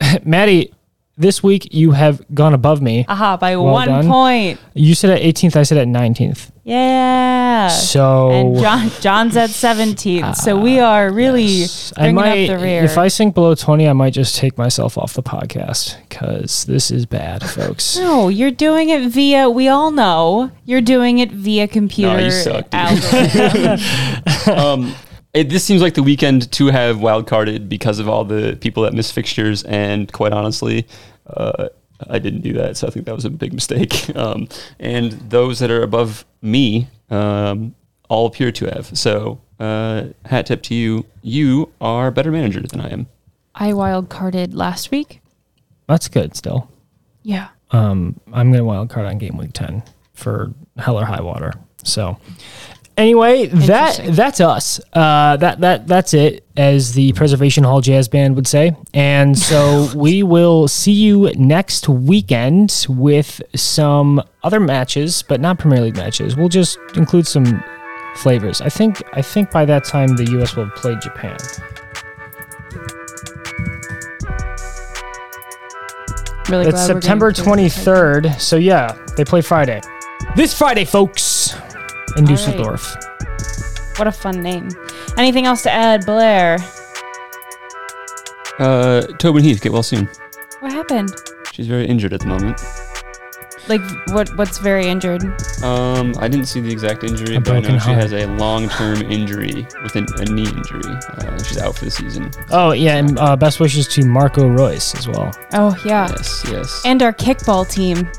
Maddie, 0.24 0.72
this 1.16 1.42
week 1.42 1.68
you 1.74 1.90
have 1.92 2.22
gone 2.34 2.54
above 2.54 2.80
me. 2.80 3.04
Aha, 3.08 3.36
by 3.36 3.56
well 3.56 3.72
one 3.72 3.88
done. 3.88 4.06
point. 4.06 4.60
You 4.74 4.94
said 4.94 5.10
at 5.10 5.22
18th, 5.22 5.56
I 5.56 5.62
said 5.64 5.78
at 5.78 5.86
19th. 5.86 6.50
Yeah. 6.70 7.66
So 7.66 8.30
and 8.30 8.56
John 8.58 8.90
John's 9.00 9.36
at 9.36 9.50
17th. 9.50 10.36
so 10.36 10.56
we 10.56 10.78
are 10.78 11.10
really 11.10 11.64
I 11.96 12.12
bringing 12.12 12.14
might, 12.14 12.50
up 12.50 12.58
the 12.58 12.64
rear. 12.64 12.84
if 12.84 12.96
I 12.96 13.08
sink 13.08 13.34
below 13.34 13.56
20, 13.56 13.88
I 13.88 13.92
might 13.92 14.12
just 14.12 14.36
take 14.36 14.56
myself 14.56 14.96
off 14.96 15.14
the 15.14 15.22
podcast 15.22 15.96
because 16.08 16.64
this 16.66 16.92
is 16.92 17.06
bad, 17.06 17.42
folks. 17.42 17.96
no, 17.98 18.28
you're 18.28 18.52
doing 18.52 18.90
it 18.90 19.10
via. 19.10 19.50
We 19.50 19.66
all 19.66 19.90
know 19.90 20.52
you're 20.64 20.80
doing 20.80 21.18
it 21.18 21.32
via 21.32 21.66
computer 21.66 22.16
No, 22.16 22.24
you 22.24 22.30
suck, 22.30 22.72
um, 24.48 24.94
it, 25.34 25.48
this 25.48 25.64
seems 25.64 25.82
like 25.82 25.94
the 25.94 26.04
weekend 26.04 26.52
to 26.52 26.66
have 26.68 27.00
wild 27.00 27.26
carded 27.26 27.68
because 27.68 27.98
of 27.98 28.08
all 28.08 28.24
the 28.24 28.56
people 28.60 28.84
that 28.84 28.94
miss 28.94 29.10
fixtures, 29.10 29.64
and 29.64 30.12
quite 30.12 30.32
honestly, 30.32 30.86
uh, 31.26 31.68
I 32.08 32.18
didn't 32.18 32.40
do 32.42 32.52
that, 32.54 32.76
so 32.76 32.86
I 32.86 32.90
think 32.90 33.06
that 33.06 33.14
was 33.14 33.24
a 33.24 33.30
big 33.30 33.52
mistake. 33.52 34.08
Um, 34.20 34.48
and 34.78 35.12
those 35.30 35.60
that 35.60 35.70
are 35.70 35.82
above 35.82 36.26
me 36.42 36.88
um, 37.10 37.74
all 38.08 38.26
appear 38.26 38.52
to 38.52 38.66
have. 38.66 38.96
So, 38.98 39.40
uh, 39.58 40.08
hat 40.26 40.46
tip 40.46 40.62
to 40.64 40.74
you. 40.74 41.06
You 41.22 41.72
are 41.80 42.08
a 42.08 42.12
better 42.12 42.30
manager 42.30 42.60
than 42.60 42.80
I 42.80 42.90
am. 42.90 43.06
I 43.54 43.72
wild 43.72 44.08
carded 44.10 44.52
last 44.54 44.90
week. 44.90 45.20
That's 45.86 46.08
good 46.08 46.36
still. 46.36 46.70
Yeah. 47.22 47.48
Um, 47.70 48.20
I'm 48.32 48.50
gonna 48.50 48.64
wild 48.64 48.90
card 48.90 49.06
on 49.06 49.18
game 49.18 49.36
week 49.36 49.52
ten 49.52 49.82
for 50.12 50.52
hell 50.76 50.98
or 50.98 51.04
high 51.04 51.22
water. 51.22 51.54
So 51.82 52.18
anyway, 53.00 53.46
that 53.46 54.00
that's 54.10 54.40
us. 54.40 54.80
Uh, 54.92 55.36
that 55.38 55.60
that 55.60 55.86
that's 55.86 56.14
it, 56.14 56.46
as 56.56 56.92
the 56.92 57.12
Preservation 57.14 57.64
Hall 57.64 57.80
Jazz 57.80 58.08
Band 58.08 58.36
would 58.36 58.46
say. 58.46 58.76
And 58.94 59.36
so 59.36 59.88
we 59.96 60.22
will 60.22 60.68
see 60.68 60.92
you 60.92 61.32
next 61.36 61.88
weekend 61.88 62.86
with 62.88 63.40
some 63.56 64.22
other 64.42 64.60
matches, 64.60 65.22
but 65.22 65.40
not 65.40 65.58
Premier 65.58 65.80
League 65.80 65.96
matches. 65.96 66.36
We'll 66.36 66.48
just 66.48 66.78
include 66.94 67.26
some 67.26 67.64
flavors. 68.16 68.60
I 68.60 68.68
think 68.68 69.02
I 69.14 69.22
think 69.22 69.50
by 69.50 69.64
that 69.64 69.84
time 69.84 70.16
the 70.16 70.30
U.S. 70.32 70.54
will 70.54 70.66
have 70.66 70.74
played 70.76 71.00
Japan. 71.00 71.38
Really 76.48 76.66
It's 76.66 76.84
September 76.84 77.30
getting 77.30 77.44
through 77.44 77.62
this. 77.62 77.84
23rd. 77.84 78.40
So 78.40 78.56
yeah, 78.56 78.98
they 79.16 79.24
play 79.24 79.40
Friday. 79.40 79.80
This 80.36 80.56
Friday, 80.56 80.84
folks, 80.84 81.39
in 82.16 82.24
All 82.24 82.34
right. 82.34 82.36
Dusseldorf. 82.36 82.96
What 83.98 84.08
a 84.08 84.12
fun 84.12 84.42
name. 84.42 84.68
Anything 85.16 85.46
else 85.46 85.62
to 85.62 85.70
add, 85.70 86.06
Blair? 86.06 86.58
Uh, 88.58 89.02
Tobin 89.18 89.42
Heath, 89.42 89.60
get 89.60 89.72
well 89.72 89.82
soon. 89.82 90.08
What 90.60 90.72
happened? 90.72 91.10
She's 91.52 91.66
very 91.66 91.86
injured 91.86 92.12
at 92.12 92.20
the 92.20 92.26
moment. 92.26 92.60
Like 93.68 93.82
what? 94.08 94.28
What's 94.36 94.58
very 94.58 94.86
injured? 94.86 95.22
Um, 95.62 96.14
I 96.18 96.28
didn't 96.28 96.46
see 96.46 96.60
the 96.60 96.72
exact 96.72 97.04
injury, 97.04 97.36
A 97.36 97.40
but 97.40 97.50
I 97.50 97.60
know 97.60 97.68
broken 97.68 97.80
she 97.80 97.90
has 97.90 98.12
a 98.12 98.26
long-term 98.26 99.02
injury 99.02 99.66
with 99.82 99.94
an, 99.96 100.06
a 100.16 100.24
knee 100.24 100.48
injury. 100.48 100.82
Uh, 101.08 101.42
she's 101.42 101.58
out 101.58 101.76
for 101.76 101.84
the 101.84 101.90
season. 101.90 102.30
Oh 102.50 102.72
yeah, 102.72 102.96
and 102.96 103.18
uh, 103.18 103.36
best 103.36 103.60
wishes 103.60 103.86
to 103.88 104.04
Marco 104.04 104.48
Reus 104.48 104.94
as 104.96 105.06
well. 105.06 105.30
Oh 105.52 105.76
yeah. 105.84 106.08
Yes, 106.08 106.44
yes. 106.50 106.82
And 106.84 107.02
our 107.02 107.12
kickball 107.12 107.68
team 107.70 108.10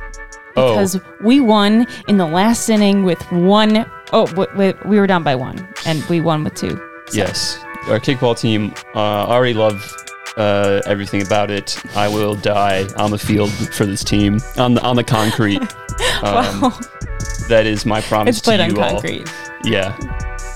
oh, 0.55 0.73
because 0.73 0.99
we 1.21 1.39
won 1.39 1.85
in 2.07 2.17
the 2.17 2.25
last 2.25 2.69
inning 2.69 3.03
with 3.03 3.21
one 3.31 3.85
oh 4.13 4.25
w- 4.27 4.49
w- 4.51 4.77
we 4.85 4.99
were 4.99 5.07
down 5.07 5.23
by 5.23 5.35
one 5.35 5.67
and 5.85 6.03
we 6.05 6.19
won 6.21 6.43
with 6.43 6.55
two. 6.55 6.71
So, 7.07 7.17
yes. 7.17 7.57
Our 7.87 7.99
kickball 7.99 8.37
team 8.39 8.73
uh, 8.95 8.99
already 9.27 9.53
love 9.53 9.91
uh, 10.37 10.81
everything 10.85 11.21
about 11.23 11.49
it. 11.51 11.77
I 11.95 12.07
will 12.07 12.35
die 12.35 12.85
on 12.97 13.11
the 13.11 13.17
field 13.17 13.51
for 13.73 13.85
this 13.85 14.03
team 14.03 14.39
on 14.57 14.73
the 14.75 14.81
on 14.81 14.95
the 14.95 15.03
concrete. 15.03 15.61
Um, 16.23 16.61
Wow. 16.61 16.79
That 17.47 17.65
is 17.67 17.85
my 17.85 18.01
promise 18.01 18.37
It's 18.37 18.45
played 18.45 18.57
to 18.57 18.63
on 18.63 18.75
you 18.75 18.81
all. 18.81 18.89
concrete. 18.91 19.27
Yeah. 19.63 19.95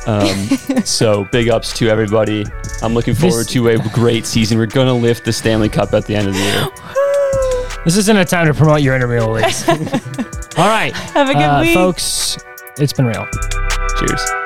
Um, 0.07 0.27
so 0.85 1.25
big 1.25 1.49
ups 1.49 1.71
to 1.77 1.87
everybody. 1.89 2.45
I'm 2.81 2.93
looking 2.95 3.13
forward 3.13 3.47
to 3.49 3.67
a 3.69 3.77
great 3.89 4.25
season. 4.25 4.57
We're 4.57 4.65
gonna 4.65 4.93
lift 4.93 5.23
the 5.25 5.33
Stanley 5.33 5.69
Cup 5.69 5.93
at 5.93 6.05
the 6.05 6.15
end 6.15 6.27
of 6.27 6.33
the 6.33 6.39
year. 6.39 6.67
This 7.85 7.97
isn't 7.97 8.17
a 8.17 8.25
time 8.25 8.47
to 8.47 8.53
promote 8.53 8.81
your 8.81 8.95
intramural 8.95 9.31
leagues. 9.33 9.67
All 9.69 10.67
right, 10.67 10.91
Have 11.13 11.29
a 11.29 11.33
good 11.33 11.41
uh, 11.43 11.61
week. 11.61 11.73
folks. 11.75 12.37
It's 12.77 12.93
been 12.93 13.05
real. 13.05 13.27
Cheers. 13.99 14.44